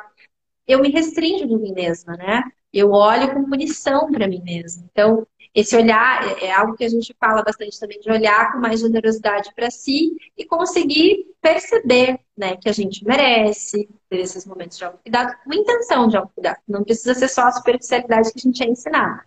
Eu 0.67 0.79
me 0.79 0.89
restringo 0.89 1.47
de 1.47 1.57
mim 1.57 1.73
mesma, 1.73 2.15
né? 2.15 2.43
Eu 2.71 2.91
olho 2.91 3.33
com 3.33 3.49
punição 3.49 4.11
para 4.11 4.27
mim 4.27 4.41
mesma. 4.43 4.83
Então, 4.91 5.25
esse 5.55 5.75
olhar 5.75 6.23
é, 6.23 6.45
é 6.45 6.51
algo 6.53 6.75
que 6.75 6.83
a 6.83 6.89
gente 6.89 7.15
fala 7.19 7.41
bastante 7.41 7.79
também, 7.79 7.99
de 7.99 8.11
olhar 8.11 8.51
com 8.51 8.59
mais 8.59 8.79
generosidade 8.79 9.51
para 9.55 9.71
si 9.71 10.15
e 10.37 10.45
conseguir 10.45 11.25
perceber 11.41 12.19
né, 12.37 12.57
que 12.57 12.69
a 12.69 12.71
gente 12.71 13.03
merece 13.03 13.89
ter 14.07 14.19
esses 14.19 14.45
momentos 14.45 14.77
de 14.77 14.85
autocuidado 14.85 15.33
com 15.43 15.53
intenção 15.53 16.07
de 16.07 16.15
autocuidado. 16.15 16.59
Não 16.67 16.83
precisa 16.83 17.15
ser 17.15 17.27
só 17.27 17.47
a 17.47 17.51
superficialidade 17.51 18.31
que 18.31 18.39
a 18.39 18.41
gente 18.41 18.63
é 18.63 18.69
ensinado. 18.69 19.21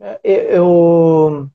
É, 0.00 0.20
eu 0.24 1.48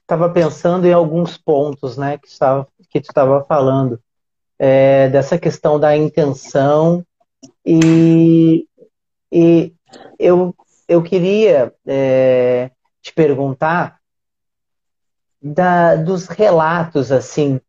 estava 0.00 0.30
pensando 0.30 0.86
em 0.86 0.92
alguns 0.92 1.36
pontos, 1.36 1.96
né, 1.96 2.16
que, 2.16 2.28
estava, 2.28 2.66
que 2.88 3.00
tu 3.00 3.10
estava 3.10 3.44
falando, 3.44 4.00
é, 4.58 5.08
dessa 5.08 5.38
questão 5.38 5.78
da 5.78 5.96
intenção 5.96 7.04
e, 7.64 8.66
e 9.30 9.74
eu, 10.18 10.54
eu 10.88 11.02
queria 11.02 11.74
é, 11.86 12.70
te 13.02 13.12
perguntar 13.12 13.98
da, 15.42 15.96
dos 15.96 16.26
relatos, 16.26 17.12
assim. 17.12 17.60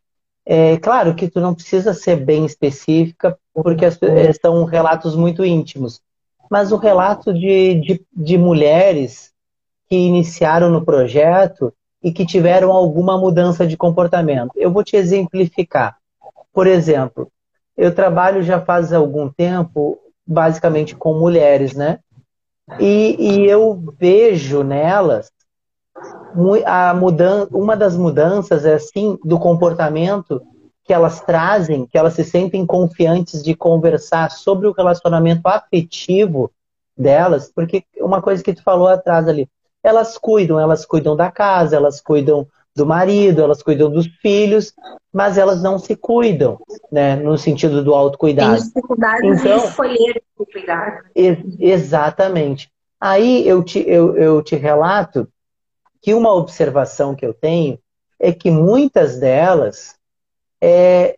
É 0.45 0.77
claro 0.77 1.13
que 1.13 1.29
tu 1.29 1.41
não 1.41 1.53
precisa 1.53 1.93
ser 1.93 2.23
bem 2.23 2.45
específica, 2.45 3.37
porque 3.53 3.85
as, 3.85 3.99
são 4.41 4.63
relatos 4.63 5.15
muito 5.15 5.43
íntimos. 5.43 6.01
Mas 6.49 6.71
o 6.71 6.77
relato 6.77 7.33
de, 7.33 7.75
de, 7.81 8.05
de 8.13 8.37
mulheres 8.37 9.33
que 9.89 9.95
iniciaram 9.95 10.69
no 10.69 10.83
projeto 10.83 11.73
e 12.03 12.11
que 12.11 12.25
tiveram 12.25 12.71
alguma 12.71 13.17
mudança 13.17 13.65
de 13.65 13.77
comportamento. 13.77 14.51
Eu 14.55 14.71
vou 14.71 14.83
te 14.83 14.95
exemplificar. 14.95 15.97
Por 16.53 16.67
exemplo, 16.67 17.31
eu 17.75 17.93
trabalho 17.93 18.43
já 18.43 18.59
faz 18.59 18.91
algum 18.91 19.29
tempo, 19.29 19.99
basicamente 20.25 20.95
com 20.95 21.13
mulheres, 21.13 21.73
né? 21.73 21.99
E, 22.79 23.15
e 23.17 23.45
eu 23.49 23.81
vejo 23.97 24.63
nelas 24.63 25.31
a 26.65 26.93
mudança, 26.93 27.49
uma 27.51 27.75
das 27.75 27.97
mudanças 27.97 28.65
é 28.65 28.75
assim 28.75 29.17
do 29.23 29.39
comportamento 29.39 30.41
que 30.83 30.93
elas 30.93 31.21
trazem, 31.21 31.85
que 31.85 31.97
elas 31.97 32.13
se 32.13 32.23
sentem 32.23 32.65
confiantes 32.65 33.43
de 33.43 33.55
conversar 33.55 34.31
sobre 34.31 34.67
o 34.67 34.71
relacionamento 34.71 35.41
afetivo 35.45 36.51
delas, 36.95 37.51
porque 37.53 37.83
uma 37.99 38.21
coisa 38.21 38.43
que 38.43 38.53
tu 38.53 38.63
falou 38.63 38.87
atrás 38.87 39.27
ali, 39.27 39.49
elas 39.83 40.17
cuidam, 40.17 40.59
elas 40.59 40.85
cuidam 40.85 41.15
da 41.15 41.31
casa, 41.31 41.75
elas 41.75 42.01
cuidam 42.01 42.47
do 42.75 42.85
marido, 42.85 43.41
elas 43.41 43.63
cuidam 43.63 43.89
dos 43.89 44.07
filhos, 44.21 44.73
mas 45.11 45.37
elas 45.37 45.63
não 45.63 45.79
se 45.79 45.95
cuidam, 45.95 46.59
né, 46.91 47.15
no 47.15 47.37
sentido 47.37 47.83
do 47.83 47.95
autocuidado. 47.95 48.57
Tem 48.57 48.65
dificuldade 48.65 49.27
então, 49.27 49.59
de 49.59 49.65
escolher 49.65 50.23
se 50.37 50.51
cuidar. 50.51 51.05
Ex 51.15 51.39
exatamente. 51.59 52.69
Aí 52.99 53.47
eu 53.47 53.63
te, 53.63 53.83
eu, 53.87 54.15
eu 54.15 54.43
te 54.43 54.55
relato 54.55 55.27
que 56.01 56.13
uma 56.13 56.33
observação 56.33 57.15
que 57.15 57.25
eu 57.25 57.33
tenho 57.33 57.79
é 58.19 58.31
que 58.31 58.51
muitas 58.51 59.19
delas 59.19 59.95
é, 60.61 61.17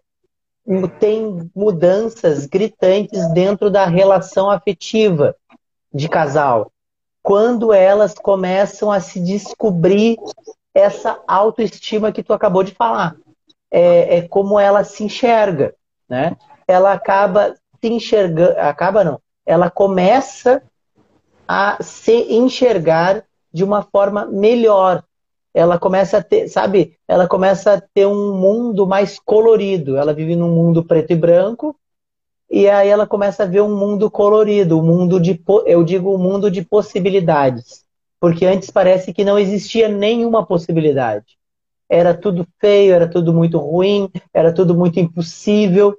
têm 1.00 1.50
mudanças 1.56 2.46
gritantes 2.46 3.32
dentro 3.34 3.70
da 3.70 3.86
relação 3.86 4.50
afetiva 4.50 5.36
de 5.94 6.08
casal, 6.08 6.72
quando 7.22 7.74
elas 7.74 8.14
começam 8.14 8.92
a 8.92 9.00
se 9.00 9.20
descobrir 9.20 10.18
essa 10.74 11.22
autoestima 11.28 12.12
que 12.12 12.24
tu 12.24 12.34
acabou 12.34 12.64
de 12.64 12.74
falar. 12.74 13.16
É, 13.72 14.18
é 14.18 14.28
como 14.28 14.60
ela 14.60 14.84
se 14.84 15.04
enxerga, 15.04 15.76
né? 16.08 16.36
Ela 16.68 16.94
acaba 16.94 17.56
se 17.80 17.88
enxergando, 17.88 18.58
acaba 18.60 19.04
não, 19.04 19.20
ela 19.46 19.70
começa 19.70 20.62
a 21.48 21.78
se 21.82 22.34
enxergar 22.34 23.24
de 23.52 23.64
uma 23.64 23.82
forma 23.82 24.26
melhor. 24.26 25.04
Ela 25.54 25.80
começa 25.80 26.18
a 26.18 26.24
ter, 26.24 26.48
sabe? 26.48 26.96
Ela 27.08 27.28
começa 27.28 27.74
a 27.74 27.82
ter 27.82 28.06
um 28.06 28.36
mundo 28.36 28.86
mais 28.86 29.18
colorido. 29.20 29.98
Ela 29.98 30.14
vive 30.14 30.36
num 30.36 30.54
mundo 30.54 30.84
preto 30.86 31.12
e 31.12 31.16
branco 31.16 31.76
e 32.50 32.68
aí 32.70 32.88
ela 32.88 33.08
começa 33.08 33.44
a 33.44 33.46
ver 33.46 33.62
um 33.62 33.76
mundo 33.76 34.10
colorido, 34.10 34.80
um 34.80 34.84
mundo 34.84 35.20
de, 35.20 35.42
eu 35.66 35.84
digo, 35.84 36.14
um 36.14 36.18
mundo 36.18 36.50
de 36.50 36.64
possibilidades. 36.64 37.86
Porque 38.20 38.46
antes 38.46 38.70
parece 38.70 39.14
que 39.14 39.24
não 39.24 39.40
existia 39.40 39.88
nenhuma 39.88 40.46
possibilidade. 40.46 41.38
Era 41.88 42.14
tudo 42.14 42.48
feio, 42.60 42.94
era 42.94 43.08
tudo 43.08 43.34
muito 43.34 43.58
ruim, 43.58 44.10
era 44.34 44.54
tudo 44.54 44.76
muito 44.76 45.00
impossível. 45.00 45.96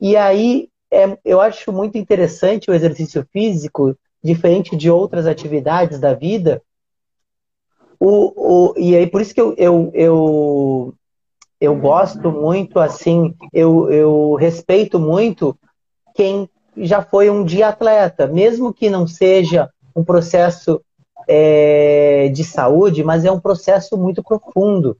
E 0.00 0.16
aí 0.16 0.68
é, 0.90 1.16
eu 1.24 1.40
acho 1.40 1.72
muito 1.72 1.96
interessante 1.96 2.70
o 2.70 2.74
exercício 2.74 3.26
físico, 3.32 3.96
diferente 4.22 4.76
de 4.76 4.90
outras 4.90 5.26
atividades 5.26 5.98
da 5.98 6.14
vida, 6.14 6.62
o, 8.04 8.32
o, 8.72 8.74
e 8.76 8.96
aí, 8.96 9.06
por 9.06 9.20
isso 9.20 9.32
que 9.32 9.40
eu, 9.40 9.54
eu, 9.56 9.92
eu, 9.94 10.94
eu 11.60 11.76
gosto 11.76 12.32
muito, 12.32 12.80
assim, 12.80 13.32
eu, 13.52 13.88
eu 13.92 14.34
respeito 14.34 14.98
muito 14.98 15.56
quem 16.14 16.48
já 16.76 17.02
foi 17.02 17.28
um 17.28 17.44
dia 17.44 17.68
atleta, 17.68 18.26
mesmo 18.26 18.72
que 18.72 18.88
não 18.88 19.06
seja 19.06 19.68
um 19.94 20.02
processo 20.02 20.80
é, 21.28 22.28
de 22.32 22.44
saúde, 22.44 23.04
mas 23.04 23.24
é 23.24 23.30
um 23.30 23.40
processo 23.40 23.96
muito 23.96 24.22
profundo. 24.22 24.96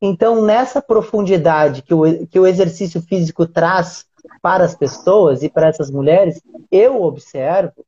Então, 0.00 0.42
nessa 0.42 0.80
profundidade 0.80 1.82
que 1.82 1.92
o, 1.92 2.26
que 2.26 2.38
o 2.38 2.46
exercício 2.46 3.02
físico 3.02 3.46
traz 3.46 4.06
para 4.40 4.64
as 4.64 4.74
pessoas 4.74 5.42
e 5.42 5.48
para 5.48 5.68
essas 5.68 5.90
mulheres, 5.90 6.40
eu 6.70 7.02
observo 7.02 7.84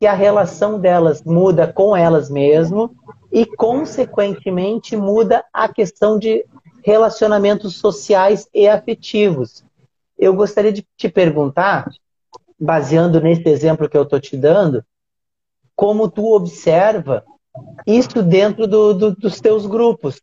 que 0.00 0.06
a 0.06 0.14
relação 0.14 0.80
delas 0.80 1.22
muda 1.22 1.72
com 1.72 1.96
elas 1.96 2.28
mesmas 2.28 2.90
e, 3.30 3.46
consequentemente, 3.46 4.96
muda 4.96 5.44
a 5.52 5.68
questão 5.68 6.18
de 6.18 6.44
relacionamentos 6.84 7.76
sociais 7.76 8.48
e 8.52 8.66
afetivos. 8.66 9.64
Eu 10.18 10.34
gostaria 10.34 10.72
de 10.72 10.84
te 10.96 11.08
perguntar, 11.08 11.88
baseando 12.62 13.20
nesse 13.20 13.48
exemplo 13.48 13.88
que 13.88 13.96
eu 13.96 14.04
estou 14.04 14.20
te 14.20 14.36
dando, 14.36 14.84
como 15.74 16.08
tu 16.08 16.32
observa 16.32 17.24
isso 17.84 18.22
dentro 18.22 18.68
do, 18.68 18.94
do, 18.94 19.16
dos 19.16 19.40
teus 19.40 19.66
grupos. 19.66 20.22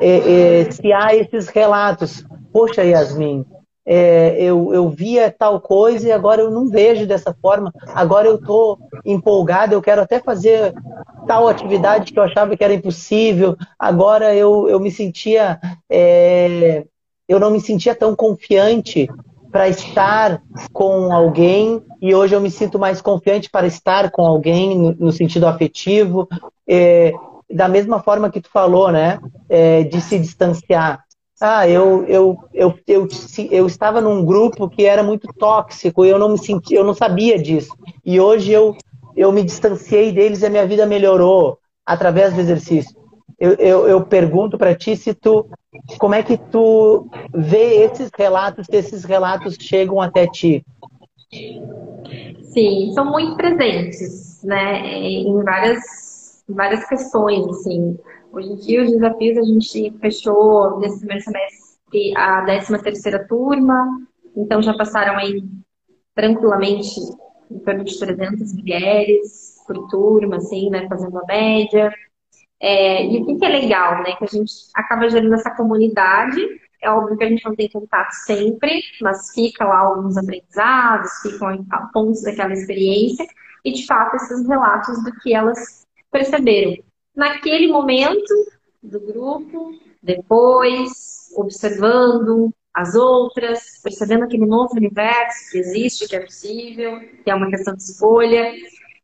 É, 0.00 0.60
é, 0.60 0.70
se 0.70 0.92
há 0.92 1.14
esses 1.14 1.48
relatos, 1.48 2.24
poxa, 2.52 2.84
Yasmin, 2.84 3.44
é, 3.86 4.36
eu, 4.38 4.74
eu 4.74 4.90
via 4.90 5.34
tal 5.36 5.62
coisa 5.62 6.06
e 6.06 6.12
agora 6.12 6.42
eu 6.42 6.50
não 6.50 6.68
vejo 6.68 7.06
dessa 7.06 7.34
forma. 7.40 7.72
Agora 7.94 8.28
eu 8.28 8.34
estou 8.34 8.78
empolgado, 9.04 9.72
eu 9.72 9.80
quero 9.80 10.02
até 10.02 10.20
fazer 10.20 10.74
tal 11.26 11.48
atividade 11.48 12.12
que 12.12 12.18
eu 12.18 12.22
achava 12.22 12.54
que 12.54 12.62
era 12.62 12.74
impossível. 12.74 13.56
Agora 13.78 14.34
eu, 14.34 14.68
eu 14.68 14.78
me 14.78 14.90
sentia. 14.90 15.58
É, 15.90 16.84
eu 17.26 17.40
não 17.40 17.50
me 17.50 17.60
sentia 17.60 17.94
tão 17.94 18.14
confiante 18.14 19.08
para 19.50 19.68
estar 19.68 20.42
com 20.72 21.12
alguém 21.12 21.82
e 22.00 22.14
hoje 22.14 22.34
eu 22.34 22.40
me 22.40 22.50
sinto 22.50 22.78
mais 22.78 23.00
confiante 23.00 23.50
para 23.50 23.66
estar 23.66 24.10
com 24.10 24.24
alguém 24.26 24.78
no, 24.78 24.92
no 24.92 25.12
sentido 25.12 25.46
afetivo. 25.46 26.28
É, 26.66 27.12
da 27.50 27.68
mesma 27.68 28.00
forma 28.00 28.30
que 28.30 28.40
tu 28.40 28.50
falou, 28.50 28.92
né? 28.92 29.18
É, 29.48 29.84
de 29.84 30.00
se 30.00 30.18
distanciar. 30.18 31.02
Ah, 31.40 31.68
eu, 31.68 32.04
eu, 32.06 32.36
eu, 32.52 32.78
eu, 32.86 33.08
eu 33.50 33.66
estava 33.66 34.00
num 34.00 34.24
grupo 34.24 34.68
que 34.68 34.84
era 34.84 35.02
muito 35.02 35.32
tóxico 35.34 36.04
e 36.04 36.08
eu 36.08 36.18
não 36.18 36.30
me 36.30 36.38
senti, 36.38 36.74
eu 36.74 36.84
não 36.84 36.94
sabia 36.94 37.38
disso. 37.38 37.74
E 38.04 38.20
hoje 38.20 38.52
eu, 38.52 38.76
eu 39.16 39.30
me 39.30 39.44
distanciei 39.44 40.12
deles 40.12 40.42
e 40.42 40.46
a 40.46 40.50
minha 40.50 40.66
vida 40.66 40.84
melhorou 40.84 41.58
através 41.86 42.34
do 42.34 42.40
exercício. 42.40 42.94
Eu, 43.38 43.52
eu, 43.54 43.88
eu 43.88 44.04
pergunto 44.04 44.58
para 44.58 44.74
ti 44.74 44.96
se 44.96 45.14
tu, 45.14 45.46
como 45.98 46.14
é 46.14 46.22
que 46.24 46.36
tu 46.36 47.08
vê 47.32 47.84
esses 47.84 48.10
relatos, 48.16 48.66
se 48.66 48.76
esses 48.76 49.04
relatos 49.04 49.56
chegam 49.60 50.00
até 50.00 50.26
ti? 50.26 50.64
Sim, 52.42 52.90
são 52.92 53.04
muito 53.04 53.36
presentes, 53.36 54.42
né, 54.42 54.84
em 54.92 55.42
várias, 55.44 56.42
várias 56.48 56.84
questões, 56.88 57.46
assim. 57.48 57.96
Hoje 58.32 58.52
em 58.52 58.56
dia, 58.56 58.82
os 58.82 58.90
desafios, 58.90 59.38
a 59.38 59.42
gente 59.42 59.98
fechou 60.00 60.80
nesse 60.80 60.98
primeiro 60.98 61.22
semestre 61.22 62.16
a 62.16 62.42
13 62.44 62.82
terceira 62.82 63.26
turma, 63.26 64.00
então 64.36 64.60
já 64.60 64.74
passaram 64.74 65.16
aí 65.16 65.44
tranquilamente 66.14 66.98
em 67.50 67.58
torno 67.60 67.84
de 67.84 67.98
300 67.98 68.52
mulheres 68.54 69.58
por 69.66 69.88
turma, 69.88 70.36
assim, 70.36 70.70
né, 70.70 70.88
fazendo 70.88 71.18
a 71.18 71.24
média. 71.26 71.92
É, 72.60 73.06
e 73.06 73.22
o 73.22 73.26
que, 73.26 73.36
que 73.36 73.44
é 73.44 73.48
legal, 73.48 74.02
né, 74.02 74.16
que 74.16 74.24
a 74.24 74.26
gente 74.26 74.52
acaba 74.74 75.08
gerando 75.08 75.34
essa 75.34 75.54
comunidade, 75.54 76.40
é 76.82 76.90
óbvio 76.90 77.16
que 77.16 77.24
a 77.24 77.28
gente 77.28 77.44
não 77.44 77.54
tem 77.54 77.68
contato 77.68 78.12
sempre, 78.12 78.82
mas 79.00 79.32
fica 79.32 79.64
lá 79.64 79.78
alguns 79.80 80.16
aprendizados, 80.16 81.10
ficam 81.22 81.64
pontos 81.92 82.22
daquela 82.22 82.52
experiência, 82.52 83.26
e 83.64 83.72
de 83.72 83.86
fato 83.86 84.16
esses 84.16 84.46
relatos 84.46 85.02
do 85.04 85.12
que 85.20 85.34
elas 85.34 85.86
perceberam 86.10 86.76
naquele 87.14 87.68
momento 87.68 88.32
do 88.82 89.00
grupo, 89.00 89.72
depois, 90.02 91.32
observando 91.36 92.52
as 92.72 92.94
outras, 92.94 93.80
percebendo 93.82 94.24
aquele 94.24 94.46
novo 94.46 94.76
universo 94.76 95.50
que 95.50 95.58
existe, 95.58 96.06
que 96.06 96.14
é 96.14 96.20
possível, 96.20 97.00
que 97.24 97.30
é 97.30 97.34
uma 97.34 97.50
questão 97.50 97.74
de 97.74 97.82
escolha. 97.82 98.52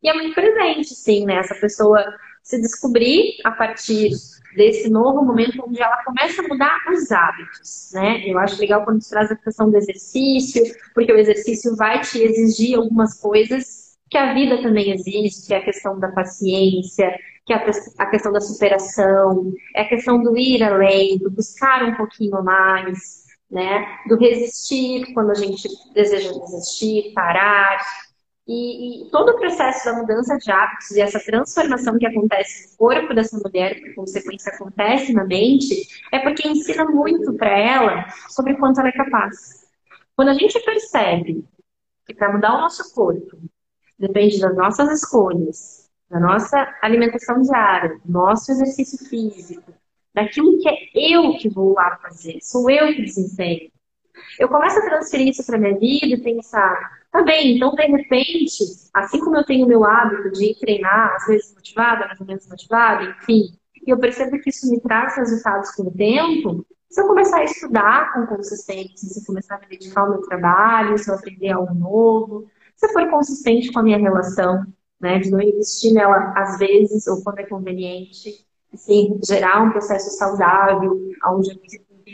E 0.01 0.09
é 0.09 0.15
muito 0.15 0.33
presente, 0.33 0.95
sim, 0.95 1.27
né? 1.27 1.39
Essa 1.39 1.57
pessoa 1.57 2.05
se 2.45 2.61
descobrir 2.61 3.39
a 3.43 3.51
partir 3.51 4.11
desse 4.55 4.89
novo 4.89 5.25
momento 5.25 5.65
onde 5.67 5.83
ela 5.83 5.97
começa 6.05 6.43
a 6.43 6.47
mudar 6.47 6.79
os 6.93 7.11
hábitos, 7.11 7.91
né? 7.93 8.23
Eu 8.25 8.39
acho 8.39 8.61
legal 8.61 8.85
quando 8.85 9.03
você 9.03 9.11
traz 9.11 9.33
a 9.33 9.37
questão 9.37 9.71
do 9.71 9.77
exercício, 9.77 10.63
porque 10.95 11.13
o 11.13 11.19
exercício 11.19 11.75
vai 11.75 12.01
te 12.03 12.23
exigir 12.23 12.79
algumas 12.79 13.21
coisas 13.21 13.97
que 14.09 14.19
a 14.19 14.33
vida 14.33 14.63
também 14.63 14.93
existe, 14.93 15.49
que 15.49 15.55
é 15.55 15.57
a 15.57 15.65
questão 15.65 15.99
da 15.99 16.13
paciência, 16.13 17.13
que 17.45 17.53
é 17.53 17.57
a 17.99 18.07
questão 18.07 18.33
da 18.33 18.41
superação, 18.41 19.53
é 19.75 19.83
a 19.83 19.89
questão 19.89 20.23
do 20.23 20.37
ir 20.39 20.63
além, 20.63 21.19
do 21.19 21.31
buscar 21.31 21.83
um 21.83 21.97
pouquinho 21.97 22.43
mais, 22.45 23.25
né? 23.51 23.87
Do 24.07 24.17
resistir 24.17 25.13
quando 25.15 25.31
a 25.31 25.35
gente 25.35 25.69
deseja 25.95 26.31
desistir, 26.31 27.13
parar. 27.13 27.79
E, 28.47 29.07
e, 29.07 29.11
todo 29.11 29.31
o 29.31 29.39
processo 29.39 29.87
da 29.87 29.95
mudança 29.95 30.37
de 30.37 30.51
hábitos 30.51 30.91
e 30.91 31.01
essa 31.01 31.19
transformação 31.19 31.99
que 31.99 32.07
acontece 32.07 32.73
no 32.73 32.77
corpo 32.77 33.15
dessa 33.15 33.39
mulher, 33.39 33.81
por 33.81 33.95
consequência 33.95 34.53
acontece 34.53 35.15
na 35.15 35.25
mente, 35.25 35.89
é 36.13 36.19
porque 36.19 36.47
ensina 36.47 36.85
muito 36.85 37.33
para 37.35 37.59
ela 37.59 38.07
sobre 38.29 38.55
quanto 38.57 38.81
ela 38.81 38.91
é 38.91 38.93
capaz. 38.93 39.65
Quando 40.15 40.29
a 40.29 40.35
gente 40.35 40.61
percebe 40.61 41.43
que 42.07 42.15
para 42.15 42.33
mudar 42.33 42.55
o 42.55 42.61
nosso 42.61 42.95
corpo 42.95 43.39
depende 43.99 44.39
das 44.39 44.55
nossas 44.55 44.91
escolhas, 44.91 45.91
da 46.11 46.21
nossa 46.21 46.77
alimentação 46.83 47.41
diária, 47.41 47.99
do 48.05 48.13
nosso 48.13 48.53
exercício 48.53 49.09
físico, 49.09 49.73
daquilo 50.13 50.59
que 50.61 50.69
é 50.69 50.77
eu 50.95 51.37
que 51.39 51.49
vou 51.49 51.73
lá 51.73 51.97
fazer, 51.97 52.39
sou 52.43 52.71
eu 52.71 52.95
que 52.95 53.03
desempenho. 53.03 53.73
Eu 54.39 54.49
começo 54.49 54.79
a 54.79 54.83
transferir 54.83 55.29
isso 55.29 55.45
para 55.45 55.59
minha 55.59 55.79
vida 55.79 56.15
e 56.15 56.21
pensar, 56.21 57.05
Tá 57.15 57.23
bem, 57.23 57.55
então 57.55 57.73
de 57.77 57.87
repente, 57.87 58.65
assim 58.93 59.21
como 59.21 59.37
eu 59.37 59.45
tenho 59.45 59.69
meu 59.69 59.85
hábito 59.85 60.33
de 60.33 60.53
treinar, 60.59 61.15
às 61.15 61.27
vezes 61.27 61.55
motivada, 61.55 62.13
ou 62.19 62.27
menos 62.27 62.49
motivada, 62.49 63.05
enfim, 63.05 63.57
e 63.87 63.89
eu 63.89 63.97
percebo 63.97 64.37
que 64.41 64.51
isso 64.51 64.69
me 64.69 64.81
traz 64.81 65.17
resultados 65.17 65.71
com 65.77 65.85
o 65.85 65.93
tempo, 65.93 66.67
se 66.91 67.01
eu 67.01 67.07
começar 67.07 67.37
a 67.39 67.45
estudar 67.45 68.13
com 68.13 68.27
consistência, 68.27 69.09
se 69.09 69.21
eu 69.21 69.25
começar 69.25 69.55
a 69.55 69.61
me 69.61 69.69
dedicar 69.69 70.01
ao 70.01 70.11
meu 70.11 70.23
trabalho, 70.23 70.99
se 70.99 71.09
eu 71.09 71.15
aprender 71.15 71.53
algo 71.53 71.73
novo, 71.73 72.51
se 72.75 72.85
eu 72.85 72.93
for 72.93 73.09
consistente 73.09 73.73
com 73.73 73.79
a 73.79 73.85
minha 73.85 73.99
relação, 73.99 74.67
né, 75.01 75.21
de 75.21 75.31
não 75.31 75.41
investir 75.41 75.93
nela 75.93 76.33
às 76.37 76.59
vezes 76.59 77.07
ou 77.07 77.23
quando 77.23 77.39
é 77.39 77.47
conveniente, 77.47 78.45
assim, 78.73 79.21
gerar 79.25 79.63
um 79.63 79.71
processo 79.71 80.11
saudável, 80.19 81.13
onde 81.29 81.53
eu 81.53 81.61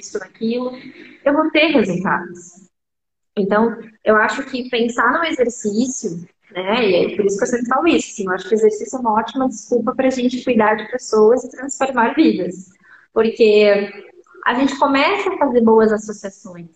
invisto 0.00 0.18
naquilo, 0.18 0.72
eu 1.24 1.32
vou 1.32 1.50
ter 1.50 1.66
resultados. 1.68 2.68
Então, 3.38 3.76
eu 4.04 4.16
acho 4.16 4.42
que 4.44 4.68
pensar 4.68 5.12
no 5.12 5.24
exercício, 5.24 6.26
né, 6.50 6.84
e 6.84 6.94
é 7.12 7.16
por 7.16 7.24
isso 7.24 7.38
que 7.38 7.44
eu 7.44 7.48
sempre 7.48 7.66
falo 7.66 7.86
isso, 7.86 8.08
assim, 8.12 8.26
eu 8.26 8.32
acho 8.32 8.48
que 8.48 8.54
o 8.54 8.58
exercício 8.58 8.96
é 8.96 9.00
uma 9.00 9.12
ótima 9.12 9.48
desculpa 9.48 9.94
para 9.94 10.08
a 10.08 10.10
gente 10.10 10.42
cuidar 10.42 10.74
de 10.74 10.90
pessoas 10.90 11.44
e 11.44 11.50
transformar 11.50 12.14
vidas. 12.14 12.70
Porque 13.12 13.92
a 14.46 14.54
gente 14.54 14.76
começa 14.78 15.32
a 15.32 15.38
fazer 15.38 15.60
boas 15.60 15.92
associações 15.92 16.68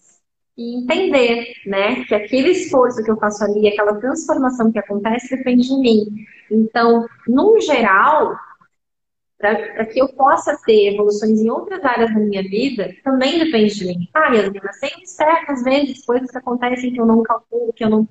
e 0.57 0.79
entender, 0.79 1.53
né, 1.67 2.05
que 2.05 2.15
aquele 2.15 2.51
esforço 2.51 3.03
que 3.03 3.11
eu 3.11 3.17
faço 3.17 3.43
ali, 3.43 3.67
aquela 3.67 3.97
transformação 3.97 4.71
que 4.71 4.79
acontece, 4.79 5.37
depende 5.37 5.69
de 5.69 5.77
mim. 5.77 6.27
Então, 6.51 7.07
num 7.27 7.61
geral, 7.61 8.37
para 9.51 9.87
que 9.87 10.01
eu 10.01 10.09
possa 10.09 10.57
ter 10.65 10.95
evoluções 10.95 11.41
em 11.41 11.51
outras 11.51 11.85
áreas 11.85 12.13
da 12.13 12.21
minha 12.21 12.43
vida, 12.43 12.95
também 13.03 13.39
depende 13.39 13.75
de 13.75 13.87
mim. 13.87 14.09
Ah, 14.15 14.35
Yasmina, 14.35 14.71
tem 14.81 15.05
certas 15.05 15.63
vezes 15.63 16.05
coisas 16.05 16.31
que 16.31 16.39
acontecem 16.39 16.93
que 16.93 17.01
eu 17.01 17.07
não 17.07 17.23
calculo, 17.23 17.73
que 17.73 17.85
eu 17.85 17.91
não. 17.91 18.09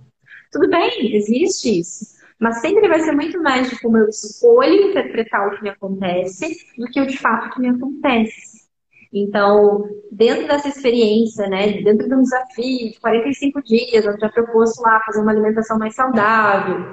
Tudo 0.52 0.70
bem, 0.70 1.16
existe 1.16 1.80
isso. 1.80 2.14
Mas 2.40 2.60
sempre 2.60 2.88
vai 2.88 3.00
ser 3.00 3.14
muito 3.14 3.42
mais 3.42 3.70
de 3.70 3.80
como 3.80 3.98
eu 3.98 4.10
escolho 4.10 4.90
interpretar 4.90 5.48
o 5.48 5.56
que 5.56 5.64
me 5.64 5.70
acontece 5.70 6.58
do 6.78 6.86
que 6.88 7.00
o 7.00 7.08
de 7.08 7.18
fato 7.18 7.54
que 7.54 7.62
me 7.62 7.70
acontece. 7.70 8.64
Então, 9.14 9.88
dentro 10.12 10.48
dessa 10.48 10.68
experiência, 10.68 11.48
né, 11.48 11.84
dentro 11.84 12.08
de 12.08 12.16
um 12.16 12.24
desafio 12.24 12.92
de 12.92 13.00
45 13.00 13.62
dias, 13.62 14.06
eu 14.06 14.20
já 14.20 14.28
propus 14.28 14.78
lá 14.80 15.00
fazer 15.06 15.22
uma 15.22 15.32
alimentação 15.32 15.78
mais 15.78 15.94
saudável, 15.94 16.84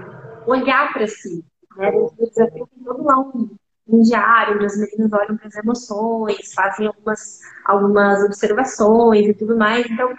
olhar 0.47 0.93
para 0.93 1.07
si. 1.07 1.43
Né, 1.77 1.91
dentro 1.91 2.15
desafio 2.19 2.69
tem 2.75 2.85
todo 2.85 3.03
lá 3.03 3.19
um, 3.19 3.49
um 3.91 4.03
diário, 4.03 4.57
onde 4.57 4.67
as 4.67 4.79
meninas 4.79 5.13
olham 5.13 5.37
para 5.37 5.49
as 5.49 5.57
emoções, 5.57 6.53
fazem 6.55 6.87
algumas, 6.87 7.41
algumas 7.65 8.25
observações 8.25 9.27
e 9.27 9.35
tudo 9.35 9.57
mais. 9.57 9.87
Então, 9.87 10.15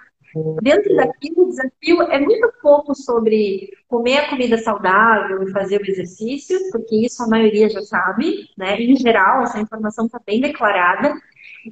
dentro 0.62 0.96
daquilo, 0.96 1.46
o 1.46 1.50
desafio 1.50 2.02
é 2.04 2.20
muito 2.20 2.52
pouco 2.62 2.96
sobre 2.96 3.70
comer 3.88 4.18
a 4.18 4.30
comida 4.30 4.58
saudável 4.58 5.44
e 5.44 5.52
fazer 5.52 5.82
o 5.82 5.90
exercício, 5.90 6.58
porque 6.72 7.06
isso 7.06 7.24
a 7.24 7.28
maioria 7.28 7.70
já 7.70 7.82
sabe, 7.82 8.50
né? 8.58 8.80
Em 8.80 8.96
geral, 8.96 9.44
essa 9.44 9.60
informação 9.60 10.06
está 10.06 10.20
bem 10.26 10.42
declarada. 10.42 11.14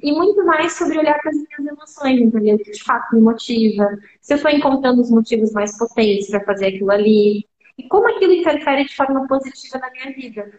E 0.00 0.12
muito 0.12 0.44
mais 0.46 0.74
sobre 0.74 0.98
olhar 0.98 1.20
para 1.20 1.30
as 1.30 1.36
minhas 1.36 1.72
emoções, 1.72 2.20
entendeu? 2.20 2.54
O 2.54 2.58
que 2.58 2.70
de 2.70 2.84
fato 2.84 3.12
me 3.12 3.20
motiva. 3.20 3.98
Se 4.20 4.34
eu 4.34 4.36
estou 4.36 4.50
encontrando 4.50 5.00
os 5.00 5.10
motivos 5.10 5.50
mais 5.52 5.76
potentes 5.76 6.30
para 6.30 6.44
fazer 6.44 6.66
aquilo 6.66 6.92
ali. 6.92 7.44
E 7.76 7.88
como 7.88 8.08
aquilo 8.08 8.32
interfere 8.32 8.84
de 8.84 8.94
forma 8.94 9.26
positiva 9.26 9.78
na 9.78 9.90
minha 9.90 10.14
vida 10.14 10.52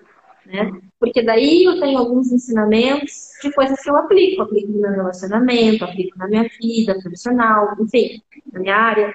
né? 0.45 0.71
Porque 0.99 1.21
daí 1.21 1.63
eu 1.63 1.79
tenho 1.79 1.97
alguns 1.97 2.31
ensinamentos 2.31 3.31
de 3.41 3.51
coisas 3.51 3.79
que 3.81 3.89
eu 3.89 3.95
aplico. 3.95 4.41
Aplico 4.41 4.71
no 4.71 4.79
meu 4.79 4.91
relacionamento, 4.91 5.83
aplico 5.83 6.17
na 6.17 6.27
minha 6.27 6.49
vida 6.61 6.99
profissional, 6.99 7.75
enfim, 7.79 8.21
na 8.51 8.59
minha 8.59 8.75
área, 8.75 9.13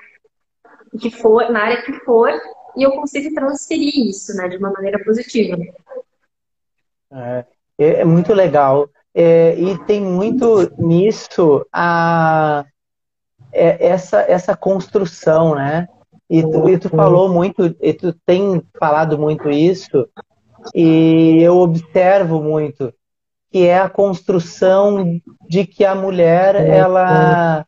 que 0.98 1.10
for, 1.10 1.50
na 1.50 1.62
área 1.62 1.82
que 1.82 1.92
for, 2.00 2.30
e 2.76 2.82
eu 2.82 2.92
consigo 2.92 3.34
transferir 3.34 4.08
isso, 4.08 4.34
né, 4.36 4.48
de 4.48 4.56
uma 4.56 4.70
maneira 4.70 5.02
positiva. 5.04 5.56
É, 7.10 7.44
é 7.78 8.04
muito 8.04 8.32
legal. 8.32 8.88
É, 9.14 9.58
e 9.58 9.78
tem 9.86 10.00
muito 10.00 10.70
nisso 10.78 11.66
a, 11.72 12.64
é, 13.52 13.86
essa, 13.86 14.20
essa 14.20 14.54
construção, 14.54 15.54
né? 15.54 15.88
E 16.28 16.42
tu, 16.42 16.68
e 16.68 16.78
tu 16.78 16.88
falou 16.90 17.28
muito, 17.28 17.74
e 17.80 17.94
tu 17.94 18.12
tem 18.26 18.60
falado 18.78 19.16
muito 19.16 19.48
isso, 19.48 20.08
e 20.74 21.38
eu 21.42 21.58
observo 21.58 22.42
muito 22.42 22.92
que 23.50 23.66
é 23.66 23.78
a 23.78 23.88
construção 23.88 25.20
de 25.48 25.66
que 25.66 25.84
a 25.84 25.94
mulher 25.94 26.56
ela 26.56 27.64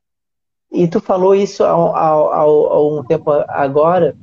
e 0.70 0.86
tu 0.86 1.00
falou 1.00 1.34
isso 1.34 1.64
há, 1.64 1.70
há, 1.70 2.08
há 2.08 2.80
um 2.80 3.02
tempo 3.04 3.30
agora 3.48 4.14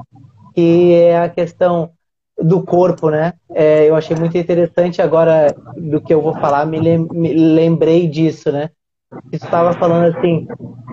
que 0.54 0.94
é 0.94 1.18
a 1.18 1.30
questão 1.30 1.92
do 2.38 2.64
corpo, 2.64 3.10
né? 3.10 3.34
É, 3.54 3.90
eu 3.90 3.96
achei 3.96 4.16
muito 4.16 4.38
interessante 4.38 5.02
agora 5.02 5.56
do 5.78 6.02
que 6.02 6.14
eu 6.14 6.22
vou 6.22 6.34
falar, 6.34 6.66
me, 6.66 6.80
lem 6.80 7.08
me 7.12 7.34
lembrei 7.34 8.08
disso, 8.08 8.52
né? 8.52 8.70
Estava 9.32 9.74
falando 9.74 10.16
assim, 10.16 10.48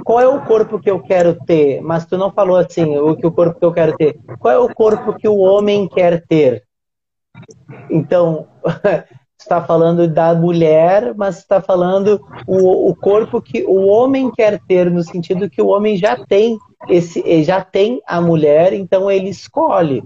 qual 0.04 0.20
é 0.20 0.28
o 0.28 0.42
corpo 0.42 0.78
que 0.78 0.90
eu 0.90 1.00
quero 1.00 1.34
ter? 1.44 1.80
Mas 1.80 2.06
tu 2.06 2.16
não 2.16 2.30
falou 2.30 2.56
assim, 2.56 2.96
o 2.98 3.16
que 3.16 3.26
o 3.26 3.32
corpo 3.32 3.58
que 3.58 3.64
eu 3.64 3.72
quero 3.72 3.96
ter. 3.96 4.18
Qual 4.38 4.54
é 4.54 4.58
o 4.58 4.72
corpo 4.72 5.14
que 5.14 5.28
o 5.28 5.38
homem 5.38 5.88
quer 5.88 6.24
ter? 6.26 6.62
Então, 7.90 8.46
está 9.38 9.60
falando 9.60 10.06
da 10.08 10.34
mulher, 10.34 11.14
mas 11.16 11.38
está 11.38 11.60
falando 11.60 12.24
o, 12.46 12.90
o 12.90 12.94
corpo 12.94 13.42
que 13.42 13.64
o 13.64 13.86
homem 13.86 14.30
quer 14.30 14.60
ter, 14.66 14.90
no 14.90 15.02
sentido 15.02 15.50
que 15.50 15.60
o 15.60 15.68
homem 15.68 15.96
já 15.96 16.16
tem 16.16 16.58
esse, 16.88 17.42
já 17.44 17.60
tem 17.60 18.00
a 18.06 18.20
mulher, 18.20 18.72
então 18.72 19.10
ele 19.10 19.28
escolhe. 19.28 20.02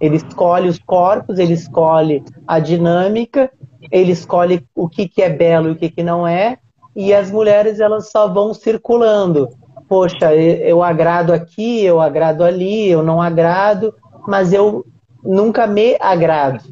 Ele 0.00 0.16
escolhe 0.16 0.68
os 0.68 0.78
corpos, 0.78 1.38
ele 1.38 1.54
escolhe 1.54 2.22
a 2.46 2.58
dinâmica, 2.58 3.50
ele 3.90 4.12
escolhe 4.12 4.66
o 4.74 4.88
que, 4.88 5.08
que 5.08 5.22
é 5.22 5.28
belo 5.28 5.68
e 5.68 5.72
o 5.72 5.76
que, 5.76 5.90
que 5.90 6.02
não 6.02 6.26
é, 6.26 6.58
e 6.94 7.14
as 7.14 7.30
mulheres 7.30 7.80
elas 7.80 8.10
só 8.10 8.28
vão 8.28 8.52
circulando. 8.52 9.48
Poxa, 9.88 10.34
eu 10.34 10.82
agrado 10.82 11.32
aqui, 11.32 11.84
eu 11.84 12.00
agrado 12.00 12.44
ali, 12.44 12.88
eu 12.88 13.02
não 13.02 13.20
agrado, 13.20 13.94
mas 14.26 14.52
eu 14.52 14.84
nunca 15.22 15.66
me 15.66 15.96
agrado, 16.00 16.64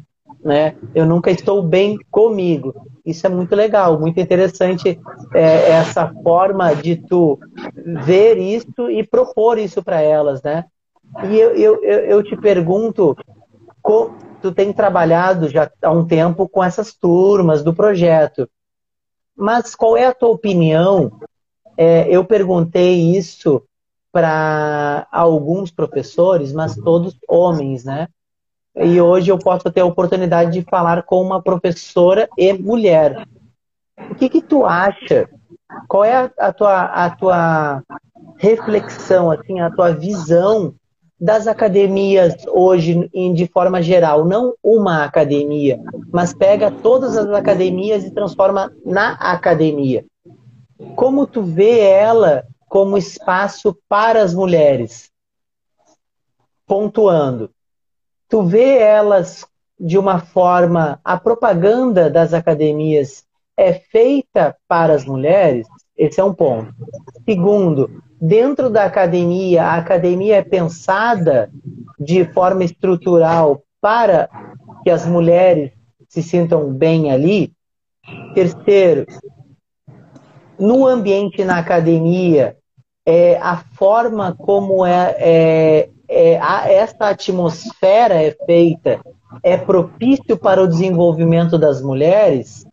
né? 0.43 0.75
Eu 0.93 1.05
nunca 1.05 1.31
estou 1.31 1.61
bem 1.61 1.97
comigo. 2.09 2.73
Isso 3.05 3.25
é 3.25 3.29
muito 3.29 3.55
legal, 3.55 3.99
muito 3.99 4.19
interessante 4.19 4.99
é, 5.33 5.71
essa 5.71 6.13
forma 6.23 6.73
de 6.75 6.95
tu 6.95 7.39
ver 8.05 8.37
isso 8.37 8.89
e 8.89 9.03
propor 9.03 9.57
isso 9.57 9.81
para 9.83 10.01
elas, 10.01 10.41
né? 10.43 10.65
E 11.23 11.37
eu, 11.37 11.55
eu, 11.55 11.83
eu 11.83 12.23
te 12.23 12.35
pergunto, 12.37 13.15
tu 14.41 14.51
tem 14.51 14.71
trabalhado 14.71 15.49
já 15.49 15.69
há 15.81 15.91
um 15.91 16.05
tempo 16.05 16.47
com 16.47 16.63
essas 16.63 16.93
turmas 16.93 17.63
do 17.63 17.73
projeto, 17.73 18.47
mas 19.35 19.73
qual 19.73 19.97
é 19.97 20.05
a 20.05 20.13
tua 20.13 20.29
opinião? 20.29 21.11
É, 21.77 22.07
eu 22.09 22.25
perguntei 22.25 23.15
isso 23.15 23.63
para 24.11 25.07
alguns 25.11 25.71
professores, 25.71 26.51
mas 26.51 26.75
todos 26.75 27.17
homens, 27.27 27.85
né? 27.85 28.07
E 28.79 29.01
hoje 29.01 29.29
eu 29.29 29.37
posso 29.37 29.69
ter 29.71 29.81
a 29.81 29.85
oportunidade 29.85 30.51
de 30.51 30.61
falar 30.61 31.03
com 31.03 31.21
uma 31.21 31.41
professora 31.41 32.29
e 32.37 32.53
mulher. 32.53 33.27
O 34.09 34.15
que, 34.15 34.29
que 34.29 34.41
tu 34.41 34.65
acha? 34.65 35.29
Qual 35.87 36.03
é 36.03 36.31
a, 36.37 36.53
tua, 36.53 36.83
a 36.83 37.09
tua 37.09 37.83
reflexão, 38.37 39.31
assim, 39.31 39.59
a 39.59 39.69
tua 39.69 39.91
visão 39.91 40.73
das 41.19 41.47
academias 41.47 42.33
hoje 42.47 43.09
de 43.33 43.47
forma 43.47 43.81
geral? 43.81 44.23
Não 44.23 44.53
uma 44.63 45.03
academia, 45.03 45.77
mas 46.11 46.33
pega 46.33 46.71
todas 46.71 47.17
as 47.17 47.27
academias 47.31 48.05
e 48.05 48.11
transforma 48.11 48.71
na 48.85 49.11
academia. 49.15 50.05
Como 50.95 51.27
tu 51.27 51.43
vê 51.43 51.81
ela 51.81 52.45
como 52.69 52.97
espaço 52.97 53.77
para 53.89 54.21
as 54.23 54.33
mulheres? 54.33 55.09
Pontuando 56.65 57.49
tu 58.29 58.43
vê 58.43 58.77
elas 58.77 59.45
de 59.79 59.97
uma 59.97 60.19
forma, 60.19 60.99
a 61.03 61.17
propaganda 61.17 62.09
das 62.09 62.33
academias 62.33 63.25
é 63.57 63.73
feita 63.73 64.55
para 64.67 64.93
as 64.93 65.05
mulheres? 65.05 65.67
Esse 65.97 66.21
é 66.21 66.23
um 66.23 66.33
ponto. 66.33 66.73
Segundo, 67.25 68.01
dentro 68.21 68.69
da 68.69 68.85
academia, 68.85 69.63
a 69.63 69.77
academia 69.77 70.37
é 70.37 70.41
pensada 70.41 71.49
de 71.99 72.23
forma 72.25 72.63
estrutural 72.63 73.63
para 73.81 74.29
que 74.83 74.89
as 74.89 75.05
mulheres 75.05 75.71
se 76.07 76.21
sintam 76.21 76.71
bem 76.73 77.11
ali. 77.11 77.51
Terceiro, 78.33 79.05
no 80.57 80.85
ambiente 80.85 81.43
na 81.43 81.57
academia, 81.57 82.57
é, 83.05 83.37
a 83.37 83.57
forma 83.57 84.35
como 84.35 84.85
é, 84.85 85.15
é, 85.19 85.89
é 86.09 86.39
a, 86.39 86.71
essa 86.71 87.09
atmosfera 87.09 88.15
é 88.15 88.35
feita 88.45 88.99
é 89.43 89.57
propício 89.57 90.37
para 90.37 90.61
o 90.61 90.67
desenvolvimento 90.67 91.57
das 91.57 91.81
mulheres, 91.81 92.65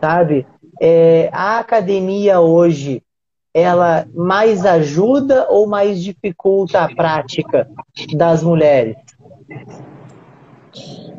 sabe? 0.00 0.46
É, 0.80 1.28
a 1.32 1.58
academia 1.58 2.40
hoje 2.40 3.02
ela 3.52 4.06
mais 4.12 4.66
ajuda 4.66 5.46
ou 5.48 5.66
mais 5.66 6.02
dificulta 6.02 6.80
a 6.80 6.94
prática 6.94 7.68
das 8.14 8.42
mulheres? 8.42 8.96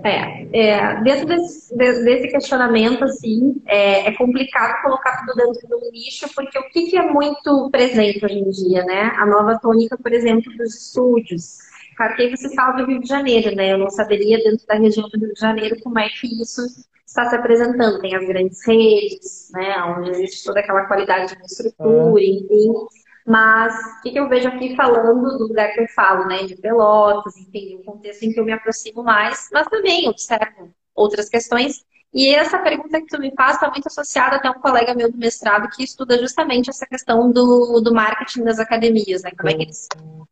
É, 0.06 0.47
é 0.53 1.01
dentro 1.01 1.26
desse, 1.26 1.76
desse, 1.76 2.28
questionamento, 2.28 3.03
assim, 3.03 3.60
é, 3.66 4.08
é, 4.08 4.12
complicado 4.14 4.80
colocar 4.84 5.26
tudo 5.26 5.36
dentro 5.36 5.68
de 5.68 5.74
um 5.74 5.91
nicho, 5.91 6.28
porque 6.36 6.60
o 6.60 6.70
que, 6.70 6.91
que, 6.91 6.97
é 6.97 7.12
muito 7.12 7.72
presente 7.72 8.24
hoje 8.24 8.38
em 8.38 8.49
dia, 8.51 8.84
né? 8.84 9.12
A 9.18 9.26
nova 9.26 9.58
tônica, 9.58 9.97
por 9.97 10.14
exemplo, 10.14 10.56
dos 10.58 10.76
estúdios. 10.76 11.58
Claro 11.97 12.16
que 12.16 12.38
você 12.38 12.53
fala 12.53 12.74
do 12.74 12.86
Rio 12.86 13.01
de 13.01 13.08
Janeiro, 13.08 13.56
né? 13.56 13.74
Eu 13.74 13.80
não 13.80 13.89
saberia 13.89 14.38
dentro 14.43 14.68
da 14.68 14.76
região 14.76 15.10
do 15.10 15.18
Rio 15.18 15.34
de 15.34 15.39
Janeiro 15.39 15.78
como 15.82 15.97
é 15.97 16.08
que 16.08 16.28
isso 16.39 16.62
está 17.03 17.28
se 17.28 17.36
apresentando. 17.36 17.99
Tem 17.99 18.16
as 18.16 18.28
grandes 18.28 18.64
redes, 18.64 19.49
né? 19.53 19.82
Onde 19.86 20.12
existe 20.12 20.43
toda 20.43 20.60
aquela 20.60 20.86
qualidade 20.86 21.36
de 21.36 21.45
estrutura, 21.45 22.24
enfim. 22.24 22.74
Mas 23.26 23.73
o 23.73 24.01
que, 24.01 24.11
que, 24.11 24.19
eu 24.19 24.30
vejo 24.30 24.47
aqui 24.47 24.76
falando 24.76 25.38
do 25.38 25.47
lugar 25.47 25.73
que 25.73 25.82
eu 25.82 25.88
falo, 25.89 26.28
né? 26.28 26.43
De 26.43 26.55
Pelotas, 26.55 27.36
enfim, 27.36 27.78
um 27.78 27.84
contexto 27.84 28.23
em 28.23 28.32
que 28.32 28.39
eu 28.39 28.45
me 28.45 28.51
aproximo 28.51 29.03
mais, 29.03 29.49
mas 29.51 29.67
também 29.67 30.07
observo 30.07 30.71
outras 30.93 31.28
questões. 31.28 31.84
E 32.13 32.34
essa 32.34 32.59
pergunta 32.59 33.01
que 33.01 33.07
tu 33.07 33.19
me 33.19 33.34
faz 33.36 33.55
está 33.55 33.69
muito 33.69 33.88
associada 33.88 34.38
até 34.38 34.49
um 34.49 34.61
colega 34.61 34.93
meu 34.93 35.11
do 35.11 35.17
mestrado 35.17 35.67
que 35.76 35.84
estuda 35.84 36.17
justamente 36.17 36.69
essa 36.69 36.86
questão 36.86 37.30
do, 37.32 37.82
do 37.82 37.93
marketing 37.93 38.43
das 38.43 38.59
academias, 38.59 39.23
né? 39.23 39.32
Como 39.38 39.49
é 39.49 39.55
que 39.55 39.63
eles 39.63 39.88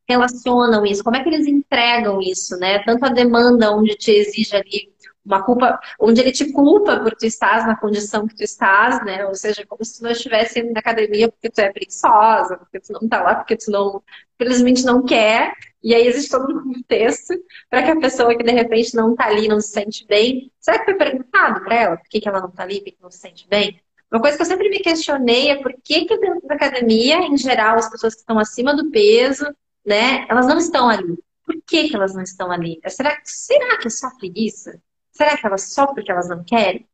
relacionam 0.08 0.86
isso, 0.86 1.04
como 1.04 1.18
é 1.18 1.24
que 1.24 1.30
eles 1.30 1.48
entregam 1.48 2.22
isso, 2.22 2.56
né? 2.58 2.80
Tanto 2.84 3.06
a 3.06 3.10
demanda 3.10 3.76
onde 3.76 3.96
te 3.96 4.12
exige 4.12 4.56
ali 4.56 4.93
uma 5.26 5.42
culpa, 5.44 5.80
onde 6.00 6.20
ele 6.22 6.32
te 6.32 6.52
culpa 6.52 7.00
por 7.00 7.16
tu 7.16 7.26
estás 7.26 7.66
na 7.66 7.78
condição 7.78 8.28
que 8.28 8.36
tu 8.36 8.44
estás, 8.44 9.04
né? 9.06 9.26
Ou 9.26 9.36
seja, 9.36 9.66
como 9.66 9.84
se 9.84 9.98
tu 9.98 10.04
não 10.04 10.12
estivesse 10.12 10.60
indo 10.60 10.74
na 10.74 10.80
academia 10.80 11.30
porque 11.30 11.50
tu 11.50 11.60
é 11.60 11.72
preguiçosa, 11.72 12.58
porque 12.58 12.80
tu 12.80 12.92
não 12.94 13.08
tá 13.08 13.22
lá, 13.22 13.36
porque 13.36 13.56
tu 13.56 13.72
não, 13.72 14.04
felizmente 14.38 14.84
não 14.84 15.04
quer. 15.04 15.54
E 15.82 15.94
aí 15.94 16.08
existe 16.08 16.30
todo 16.30 16.52
um 16.52 16.74
contexto 16.74 17.34
para 17.70 17.84
que 17.84 17.92
a 17.92 18.00
pessoa 18.00 18.36
que 18.38 18.44
de 18.44 18.52
repente 18.52 18.96
não 18.96 19.16
tá 19.16 19.28
ali, 19.28 19.48
não 19.48 19.60
se 19.62 19.70
sente 19.70 20.06
bem. 20.08 20.52
Será 20.60 20.80
que 20.80 20.86
foi 20.86 20.96
perguntado 20.96 21.64
para 21.64 21.76
ela 21.76 21.98
por 21.98 22.08
que, 22.10 22.20
que 22.22 22.28
ela 22.28 22.42
não 22.42 22.52
tá 22.52 22.64
ali, 22.64 22.80
por 22.82 22.92
que 22.92 22.98
não 23.02 23.12
se 23.12 23.20
sente 23.20 23.48
bem? 23.48 23.80
Uma 24.12 24.22
coisa 24.22 24.38
que 24.38 24.44
eu 24.44 24.48
sempre 24.48 24.70
me 24.70 24.80
questionei 24.80 25.50
é 25.50 25.62
por 25.62 25.74
que, 25.84 26.06
que 26.06 26.18
dentro 26.20 26.48
da 26.48 26.56
academia, 26.56 27.18
em 27.18 27.38
geral, 27.38 27.78
as 27.78 27.90
pessoas 27.90 28.14
que 28.14 28.20
estão 28.20 28.38
acima 28.38 28.76
do 28.76 28.92
peso, 28.92 29.46
né, 29.86 30.28
elas 30.30 30.46
não 30.46 30.58
estão 30.58 30.88
ali. 30.88 31.18
Por 31.44 31.56
que, 31.66 31.90
que 31.90 31.96
elas 31.96 32.14
não 32.14 32.22
estão 32.22 32.52
ali? 32.52 32.80
Será, 32.88 33.20
será 33.24 33.78
que 33.80 33.88
é 33.88 33.90
só 33.90 34.10
preguiça? 34.18 34.80
Será 35.14 35.38
que 35.38 35.46
elas 35.46 35.74
só 35.74 35.88
porque 35.88 36.12
elas 36.12 36.28
não 36.28 36.44
querem? 36.44 36.88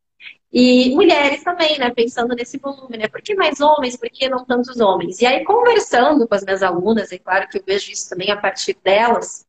E 0.51 0.89
mulheres 0.95 1.43
também, 1.43 1.77
né? 1.79 1.91
Pensando 1.91 2.35
nesse 2.35 2.57
volume, 2.57 2.97
né? 2.97 3.07
Por 3.07 3.21
que 3.21 3.35
mais 3.35 3.61
homens? 3.61 3.95
Por 3.95 4.09
que 4.09 4.27
não 4.27 4.45
tantos 4.45 4.79
homens? 4.79 5.21
E 5.21 5.25
aí, 5.25 5.43
conversando 5.43 6.27
com 6.27 6.35
as 6.35 6.43
minhas 6.43 6.63
alunas, 6.63 7.11
é 7.11 7.19
claro 7.19 7.47
que 7.47 7.59
eu 7.59 7.63
vejo 7.65 7.91
isso 7.91 8.09
também 8.09 8.31
a 8.31 8.37
partir 8.37 8.75
delas, 8.83 9.45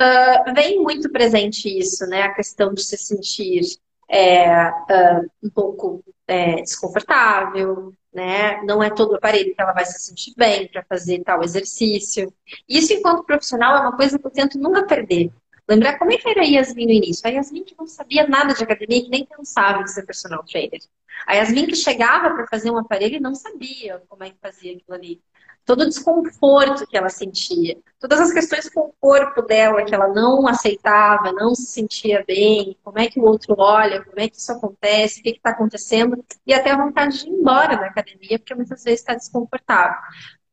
uh, 0.00 0.54
vem 0.54 0.82
muito 0.82 1.10
presente 1.10 1.68
isso, 1.68 2.06
né? 2.06 2.22
A 2.22 2.34
questão 2.34 2.74
de 2.74 2.82
se 2.82 2.96
sentir 2.98 3.62
é, 4.08 4.68
uh, 4.70 5.30
um 5.42 5.50
pouco 5.50 6.02
é, 6.26 6.56
desconfortável, 6.56 7.94
né? 8.12 8.60
Não 8.64 8.82
é 8.82 8.90
todo 8.90 9.12
o 9.12 9.16
aparelho 9.16 9.54
que 9.54 9.62
ela 9.62 9.72
vai 9.72 9.84
se 9.86 10.00
sentir 10.00 10.34
bem 10.36 10.68
para 10.68 10.84
fazer 10.84 11.22
tal 11.22 11.42
exercício. 11.44 12.32
Isso, 12.68 12.92
enquanto 12.92 13.24
profissional, 13.24 13.76
é 13.76 13.80
uma 13.80 13.96
coisa 13.96 14.18
que 14.18 14.26
eu 14.26 14.30
tento 14.30 14.58
nunca 14.58 14.84
perder. 14.84 15.30
Lembrar 15.70 15.98
como 16.00 16.12
é 16.12 16.18
que 16.18 16.28
era 16.28 16.40
a 16.40 16.44
Yasmin 16.44 16.86
no 16.86 16.92
início. 16.92 17.24
A 17.24 17.30
Yasmin 17.30 17.62
que 17.62 17.76
não 17.78 17.86
sabia 17.86 18.26
nada 18.26 18.52
de 18.52 18.64
academia, 18.64 19.04
que 19.04 19.08
nem 19.08 19.24
pensava 19.24 19.80
em 19.80 19.86
ser 19.86 20.04
personal 20.04 20.42
trainer. 20.42 20.80
A 21.24 21.34
Yasmin 21.34 21.66
que 21.66 21.76
chegava 21.76 22.34
para 22.34 22.44
fazer 22.48 22.72
um 22.72 22.76
aparelho 22.76 23.18
e 23.18 23.20
não 23.20 23.36
sabia 23.36 24.02
como 24.08 24.24
é 24.24 24.30
que 24.30 24.36
fazia 24.42 24.72
aquilo 24.72 24.96
ali. 24.96 25.22
Todo 25.64 25.82
o 25.82 25.88
desconforto 25.88 26.84
que 26.88 26.96
ela 26.96 27.08
sentia. 27.08 27.78
Todas 28.00 28.18
as 28.18 28.32
questões 28.32 28.68
com 28.68 28.80
o 28.80 28.94
corpo 29.00 29.42
dela 29.42 29.84
que 29.84 29.94
ela 29.94 30.08
não 30.08 30.48
aceitava, 30.48 31.30
não 31.30 31.54
se 31.54 31.66
sentia 31.66 32.24
bem. 32.26 32.76
Como 32.82 32.98
é 32.98 33.06
que 33.06 33.20
o 33.20 33.24
outro 33.24 33.54
olha, 33.56 34.02
como 34.02 34.18
é 34.18 34.28
que 34.28 34.38
isso 34.38 34.50
acontece, 34.50 35.20
o 35.20 35.22
que 35.22 35.30
está 35.30 35.50
acontecendo. 35.50 36.24
E 36.44 36.52
até 36.52 36.72
a 36.72 36.76
vontade 36.76 37.20
de 37.20 37.28
ir 37.28 37.32
embora 37.32 37.76
da 37.76 37.86
academia, 37.86 38.40
porque 38.40 38.56
muitas 38.56 38.82
vezes 38.82 38.98
está 38.98 39.14
desconfortável. 39.14 40.00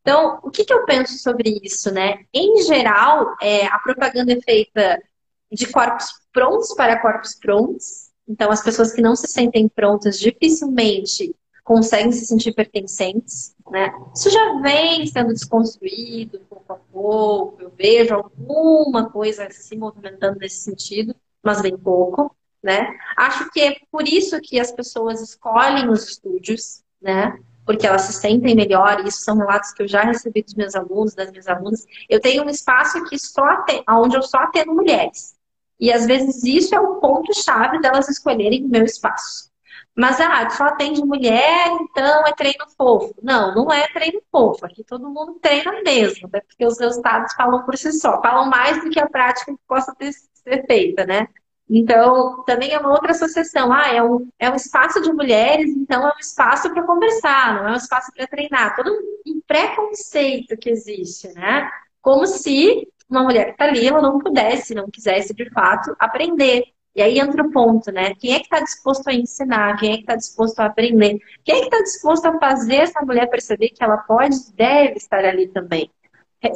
Então, 0.08 0.40
o 0.42 0.50
que, 0.50 0.64
que 0.64 0.74
eu 0.74 0.86
penso 0.86 1.20
sobre 1.20 1.60
isso, 1.62 1.92
né? 1.92 2.20
Em 2.34 2.62
geral, 2.62 3.36
é, 3.42 3.66
a 3.66 3.78
propaganda 3.78 4.32
é 4.32 4.40
feita 4.40 5.04
de 5.52 5.68
corpos 5.68 6.06
prontos 6.32 6.74
para 6.76 7.02
corpos 7.02 7.36
prontos. 7.36 8.10
Então, 8.26 8.50
as 8.50 8.64
pessoas 8.64 8.94
que 8.94 9.02
não 9.02 9.18
se 9.18 9.28
sentem 9.28 9.68
prontas 9.68 10.18
dificilmente 10.18 11.36
conseguem 11.62 12.14
se 12.14 12.26
sentir 12.26 12.54
pertencentes, 12.54 13.54
né? 13.70 13.92
Isso 14.16 14.30
já 14.30 14.62
vem 14.62 15.06
sendo 15.08 15.34
desconstruído 15.34 16.40
pouco 16.50 16.72
a 16.72 16.78
pouco. 16.78 17.62
Eu 17.62 17.74
vejo 17.78 18.14
alguma 18.14 19.10
coisa 19.10 19.50
se 19.52 19.76
movimentando 19.76 20.40
nesse 20.40 20.62
sentido, 20.62 21.14
mas 21.44 21.62
bem 21.62 21.78
pouco, 21.78 22.34
né? 22.64 22.98
Acho 23.18 23.52
que 23.52 23.60
é 23.60 23.76
por 23.92 24.08
isso 24.08 24.40
que 24.40 24.58
as 24.58 24.72
pessoas 24.72 25.20
escolhem 25.20 25.90
os 25.90 26.08
estúdios, 26.08 26.82
né? 27.02 27.38
Porque 27.68 27.86
elas 27.86 28.04
se 28.04 28.14
sentem 28.14 28.56
melhor, 28.56 29.02
e 29.02 29.10
isso 29.10 29.22
são 29.22 29.38
relatos 29.38 29.74
que 29.74 29.84
eu 29.84 29.88
já 29.88 30.02
recebi 30.02 30.42
dos 30.42 30.56
meus 30.56 30.74
alunos, 30.74 31.14
das 31.14 31.30
minhas 31.30 31.48
alunas. 31.50 31.86
Eu 32.10 32.22
tenho 32.22 32.44
um 32.46 32.50
espaço 32.50 33.04
que 33.04 33.20
só 33.20 33.44
atendo, 33.44 33.84
onde 33.90 34.16
eu 34.16 34.24
só 34.24 34.38
atendo 34.38 34.74
mulheres. 34.74 35.36
E 35.78 35.92
às 35.92 36.08
vezes 36.08 36.44
isso 36.44 36.74
é 36.74 36.80
o 36.80 36.96
ponto-chave 36.96 37.80
delas 37.82 38.08
escolherem 38.08 38.64
o 38.64 38.70
meu 38.70 38.86
espaço. 38.86 39.52
Mas, 39.94 40.22
ah, 40.22 40.50
só 40.50 40.66
atende 40.66 41.04
mulher, 41.04 41.68
então 41.82 42.26
é 42.26 42.32
treino 42.32 42.66
fofo. 42.78 43.14
Não, 43.22 43.54
não 43.54 43.72
é 43.72 43.88
treino 43.90 44.22
fofo. 44.32 44.66
Aqui 44.66 44.84
todo 44.84 45.10
mundo 45.10 45.40
treina 45.42 45.82
mesmo, 45.84 46.30
né? 46.32 46.40
porque 46.40 46.66
os 46.66 46.80
resultados 46.80 47.34
falam 47.34 47.66
por 47.66 47.76
si 47.78 47.92
só. 47.92 48.22
Falam 48.22 48.50
mais 48.50 48.82
do 48.82 48.90
que 48.90 49.00
a 49.00 49.10
prática 49.10 49.52
que 49.52 49.60
possa 49.68 49.94
ter, 49.96 50.14
ser 50.14 50.66
feita, 50.68 51.06
né? 51.06 51.28
Então, 51.70 52.44
também 52.46 52.72
é 52.72 52.80
uma 52.80 52.92
outra 52.92 53.12
associação. 53.12 53.74
Ah, 53.74 53.94
é 53.94 54.02
um, 54.02 54.30
é 54.40 54.50
um 54.50 54.56
espaço 54.56 55.02
de 55.02 55.12
mulheres, 55.12 55.70
então 55.76 56.08
é 56.08 56.14
um 56.14 56.20
espaço 56.20 56.72
para 56.74 56.84
conversar, 56.84 57.56
não 57.56 57.70
é 57.70 57.72
um 57.74 57.76
espaço 57.76 58.12
para 58.16 58.28
treinar. 58.28 58.76
Todo 58.76 58.90
um 59.28 59.42
preconceito 59.46 60.58
que 60.58 60.70
existe, 60.70 61.28
né? 61.34 61.70
Como 62.02 62.26
se 62.26 62.88
uma 63.10 63.24
mulher 63.24 63.46
que 63.46 63.52
está 63.52 63.66
ali, 63.66 63.88
ela 63.88 64.02
não 64.02 64.20
pudesse, 64.20 64.76
não 64.76 64.90
quisesse 64.90 65.34
de 65.34 65.50
fato 65.52 65.96
aprender. 66.00 66.66
E 66.96 67.02
aí 67.02 67.20
entra 67.20 67.44
o 67.44 67.52
ponto, 67.52 67.92
né? 67.92 68.16
Quem 68.16 68.34
é 68.34 68.40
que 68.40 68.46
está 68.46 68.60
disposto 68.60 69.08
a 69.08 69.14
ensinar? 69.14 69.78
Quem 69.78 69.94
é 69.94 69.96
que 69.98 70.02
está 70.02 70.16
disposto 70.16 70.60
a 70.60 70.66
aprender? 70.66 71.20
Quem 71.44 71.58
é 71.58 71.60
que 71.60 71.66
está 71.66 71.82
disposto 71.84 72.26
a 72.26 72.40
fazer 72.40 72.78
essa 72.78 73.02
mulher 73.02 73.30
perceber 73.30 73.70
que 73.70 73.84
ela 73.84 73.98
pode, 73.98 74.36
deve 74.54 74.94
estar 74.94 75.24
ali 75.24 75.48
também? 75.48 75.92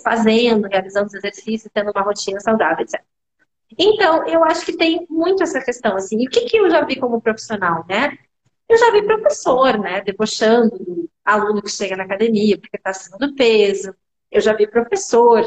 Fazendo, 0.04 0.68
realizando 0.68 1.08
os 1.08 1.14
exercícios, 1.14 1.70
tendo 1.74 1.92
uma 1.92 2.02
rotina 2.02 2.40
saudável, 2.40 2.84
etc. 2.84 3.02
Então, 3.78 4.28
eu 4.28 4.44
acho 4.44 4.66
que 4.66 4.76
tem 4.76 5.06
muito 5.10 5.44
essa 5.44 5.62
questão, 5.62 5.96
assim. 5.96 6.26
O 6.26 6.30
que, 6.30 6.42
que 6.46 6.58
eu 6.58 6.70
já 6.70 6.84
vi 6.84 7.00
como 7.00 7.22
profissional, 7.22 7.86
né? 7.88 8.18
Eu 8.68 8.78
já 8.78 8.92
vi 8.92 9.04
professor, 9.04 9.78
né, 9.78 10.02
debochando 10.02 10.78
do 10.80 11.10
aluno 11.26 11.62
que 11.62 11.70
chega 11.70 11.96
na 11.98 12.04
academia 12.04 12.58
porque 12.58 12.78
está 12.78 12.92
acima 12.92 13.18
do 13.18 13.36
peso. 13.36 13.94
Eu 14.32 14.40
já 14.40 14.54
vi 14.54 14.66
professor 14.66 15.46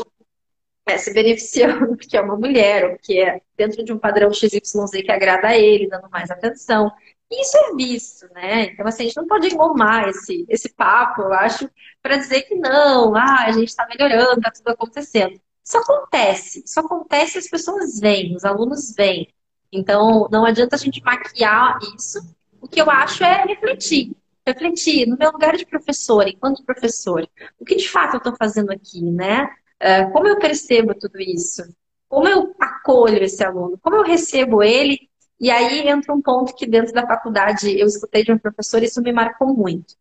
né, 0.86 0.98
se 0.98 1.12
beneficiando 1.12 1.88
porque 1.96 2.16
é 2.16 2.20
uma 2.20 2.36
mulher, 2.36 2.84
ou 2.84 2.90
porque 2.96 3.18
é 3.18 3.40
dentro 3.56 3.84
de 3.84 3.92
um 3.92 3.98
padrão 3.98 4.32
XYZ 4.32 4.90
que 4.90 5.10
agrada 5.10 5.48
a 5.48 5.56
ele, 5.58 5.88
dando 5.88 6.08
mais 6.10 6.30
atenção. 6.30 6.92
E 7.30 7.40
isso 7.42 7.56
é 7.56 7.74
visto, 7.74 8.28
né? 8.34 8.64
Então, 8.66 8.86
assim, 8.86 9.04
a 9.04 9.06
gente 9.06 9.16
não 9.16 9.26
pode 9.26 9.48
engomar 9.48 10.08
esse, 10.08 10.44
esse 10.48 10.72
papo, 10.74 11.22
eu 11.22 11.32
acho, 11.32 11.68
para 12.02 12.16
dizer 12.16 12.42
que 12.42 12.54
não, 12.54 13.14
ah, 13.16 13.44
a 13.46 13.52
gente 13.52 13.68
está 13.68 13.86
melhorando, 13.86 14.38
está 14.38 14.50
tudo 14.50 14.68
acontecendo. 14.68 15.40
Isso 15.64 15.78
acontece, 15.78 16.62
isso 16.64 16.78
acontece 16.78 17.38
as 17.38 17.48
pessoas 17.48 17.98
vêm, 17.98 18.36
os 18.36 18.44
alunos 18.44 18.94
vêm. 18.94 19.32
Então, 19.72 20.28
não 20.30 20.44
adianta 20.44 20.76
a 20.76 20.78
gente 20.78 21.02
maquiar 21.02 21.78
isso. 21.96 22.20
O 22.60 22.68
que 22.68 22.80
eu 22.80 22.90
acho 22.90 23.24
é 23.24 23.44
refletir. 23.44 24.14
Refletir 24.46 25.06
no 25.06 25.16
meu 25.16 25.32
lugar 25.32 25.56
de 25.56 25.64
professor, 25.64 26.28
enquanto 26.28 26.64
professor. 26.64 27.26
O 27.58 27.64
que 27.64 27.76
de 27.76 27.88
fato 27.88 28.14
eu 28.14 28.18
estou 28.18 28.36
fazendo 28.36 28.70
aqui, 28.70 29.02
né? 29.02 29.48
Uh, 29.82 30.12
como 30.12 30.28
eu 30.28 30.38
percebo 30.38 30.94
tudo 30.94 31.18
isso? 31.20 31.62
Como 32.08 32.28
eu 32.28 32.54
acolho 32.60 33.24
esse 33.24 33.42
aluno? 33.42 33.78
Como 33.82 33.96
eu 33.96 34.02
recebo 34.02 34.62
ele? 34.62 35.08
E 35.40 35.50
aí 35.50 35.88
entra 35.88 36.14
um 36.14 36.22
ponto 36.22 36.54
que 36.54 36.66
dentro 36.66 36.92
da 36.92 37.06
faculdade 37.06 37.78
eu 37.78 37.86
escutei 37.86 38.22
de 38.22 38.32
um 38.32 38.38
professor 38.38 38.82
e 38.82 38.86
isso 38.86 39.02
me 39.02 39.12
marcou 39.12 39.48
muito. 39.54 39.94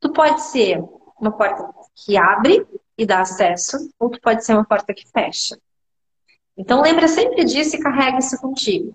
Tu 0.00 0.10
pode 0.12 0.42
ser 0.42 0.82
uma 1.20 1.30
porta 1.30 1.68
que 1.94 2.16
abre 2.16 2.66
e 2.96 3.06
dá 3.06 3.20
acesso, 3.20 3.90
ou 3.98 4.10
tu 4.10 4.20
pode 4.20 4.44
ser 4.44 4.54
uma 4.54 4.64
porta 4.64 4.92
que 4.94 5.08
fecha. 5.08 5.58
Então 6.56 6.82
lembra 6.82 7.08
sempre 7.08 7.44
disso 7.44 7.76
e 7.76 7.80
carrega 7.80 8.18
isso 8.18 8.38
contigo. 8.40 8.94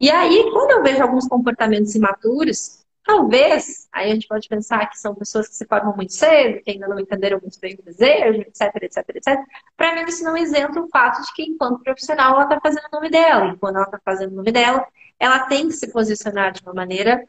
E 0.00 0.10
aí, 0.10 0.50
quando 0.52 0.70
eu 0.70 0.82
vejo 0.82 1.02
alguns 1.02 1.28
comportamentos 1.28 1.94
imaturos, 1.94 2.80
talvez, 3.04 3.88
aí 3.92 4.10
a 4.10 4.14
gente 4.14 4.26
pode 4.26 4.48
pensar 4.48 4.88
que 4.88 4.98
são 4.98 5.14
pessoas 5.14 5.48
que 5.48 5.54
se 5.54 5.66
formam 5.66 5.94
muito 5.94 6.14
cedo, 6.14 6.62
que 6.62 6.70
ainda 6.70 6.88
não 6.88 6.98
entenderam 6.98 7.38
muito 7.40 7.58
bem 7.60 7.76
o 7.78 7.82
desejo, 7.82 8.40
etc, 8.40 8.74
etc, 8.82 9.04
etc. 9.08 9.38
Para 9.76 9.94
mim, 9.94 10.08
isso 10.08 10.24
não 10.24 10.36
isenta 10.36 10.80
o 10.80 10.88
fato 10.88 11.22
de 11.22 11.32
que, 11.34 11.42
enquanto 11.42 11.82
profissional, 11.82 12.34
ela 12.34 12.44
está 12.44 12.60
fazendo 12.60 12.84
o 12.84 12.96
nome 12.96 13.10
dela. 13.10 13.52
E 13.52 13.58
quando 13.58 13.76
ela 13.76 13.84
está 13.84 14.00
fazendo 14.02 14.32
o 14.32 14.36
nome 14.36 14.52
dela, 14.52 14.86
ela 15.18 15.40
tem 15.40 15.68
que 15.68 15.74
se 15.74 15.90
posicionar 15.92 16.52
de 16.52 16.62
uma 16.62 16.72
maneira, 16.72 17.28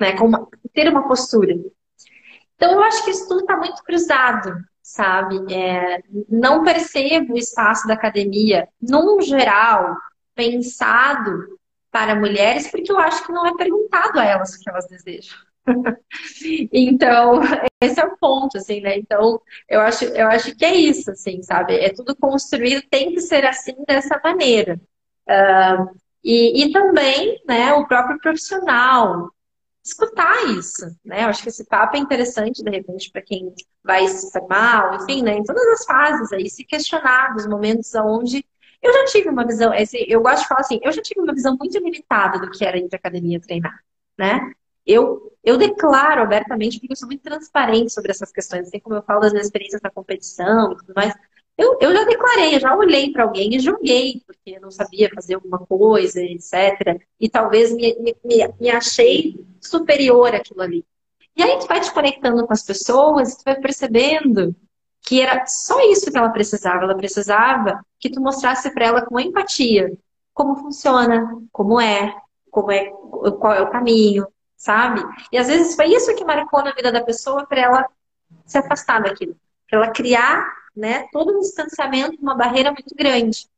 né, 0.00 0.16
com 0.16 0.26
uma, 0.26 0.48
ter 0.72 0.88
uma 0.88 1.06
postura. 1.06 1.54
Então, 2.56 2.72
eu 2.72 2.82
acho 2.82 3.04
que 3.04 3.10
isso 3.10 3.28
tudo 3.28 3.40
está 3.40 3.56
muito 3.56 3.82
cruzado, 3.84 4.52
sabe? 4.88 5.52
É, 5.52 6.02
não 6.28 6.64
percebo 6.64 7.34
o 7.34 7.38
espaço 7.38 7.86
da 7.86 7.92
academia, 7.92 8.66
num 8.80 9.20
geral, 9.20 9.94
pensado 10.34 11.58
para 11.90 12.14
mulheres, 12.14 12.70
porque 12.70 12.90
eu 12.90 12.98
acho 12.98 13.24
que 13.26 13.32
não 13.32 13.46
é 13.46 13.54
perguntado 13.54 14.18
a 14.18 14.24
elas 14.24 14.54
o 14.54 14.60
que 14.60 14.70
elas 14.70 14.86
desejam. 14.88 15.36
então, 16.72 17.40
esse 17.82 18.00
é 18.00 18.04
o 18.04 18.16
ponto, 18.16 18.56
assim, 18.56 18.80
né? 18.80 18.96
Então, 18.96 19.40
eu 19.68 19.80
acho, 19.80 20.06
eu 20.06 20.26
acho 20.28 20.56
que 20.56 20.64
é 20.64 20.74
isso, 20.74 21.10
assim, 21.10 21.42
sabe? 21.42 21.74
É 21.74 21.92
tudo 21.92 22.16
construído, 22.16 22.82
tem 22.90 23.12
que 23.12 23.20
ser 23.20 23.44
assim, 23.44 23.74
dessa 23.86 24.18
maneira. 24.24 24.80
Uh, 25.28 25.94
e, 26.24 26.64
e 26.64 26.72
também, 26.72 27.42
né, 27.46 27.74
o 27.74 27.86
próprio 27.86 28.18
profissional, 28.20 29.30
escutar 29.88 30.44
isso, 30.56 30.86
né? 31.04 31.24
Eu 31.24 31.28
acho 31.28 31.42
que 31.42 31.48
esse 31.48 31.64
papo 31.64 31.96
é 31.96 32.00
interessante, 32.00 32.62
de 32.62 32.70
repente, 32.70 33.10
para 33.10 33.22
quem 33.22 33.52
vai 33.84 34.06
se 34.08 34.30
formar, 34.30 34.96
enfim, 35.02 35.22
né? 35.22 35.34
Em 35.36 35.42
todas 35.44 35.66
as 35.68 35.84
fases 35.84 36.32
aí, 36.32 36.48
se 36.48 36.64
questionar 36.64 37.34
dos 37.34 37.46
momentos 37.46 37.94
onde 37.94 38.44
eu 38.82 38.92
já 38.92 39.04
tive 39.06 39.28
uma 39.28 39.44
visão, 39.46 39.74
esse, 39.74 40.04
eu 40.08 40.22
gosto 40.22 40.42
de 40.42 40.48
falar 40.48 40.60
assim, 40.60 40.78
eu 40.82 40.92
já 40.92 41.02
tive 41.02 41.20
uma 41.20 41.34
visão 41.34 41.56
muito 41.58 41.76
limitada 41.78 42.38
do 42.38 42.50
que 42.50 42.64
era 42.64 42.78
ir 42.78 42.88
para 42.88 42.98
academia 42.98 43.40
treinar, 43.40 43.78
né? 44.16 44.52
Eu, 44.86 45.36
eu 45.44 45.58
declaro 45.58 46.22
abertamente, 46.22 46.78
porque 46.78 46.92
eu 46.92 46.96
sou 46.96 47.08
muito 47.08 47.22
transparente 47.22 47.92
sobre 47.92 48.10
essas 48.10 48.32
questões, 48.32 48.68
assim 48.68 48.80
como 48.80 48.96
eu 48.96 49.02
falo 49.02 49.20
das 49.20 49.32
minhas 49.32 49.46
experiências 49.46 49.82
na 49.82 49.90
competição 49.90 50.72
e 50.72 50.76
tudo 50.76 50.94
mais. 50.96 51.12
Eu, 51.58 51.76
eu 51.80 51.92
já 51.92 52.04
declarei, 52.04 52.54
eu 52.54 52.60
já 52.60 52.76
olhei 52.76 53.12
para 53.12 53.24
alguém 53.24 53.52
e 53.54 53.58
julguei, 53.58 54.22
porque 54.24 54.60
não 54.60 54.70
sabia 54.70 55.10
fazer 55.12 55.34
alguma 55.34 55.58
coisa, 55.58 56.22
etc. 56.22 57.02
E 57.18 57.28
talvez 57.28 57.72
me, 57.72 57.96
me, 58.24 58.48
me 58.60 58.70
achei 58.70 59.44
superior 59.60 60.34
àquilo 60.34 60.62
ali. 60.62 60.84
E 61.36 61.42
aí 61.42 61.58
tu 61.58 61.66
vai 61.66 61.80
te 61.80 61.92
conectando 61.92 62.46
com 62.46 62.52
as 62.52 62.62
pessoas, 62.62 63.36
tu 63.36 63.42
vai 63.44 63.56
percebendo 63.56 64.54
que 65.02 65.20
era 65.20 65.44
só 65.46 65.80
isso 65.90 66.10
que 66.10 66.16
ela 66.16 66.30
precisava. 66.30 66.84
Ela 66.84 66.96
precisava 66.96 67.84
que 67.98 68.08
tu 68.10 68.20
mostrasse 68.20 68.72
para 68.72 68.86
ela 68.86 69.02
com 69.04 69.18
empatia 69.18 69.92
como 70.38 70.54
funciona, 70.54 71.36
como 71.50 71.80
é, 71.80 72.14
como 72.48 72.70
é, 72.70 72.84
qual 73.40 73.54
é 73.54 73.60
o 73.60 73.70
caminho, 73.70 74.24
sabe? 74.56 75.02
E 75.32 75.36
às 75.36 75.48
vezes 75.48 75.74
foi 75.74 75.86
isso 75.86 76.14
que 76.14 76.24
marcou 76.24 76.62
na 76.62 76.70
vida 76.70 76.92
da 76.92 77.02
pessoa 77.02 77.44
para 77.44 77.60
ela 77.60 77.86
se 78.46 78.56
afastar 78.56 79.02
daquilo, 79.02 79.34
para 79.68 79.80
ela 79.80 79.92
criar, 79.92 80.46
né, 80.78 81.06
todo 81.12 81.36
um 81.36 81.40
distanciamento, 81.40 82.20
uma 82.20 82.34
barreira 82.34 82.70
muito 82.70 82.94
grande. 82.94 83.48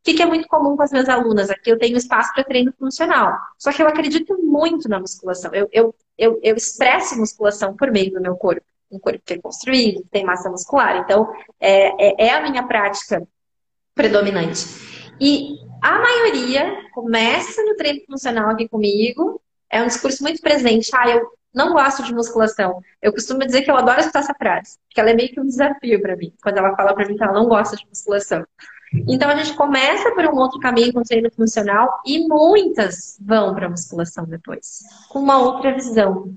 O 0.00 0.04
que, 0.04 0.14
que 0.14 0.22
é 0.22 0.26
muito 0.26 0.48
comum 0.48 0.76
com 0.76 0.82
as 0.82 0.90
minhas 0.90 1.08
alunas? 1.08 1.50
Aqui 1.50 1.70
eu 1.70 1.78
tenho 1.78 1.96
espaço 1.96 2.32
para 2.32 2.44
treino 2.44 2.72
funcional. 2.78 3.36
Só 3.58 3.72
que 3.72 3.82
eu 3.82 3.88
acredito 3.88 4.38
muito 4.42 4.88
na 4.88 4.98
musculação. 4.98 5.52
Eu, 5.54 5.68
eu, 5.72 5.94
eu, 6.16 6.40
eu 6.42 6.56
expresso 6.56 7.18
musculação 7.18 7.76
por 7.76 7.90
meio 7.90 8.12
do 8.12 8.20
meu 8.20 8.36
corpo 8.36 8.64
um 8.90 8.98
corpo 8.98 9.20
que 9.24 9.34
é 9.34 9.38
construído, 9.38 10.04
tem 10.10 10.24
massa 10.24 10.50
muscular. 10.50 10.96
Então, 10.96 11.30
é, 11.60 12.24
é, 12.24 12.28
é 12.28 12.30
a 12.30 12.40
minha 12.40 12.66
prática 12.66 13.26
predominante. 13.94 14.64
E 15.20 15.56
a 15.82 15.98
maioria 15.98 16.90
começa 16.92 17.62
no 17.64 17.76
treino 17.76 18.00
funcional 18.06 18.50
aqui 18.50 18.68
comigo, 18.68 19.40
é 19.70 19.82
um 19.82 19.86
discurso 19.86 20.22
muito 20.22 20.40
presente. 20.40 20.90
Ah, 20.94 21.08
eu 21.08 21.30
não 21.54 21.72
gosto 21.72 22.02
de 22.02 22.14
musculação. 22.14 22.80
Eu 23.00 23.12
costumo 23.12 23.40
dizer 23.40 23.62
que 23.62 23.70
eu 23.70 23.76
adoro 23.76 24.00
escutar 24.00 24.20
essa 24.20 24.34
frase, 24.34 24.78
porque 24.86 25.00
ela 25.00 25.10
é 25.10 25.14
meio 25.14 25.30
que 25.30 25.40
um 25.40 25.46
desafio 25.46 26.00
para 26.00 26.16
mim, 26.16 26.32
quando 26.42 26.58
ela 26.58 26.74
fala 26.76 26.94
para 26.94 27.06
mim 27.06 27.16
que 27.16 27.22
ela 27.22 27.32
não 27.32 27.46
gosta 27.46 27.76
de 27.76 27.86
musculação. 27.86 28.44
Então 29.06 29.28
a 29.28 29.36
gente 29.36 29.54
começa 29.54 30.10
por 30.14 30.24
um 30.26 30.36
outro 30.36 30.58
caminho 30.60 30.92
com 30.92 31.02
treino 31.02 31.30
funcional 31.30 32.00
e 32.06 32.26
muitas 32.26 33.18
vão 33.20 33.54
para 33.54 33.68
musculação 33.68 34.24
depois, 34.24 34.80
com 35.10 35.18
uma 35.18 35.38
outra 35.38 35.74
visão, 35.74 36.34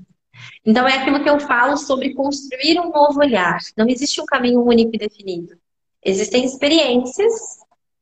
então, 0.66 0.88
é 0.88 0.96
aquilo 0.96 1.24
que 1.24 1.30
eu 1.30 1.40
falo 1.40 1.78
sobre 1.78 2.14
construir 2.14 2.80
um 2.80 2.90
novo 2.90 3.20
olhar. 3.20 3.60
Não 3.78 3.88
existe 3.88 4.22
um 4.22 4.26
caminho 4.26 4.62
único 4.62 4.92
e 4.94 4.98
definido. 4.98 5.56
Existem 6.04 6.46
experiências 6.46 7.60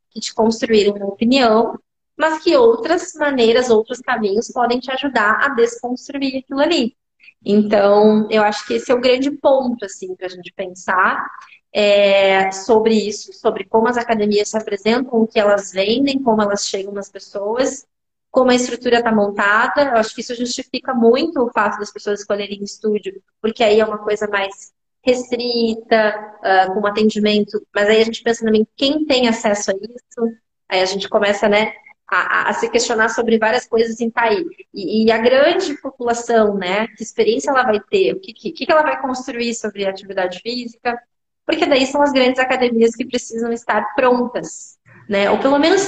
que 0.10 0.20
te 0.20 0.34
construíram 0.34 0.95
uma 0.95 1.07
opinião, 1.07 1.78
mas 2.20 2.43
que 2.43 2.55
outras 2.55 3.13
maneiras, 3.13 3.70
outros 3.70 3.99
caminhos 3.99 4.51
podem 4.51 4.80
te 4.80 4.91
ajudar 4.91 5.39
a 5.41 5.49
desconstruir 5.49 6.38
aquilo 6.38 6.59
ali. 6.59 6.95
Então, 7.43 8.28
eu 8.30 8.43
acho 8.43 8.67
que 8.67 8.74
esse 8.74 8.91
é 8.91 8.95
o 8.95 8.99
grande 8.99 9.32
ponto, 9.32 9.86
assim, 9.86 10.13
para 10.15 10.28
a 10.28 10.30
gente 10.30 10.51
pensar 10.53 11.26
é, 11.74 12.51
sobre 12.51 12.93
isso, 12.93 13.32
sobre 13.34 13.63
como 13.63 13.88
as 13.88 13.97
academias 13.97 14.49
se 14.49 14.57
apresentam, 14.57 15.22
o 15.22 15.28
que 15.28 15.39
elas 15.39 15.72
vendem, 15.72 16.22
como 16.22 16.41
elas 16.41 16.65
chegam 16.65 16.91
nas 16.91 17.09
pessoas 17.09 17.88
como 18.32 18.51
a 18.51 18.55
estrutura 18.55 18.99
está 18.99 19.11
montada. 19.11 19.84
Eu 19.84 19.97
acho 19.97 20.13
que 20.13 20.22
isso 20.22 20.36
justifica 20.36 20.93
muito 20.93 21.41
o 21.41 21.51
fato 21.51 21.80
das 21.80 21.91
pessoas 21.91 22.20
escolherem 22.20 22.63
estúdio, 22.63 23.22
porque 23.41 23.63
aí 23.63 23.80
é 23.80 23.86
uma 23.86 23.97
coisa 23.97 24.28
mais 24.28 24.72
restrita, 25.01 26.13
uh, 26.39 26.74
com 26.74 26.86
atendimento. 26.86 27.65
Mas 27.74 27.88
aí 27.88 28.01
a 28.01 28.05
gente 28.05 28.22
pensa 28.22 28.45
também 28.45 28.67
quem 28.76 29.05
tem 29.05 29.28
acesso 29.28 29.72
a 29.72 29.74
isso. 29.74 30.38
Aí 30.67 30.82
a 30.82 30.86
gente 30.86 31.09
começa, 31.09 31.49
né, 31.49 31.74
a, 32.12 32.49
a 32.49 32.53
se 32.53 32.70
questionar 32.70 33.10
sobre 33.10 33.38
várias 33.38 33.68
coisas 33.68 33.99
em 33.99 34.10
Taí. 34.10 34.45
E, 34.74 35.05
e, 35.05 35.12
a 35.12 35.18
grande 35.18 35.76
população, 35.82 36.55
né, 36.55 36.88
que 36.88 37.03
experiência 37.03 37.51
ela 37.51 37.64
vai 37.64 37.80
ter? 37.80 38.14
O 38.14 38.20
que, 38.20 38.34
que, 38.34 38.51
que 38.51 38.72
ela 38.72 38.84
vai 38.84 39.01
construir 39.01 39.53
sobre 39.53 39.86
atividade 39.86 40.39
física? 40.41 40.99
Porque 41.45 41.66
daí 41.66 41.86
são 41.86 42.01
as 42.01 42.12
grandes 42.12 42.39
academias 42.39 42.95
que 42.95 43.05
precisam 43.05 43.51
estar 43.51 43.95
prontas, 43.95 44.78
né? 45.10 45.32
Ou 45.32 45.39
pelo 45.39 45.57
menos 45.57 45.82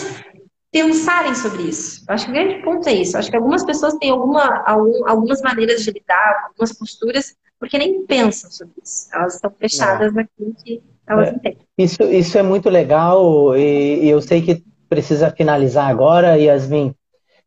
pensarem 0.71 1.35
sobre 1.35 1.63
isso. 1.63 2.03
Eu 2.07 2.15
acho 2.15 2.25
que 2.25 2.31
o 2.31 2.33
grande 2.33 2.63
ponto 2.63 2.87
é 2.87 2.93
isso. 2.93 3.15
Eu 3.15 3.19
acho 3.19 3.29
que 3.29 3.35
algumas 3.35 3.63
pessoas 3.63 3.93
têm 3.95 4.09
alguma, 4.09 4.63
algum, 4.65 5.07
algumas 5.07 5.41
maneiras 5.41 5.83
de 5.83 5.91
lidar, 5.91 6.45
algumas 6.47 6.73
posturas, 6.73 7.35
porque 7.59 7.77
nem 7.77 8.05
pensam 8.05 8.49
sobre 8.49 8.73
isso. 8.83 9.07
Elas 9.13 9.35
estão 9.35 9.51
fechadas 9.51 10.11
é. 10.11 10.15
naquilo 10.15 10.55
que 10.63 10.81
elas 11.07 11.27
é. 11.27 11.31
entendem. 11.31 11.67
Isso, 11.77 12.03
isso 12.03 12.37
é 12.37 12.43
muito 12.43 12.69
legal 12.69 13.55
e, 13.55 14.05
e, 14.05 14.09
eu 14.09 14.21
sei 14.21 14.41
que 14.41 14.63
precisa 14.91 15.31
finalizar 15.31 15.89
agora, 15.89 16.37
Yasmin. 16.37 16.93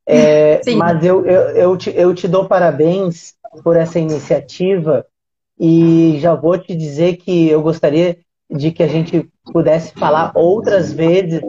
É, 0.07 0.63
mas 0.75 1.05
eu, 1.05 1.27
eu, 1.27 1.41
eu, 1.51 1.77
te, 1.77 1.93
eu 1.95 2.15
te 2.15 2.27
dou 2.27 2.47
parabéns 2.47 3.35
por 3.63 3.77
essa 3.77 3.99
iniciativa 3.99 5.05
e 5.61 6.17
já 6.21 6.35
vou 6.35 6.57
te 6.57 6.75
dizer 6.75 7.19
que 7.19 7.51
eu 7.51 7.61
gostaria 7.61 8.17
de 8.51 8.73
que 8.73 8.83
a 8.83 8.89
gente 8.89 9.31
pudesse 9.53 9.93
falar 9.93 10.33
outras 10.35 10.91
vezes 10.91 11.43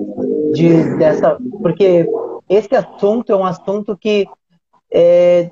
de, 0.53 0.97
dessa. 0.97 1.37
Porque 1.61 2.05
esse 2.49 2.75
assunto 2.75 3.31
é 3.31 3.35
um 3.35 3.45
assunto 3.45 3.97
que 3.97 4.27
é, 4.91 5.49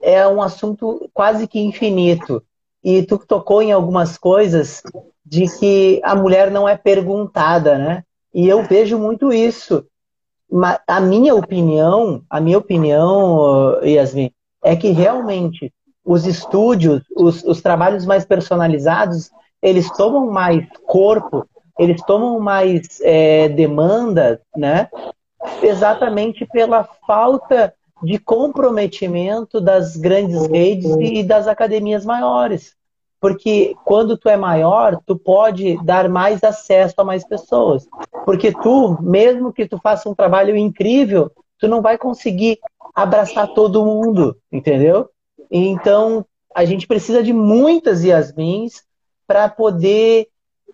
é 0.00 0.26
um 0.26 0.40
assunto 0.40 1.06
quase 1.12 1.46
que 1.46 1.60
infinito. 1.60 2.42
E 2.82 3.02
tu 3.02 3.18
tocou 3.18 3.60
em 3.60 3.72
algumas 3.72 4.16
coisas 4.16 4.82
de 5.24 5.46
que 5.58 6.00
a 6.02 6.14
mulher 6.14 6.50
não 6.50 6.66
é 6.66 6.78
perguntada, 6.78 7.76
né? 7.76 8.04
E 8.32 8.48
eu 8.48 8.62
vejo 8.62 8.98
muito 8.98 9.32
isso. 9.32 9.84
A 10.86 11.00
minha 11.00 11.34
opinião, 11.34 12.22
a 12.28 12.40
minha 12.40 12.58
opinião, 12.58 13.80
Yasmin, 13.82 14.32
é 14.64 14.74
que 14.74 14.90
realmente 14.90 15.72
os 16.04 16.26
estúdios, 16.26 17.02
os, 17.16 17.44
os 17.44 17.60
trabalhos 17.60 18.04
mais 18.04 18.24
personalizados, 18.24 19.30
eles 19.62 19.90
tomam 19.92 20.30
mais 20.30 20.66
corpo 20.86 21.46
eles 21.80 22.02
tomam 22.02 22.38
mais 22.38 23.00
é, 23.00 23.48
demanda, 23.48 24.42
né? 24.54 24.90
Exatamente 25.62 26.44
pela 26.44 26.84
falta 27.06 27.72
de 28.02 28.18
comprometimento 28.18 29.58
das 29.62 29.96
grandes 29.96 30.46
redes 30.46 30.94
e 31.00 31.22
das 31.22 31.48
academias 31.48 32.04
maiores. 32.04 32.74
Porque 33.20 33.74
quando 33.84 34.16
tu 34.16 34.28
é 34.28 34.36
maior, 34.36 34.98
tu 35.04 35.16
pode 35.16 35.76
dar 35.84 36.08
mais 36.08 36.42
acesso 36.42 36.94
a 36.98 37.04
mais 37.04 37.26
pessoas. 37.26 37.86
Porque 38.24 38.50
tu, 38.50 38.96
mesmo 39.00 39.52
que 39.52 39.68
tu 39.68 39.78
faça 39.78 40.08
um 40.08 40.14
trabalho 40.14 40.56
incrível, 40.56 41.30
tu 41.58 41.68
não 41.68 41.82
vai 41.82 41.98
conseguir 41.98 42.58
abraçar 42.94 43.52
todo 43.52 43.84
mundo, 43.84 44.36
entendeu? 44.50 45.08
Então, 45.50 46.24
a 46.54 46.64
gente 46.64 46.86
precisa 46.86 47.22
de 47.22 47.32
muitas 47.32 48.02
Yasmins 48.02 48.82
para 49.26 49.48
poder 49.48 50.28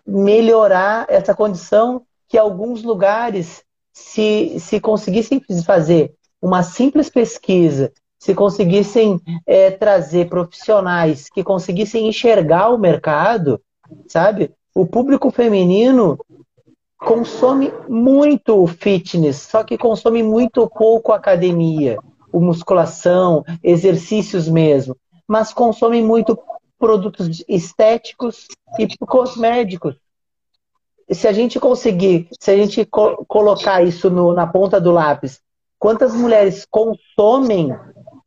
melhorar 0.05 1.05
essa 1.09 1.35
condição 1.35 2.03
que 2.29 2.37
alguns 2.37 2.81
lugares, 2.81 3.63
se, 3.91 4.59
se 4.59 4.79
conseguissem 4.79 5.41
fazer 5.65 6.13
uma 6.41 6.63
simples 6.63 7.09
pesquisa, 7.09 7.91
se 8.27 8.35
conseguissem 8.35 9.21
é, 9.45 9.71
trazer 9.71 10.27
profissionais 10.27 11.29
que 11.29 11.45
conseguissem 11.45 12.09
enxergar 12.09 12.71
o 12.71 12.77
mercado, 12.77 13.61
sabe? 14.05 14.51
O 14.75 14.85
público 14.85 15.31
feminino 15.31 16.19
consome 16.99 17.71
muito 17.87 18.67
fitness, 18.67 19.37
só 19.37 19.63
que 19.63 19.77
consome 19.77 20.21
muito 20.21 20.69
pouco 20.69 21.13
academia, 21.13 21.97
o 22.29 22.41
musculação, 22.41 23.45
exercícios 23.63 24.49
mesmo, 24.49 24.93
mas 25.25 25.53
consome 25.53 26.01
muito 26.01 26.37
produtos 26.77 27.41
estéticos 27.47 28.45
e 28.77 28.89
cosméticos. 29.05 29.95
Se 31.09 31.29
a 31.29 31.31
gente 31.31 31.61
conseguir, 31.61 32.27
se 32.37 32.51
a 32.51 32.57
gente 32.57 32.83
co 32.83 33.23
colocar 33.25 33.81
isso 33.83 34.09
no, 34.09 34.33
na 34.33 34.45
ponta 34.45 34.81
do 34.81 34.91
lápis, 34.91 35.39
quantas 35.79 36.13
mulheres 36.13 36.67
consomem 36.69 37.73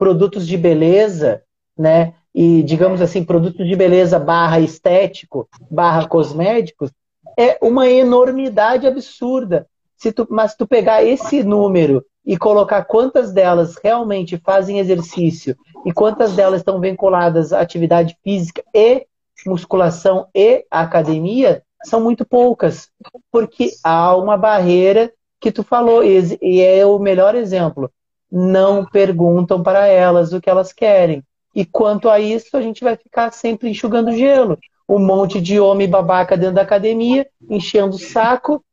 produtos 0.01 0.48
de 0.48 0.57
beleza, 0.57 1.42
né? 1.76 2.14
E, 2.34 2.62
digamos 2.62 3.03
assim, 3.03 3.22
produtos 3.22 3.68
de 3.68 3.76
beleza 3.76 4.18
barra 4.18 4.59
estético, 4.59 5.46
barra 5.70 6.09
cosméticos, 6.09 6.90
é 7.38 7.59
uma 7.61 7.86
enormidade 7.86 8.86
absurda. 8.86 9.66
Se 9.98 10.11
tu, 10.11 10.26
mas 10.30 10.55
tu 10.55 10.66
pegar 10.66 11.05
esse 11.05 11.42
número 11.42 12.03
e 12.24 12.38
colocar 12.38 12.82
quantas 12.84 13.30
delas 13.30 13.76
realmente 13.84 14.38
fazem 14.38 14.78
exercício 14.78 15.55
e 15.84 15.92
quantas 15.92 16.32
delas 16.32 16.61
estão 16.61 16.80
vinculadas 16.80 17.53
à 17.53 17.61
atividade 17.61 18.16
física 18.24 18.64
e 18.74 19.07
musculação 19.46 20.26
e 20.34 20.64
academia, 20.70 21.62
são 21.84 22.01
muito 22.01 22.24
poucas, 22.24 22.88
porque 23.30 23.72
há 23.84 24.16
uma 24.16 24.38
barreira 24.38 25.12
que 25.38 25.53
tu 25.53 25.62
falou, 25.62 26.03
e 26.05 26.61
é 26.61 26.86
o 26.86 26.98
melhor 26.98 27.34
exemplo. 27.34 27.90
Não 28.31 28.85
perguntam 28.85 29.62
para 29.62 29.87
elas 29.87 30.33
o 30.33 30.41
que 30.41 30.49
elas 30.49 30.72
querem. 30.72 31.22
E 31.55 31.64
quanto 31.64 32.09
a 32.09 32.20
isso, 32.20 32.57
a 32.57 32.62
gente 32.62 32.85
vai 32.85 32.97
ficar 32.97 33.33
sempre 33.33 33.68
enxugando 33.68 34.12
gelo. 34.12 34.59
Um 34.89 34.99
monte 34.99 35.41
de 35.41 35.59
homem 35.59 35.89
babaca 35.89 36.37
dentro 36.37 36.57
da 36.57 36.62
academia, 36.62 37.26
enchendo 37.49 37.97
o 37.97 37.99
saco, 37.99 38.64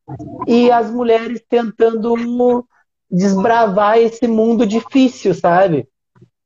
e 0.48 0.72
as 0.72 0.90
mulheres 0.90 1.44
tentando 1.48 2.66
desbravar 3.10 3.98
esse 3.98 4.28
mundo 4.28 4.66
difícil, 4.66 5.34
sabe? 5.34 5.88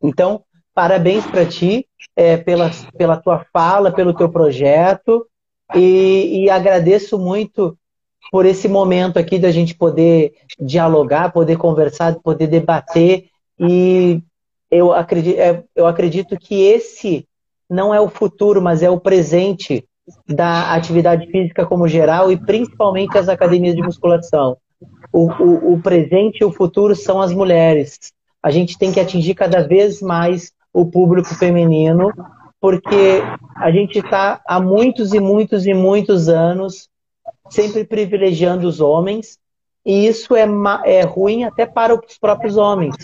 Então, 0.01 0.43
parabéns 0.74 1.26
para 1.26 1.45
ti 1.45 1.88
é, 2.16 2.38
pela, 2.38 2.72
pela 2.97 3.18
tua 3.18 3.45
fala, 3.51 3.91
pelo 3.91 4.14
teu 4.14 4.30
projeto, 4.30 5.26
e, 5.76 6.43
e 6.43 6.49
agradeço 6.49 7.18
muito 7.18 7.78
por 8.32 8.45
esse 8.45 8.69
momento 8.69 9.19
aqui 9.19 9.38
da 9.38 9.51
gente 9.51 9.75
poder 9.75 10.34
dialogar, 10.57 11.34
poder 11.34 11.57
conversar, 11.57 12.15
poder 12.15 12.47
debater. 12.47 13.25
E 13.59 14.21
eu 14.71 14.93
acredito, 14.93 15.38
é, 15.38 15.61
eu 15.75 15.86
acredito 15.86 16.38
que 16.38 16.63
esse 16.63 17.27
não 17.69 17.93
é 17.93 17.99
o 17.99 18.09
futuro, 18.09 18.61
mas 18.61 18.82
é 18.82 18.89
o 18.89 18.99
presente 18.99 19.84
da 20.27 20.73
atividade 20.73 21.27
física 21.27 21.65
como 21.65 21.88
geral 21.88 22.32
e 22.32 22.38
principalmente 22.38 23.17
as 23.17 23.27
academias 23.27 23.75
de 23.75 23.82
musculação. 23.82 24.57
O, 25.11 25.29
o, 25.32 25.73
o 25.73 25.82
presente 25.82 26.39
e 26.39 26.45
o 26.45 26.53
futuro 26.53 26.95
são 26.95 27.21
as 27.21 27.34
mulheres. 27.34 27.99
A 28.41 28.49
gente 28.49 28.77
tem 28.77 28.93
que 28.93 28.99
atingir 28.99 29.36
cada 29.36 29.61
vez 29.61 30.01
mais 30.01 30.53
o 30.73 30.86
público 30.86 31.36
feminino, 31.36 32.11
porque 32.61 33.21
a 33.57 33.69
gente 33.71 33.99
está 33.99 34.41
há 34.47 34.59
muitos 34.59 35.13
e 35.13 35.19
muitos 35.19 35.65
e 35.65 35.73
muitos 35.73 36.29
anos 36.29 36.89
sempre 37.52 37.84
privilegiando 37.84 38.68
os 38.68 38.82
homens, 38.82 39.38
e 39.86 40.08
isso 40.08 40.36
é, 40.36 40.47
é 40.86 41.02
ruim 41.02 41.43
até 41.43 41.66
para 41.66 41.93
os 41.93 42.18
próprios 42.18 42.58
homens, 42.58 42.95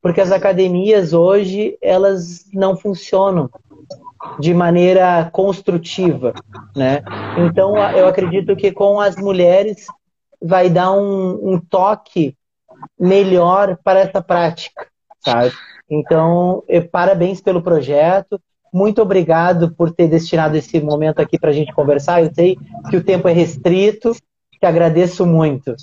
porque 0.00 0.20
as 0.20 0.32
academias 0.32 1.12
hoje 1.12 1.76
elas 1.80 2.46
não 2.52 2.76
funcionam 2.76 3.50
de 4.38 4.54
maneira 4.54 5.28
construtiva, 5.32 6.32
né? 6.76 7.02
Então 7.38 7.76
eu 7.92 8.06
acredito 8.06 8.56
que 8.56 8.72
com 8.72 9.00
as 9.00 9.16
mulheres 9.16 9.86
vai 10.40 10.70
dar 10.70 10.92
um, 10.92 11.54
um 11.54 11.60
toque 11.60 12.36
melhor 12.98 13.76
para 13.82 14.00
essa 14.00 14.22
prática, 14.22 14.86
sabe? 15.20 15.52
Então, 15.88 16.64
eu, 16.68 16.88
parabéns 16.88 17.40
pelo 17.40 17.62
projeto. 17.62 18.40
Muito 18.72 19.02
obrigado 19.02 19.74
por 19.74 19.92
ter 19.92 20.08
destinado 20.08 20.56
esse 20.56 20.80
momento 20.80 21.20
aqui 21.20 21.38
para 21.38 21.50
a 21.50 21.52
gente 21.52 21.74
conversar. 21.74 22.22
Eu 22.22 22.32
sei 22.34 22.56
que 22.88 22.96
o 22.96 23.04
tempo 23.04 23.28
é 23.28 23.32
restrito, 23.32 24.12
te 24.12 24.64
agradeço 24.64 25.26
muito. 25.26 25.74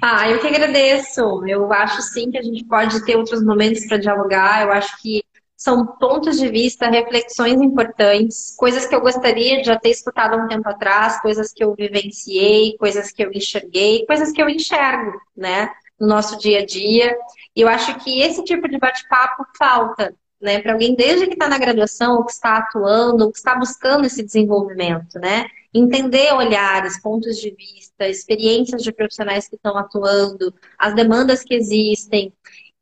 Ah, 0.00 0.28
eu 0.28 0.38
que 0.40 0.46
agradeço. 0.46 1.44
Eu 1.46 1.72
acho 1.72 2.00
sim 2.02 2.30
que 2.30 2.38
a 2.38 2.42
gente 2.42 2.64
pode 2.64 3.04
ter 3.04 3.16
outros 3.16 3.44
momentos 3.44 3.86
para 3.86 3.98
dialogar. 3.98 4.62
Eu 4.62 4.72
acho 4.72 5.00
que 5.02 5.22
são 5.56 5.86
pontos 5.86 6.38
de 6.38 6.48
vista, 6.48 6.90
reflexões 6.90 7.60
importantes, 7.60 8.54
coisas 8.56 8.86
que 8.86 8.94
eu 8.94 9.00
gostaria 9.00 9.58
de 9.62 9.64
já 9.64 9.78
ter 9.78 9.90
escutado 9.90 10.34
há 10.34 10.36
um 10.36 10.48
tempo 10.48 10.68
atrás, 10.68 11.20
coisas 11.20 11.52
que 11.52 11.64
eu 11.64 11.74
vivenciei, 11.74 12.76
coisas 12.76 13.10
que 13.10 13.24
eu 13.24 13.32
enxerguei, 13.32 14.04
coisas 14.06 14.30
que 14.30 14.42
eu 14.42 14.48
enxergo, 14.48 15.18
né, 15.34 15.70
no 15.98 16.06
nosso 16.06 16.38
dia 16.38 16.60
a 16.60 16.66
dia. 16.66 17.16
E 17.56 17.62
eu 17.62 17.68
acho 17.68 17.94
que 18.00 18.20
esse 18.20 18.44
tipo 18.44 18.68
de 18.68 18.78
bate-papo 18.78 19.46
falta 19.56 20.14
né? 20.44 20.60
Para 20.60 20.74
alguém 20.74 20.94
desde 20.94 21.26
que 21.26 21.32
está 21.32 21.48
na 21.48 21.58
graduação, 21.58 22.16
ou 22.16 22.24
que 22.24 22.32
está 22.32 22.58
atuando, 22.58 23.24
ou 23.24 23.32
que 23.32 23.38
está 23.38 23.56
buscando 23.56 24.04
esse 24.04 24.22
desenvolvimento, 24.22 25.18
né? 25.18 25.46
Entender 25.72 26.32
olhares, 26.34 27.00
pontos 27.00 27.38
de 27.38 27.50
vista, 27.50 28.06
experiências 28.06 28.82
de 28.82 28.92
profissionais 28.92 29.48
que 29.48 29.56
estão 29.56 29.76
atuando, 29.76 30.54
as 30.78 30.94
demandas 30.94 31.42
que 31.42 31.54
existem. 31.54 32.32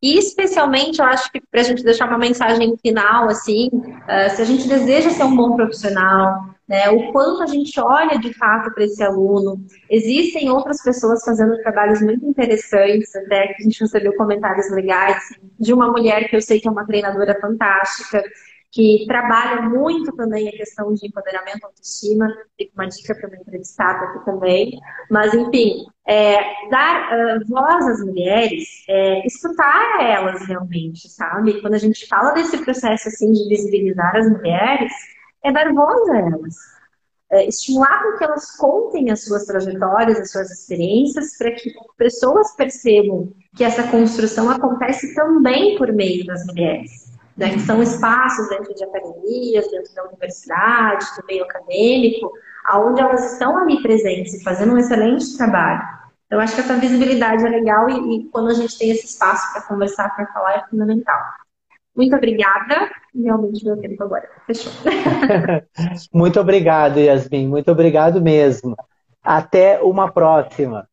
E 0.03 0.19
especialmente, 0.19 0.99
eu 0.99 1.05
acho 1.05 1.31
que 1.31 1.41
para 1.41 1.61
a 1.61 1.65
gente 1.65 1.85
deixar 1.85 2.09
uma 2.09 2.19
mensagem 2.19 2.77
final, 2.77 3.29
assim, 3.29 3.69
uh, 3.69 4.35
se 4.35 4.43
a 4.43 4.45
gente 4.45 4.67
deseja 4.67 5.11
ser 5.11 5.23
um 5.23 5.37
bom 5.37 5.55
profissional, 5.55 6.53
né, 6.73 6.89
o 6.89 7.13
quanto 7.13 7.43
a 7.43 7.47
gente 7.47 7.79
olha 7.79 8.19
de 8.19 8.33
fato 8.33 8.73
para 8.73 8.85
esse 8.85 9.03
aluno. 9.03 9.63
Existem 9.91 10.49
outras 10.49 10.83
pessoas 10.83 11.23
fazendo 11.23 11.59
trabalhos 11.59 12.01
muito 12.01 12.25
interessantes, 12.25 13.15
até 13.15 13.49
que 13.49 13.61
a 13.61 13.65
gente 13.65 13.79
recebeu 13.79 14.17
comentários 14.17 14.71
legais 14.71 15.23
de 15.61 15.75
uma 15.75 15.89
mulher 15.89 16.31
que 16.31 16.35
eu 16.35 16.41
sei 16.41 16.59
que 16.59 16.67
é 16.67 16.71
uma 16.71 16.87
treinadora 16.87 17.39
fantástica, 17.39 18.25
que 18.71 19.05
trabalha 19.07 19.61
muito 19.69 20.17
também 20.17 20.49
a 20.49 20.53
questão 20.53 20.95
de 20.95 21.07
empoderamento 21.07 21.63
autoestima, 21.63 22.27
fica 22.57 22.73
uma 22.75 22.89
dica 22.89 23.15
para 23.17 23.29
uma 23.29 23.37
entrevistada 23.37 24.07
aqui 24.07 24.25
também. 24.25 24.81
Mas, 25.11 25.35
enfim, 25.35 25.85
é, 26.09 26.39
dar 26.71 27.11
uh, 27.13 27.49
voz 27.49 27.87
às 27.87 28.01
mulheres, 28.01 28.65
é, 28.89 29.27
escutar 29.27 30.03
elas 30.03 30.47
realmente, 30.47 31.07
sabe? 31.11 31.61
Quando 31.61 31.75
a 31.75 31.79
gente 31.79 32.09
fala 32.09 32.31
desse 32.31 32.65
processo 32.65 33.09
assim 33.09 33.31
de 33.31 33.47
visibilizar 33.47 34.17
as 34.17 34.27
mulheres, 34.31 34.91
é 35.45 35.53
dar 35.53 35.73
voz 35.73 36.09
a 36.09 36.19
elas. 36.19 36.57
É, 37.31 37.49
estimular 37.49 38.03
com 38.03 38.19
que 38.19 38.25
elas 38.25 38.57
contem 38.57 39.11
as 39.11 39.25
suas 39.25 39.47
trajetórias, 39.47 40.19
as 40.19 40.31
suas 40.31 40.51
experiências, 40.51 41.37
para 41.39 41.51
que 41.53 41.73
pessoas 41.97 42.55
percebam 42.55 43.33
que 43.57 43.65
essa 43.65 43.89
construção 43.89 44.51
acontece 44.51 45.15
também 45.15 45.79
por 45.79 45.91
meio 45.93 46.27
das 46.27 46.45
mulheres 46.47 47.13
né, 47.37 47.51
que 47.51 47.61
são 47.61 47.83
espaços 47.83 48.49
dentro 48.49 48.75
de 48.75 48.85
academias, 48.85 49.71
dentro 49.71 49.95
da 49.95 50.05
universidade, 50.05 51.05
do 51.19 51.27
meio 51.27 51.45
acadêmico, 51.45 52.33
onde 52.75 53.01
elas 53.01 53.33
estão 53.33 53.57
ali 53.57 53.81
presentes 53.83 54.35
e 54.35 54.43
fazendo 54.43 54.75
um 54.75 54.79
excelente 54.79 55.37
trabalho. 55.37 55.83
Eu 56.31 56.41
acho 56.41 56.55
que 56.55 56.61
essa 56.61 56.77
visibilidade 56.77 57.45
é 57.45 57.49
legal 57.49 57.89
e, 57.91 58.17
e 58.17 58.25
quando 58.31 58.49
a 58.51 58.55
gente 58.55 58.79
tem 58.79 58.91
esse 58.91 59.07
espaço 59.07 59.53
para 59.53 59.63
conversar, 59.63 60.15
para 60.15 60.27
falar, 60.29 60.55
é 60.55 60.67
fundamental. 60.69 61.21
Muito 61.95 62.17
obrigada. 62.17 62.91
Realmente 63.15 63.65
meu 63.65 63.77
tempo 63.77 64.03
agora 64.03 64.29
fechou. 64.47 64.73
muito 66.13 66.41
obrigado, 66.41 66.99
Yasmin. 66.99 67.47
Muito 67.47 67.71
obrigado 67.71 68.21
mesmo. 68.23 68.75
Até 69.23 69.81
uma 69.83 70.11
próxima. 70.11 70.89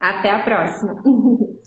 Até 0.00 0.30
a 0.30 0.42
próxima. 0.42 1.02